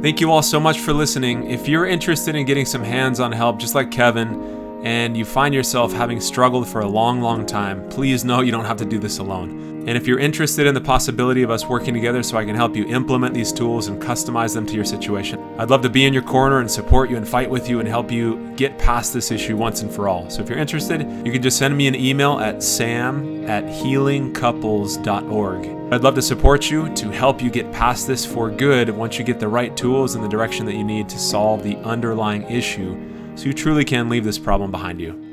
Thank 0.02 0.20
you 0.20 0.30
all 0.30 0.42
so 0.42 0.60
much 0.60 0.80
for 0.80 0.92
listening. 0.92 1.50
If 1.50 1.66
you're 1.66 1.86
interested 1.86 2.36
in 2.36 2.46
getting 2.46 2.66
some 2.66 2.82
hands 2.82 3.18
on 3.18 3.32
help, 3.32 3.58
just 3.58 3.74
like 3.74 3.90
Kevin, 3.90 4.56
and 4.84 5.16
you 5.16 5.24
find 5.24 5.54
yourself 5.54 5.92
having 5.92 6.20
struggled 6.20 6.68
for 6.68 6.80
a 6.80 6.86
long, 6.86 7.20
long 7.20 7.46
time, 7.46 7.88
please 7.88 8.24
know 8.24 8.40
you 8.40 8.52
don't 8.52 8.66
have 8.66 8.76
to 8.76 8.84
do 8.84 8.98
this 8.98 9.18
alone. 9.18 9.84
And 9.88 9.96
if 9.96 10.06
you're 10.06 10.18
interested 10.18 10.66
in 10.66 10.74
the 10.74 10.80
possibility 10.80 11.42
of 11.42 11.50
us 11.50 11.66
working 11.66 11.94
together 11.94 12.22
so 12.22 12.36
I 12.36 12.44
can 12.44 12.56
help 12.56 12.76
you 12.76 12.84
implement 12.86 13.34
these 13.34 13.52
tools 13.52 13.88
and 13.88 14.02
customize 14.02 14.52
them 14.52 14.66
to 14.66 14.74
your 14.74 14.84
situation, 14.84 15.40
I'd 15.58 15.70
love 15.70 15.82
to 15.82 15.88
be 15.88 16.04
in 16.04 16.12
your 16.12 16.22
corner 16.22 16.60
and 16.60 16.70
support 16.70 17.08
you 17.08 17.16
and 17.16 17.26
fight 17.26 17.48
with 17.48 17.68
you 17.68 17.80
and 17.80 17.88
help 17.88 18.12
you 18.12 18.52
get 18.56 18.78
past 18.78 19.14
this 19.14 19.30
issue 19.30 19.56
once 19.56 19.82
and 19.82 19.90
for 19.90 20.08
all. 20.08 20.28
So 20.28 20.42
if 20.42 20.48
you're 20.48 20.58
interested, 20.58 21.02
you 21.24 21.32
can 21.32 21.42
just 21.42 21.58
send 21.58 21.76
me 21.76 21.86
an 21.86 21.94
email 21.94 22.40
at 22.40 22.62
sam 22.62 23.48
at 23.48 23.64
healingcouples.org. 23.64 25.75
I'd 25.88 26.02
love 26.02 26.16
to 26.16 26.22
support 26.22 26.68
you 26.68 26.92
to 26.96 27.10
help 27.10 27.40
you 27.40 27.48
get 27.48 27.70
past 27.70 28.08
this 28.08 28.26
for 28.26 28.50
good 28.50 28.90
once 28.90 29.20
you 29.20 29.24
get 29.24 29.38
the 29.38 29.46
right 29.46 29.74
tools 29.76 30.16
and 30.16 30.24
the 30.24 30.28
direction 30.28 30.66
that 30.66 30.74
you 30.74 30.82
need 30.82 31.08
to 31.10 31.16
solve 31.16 31.62
the 31.62 31.76
underlying 31.76 32.42
issue 32.50 32.98
so 33.36 33.44
you 33.44 33.52
truly 33.52 33.84
can 33.84 34.08
leave 34.08 34.24
this 34.24 34.36
problem 34.36 34.72
behind 34.72 35.00
you. 35.00 35.25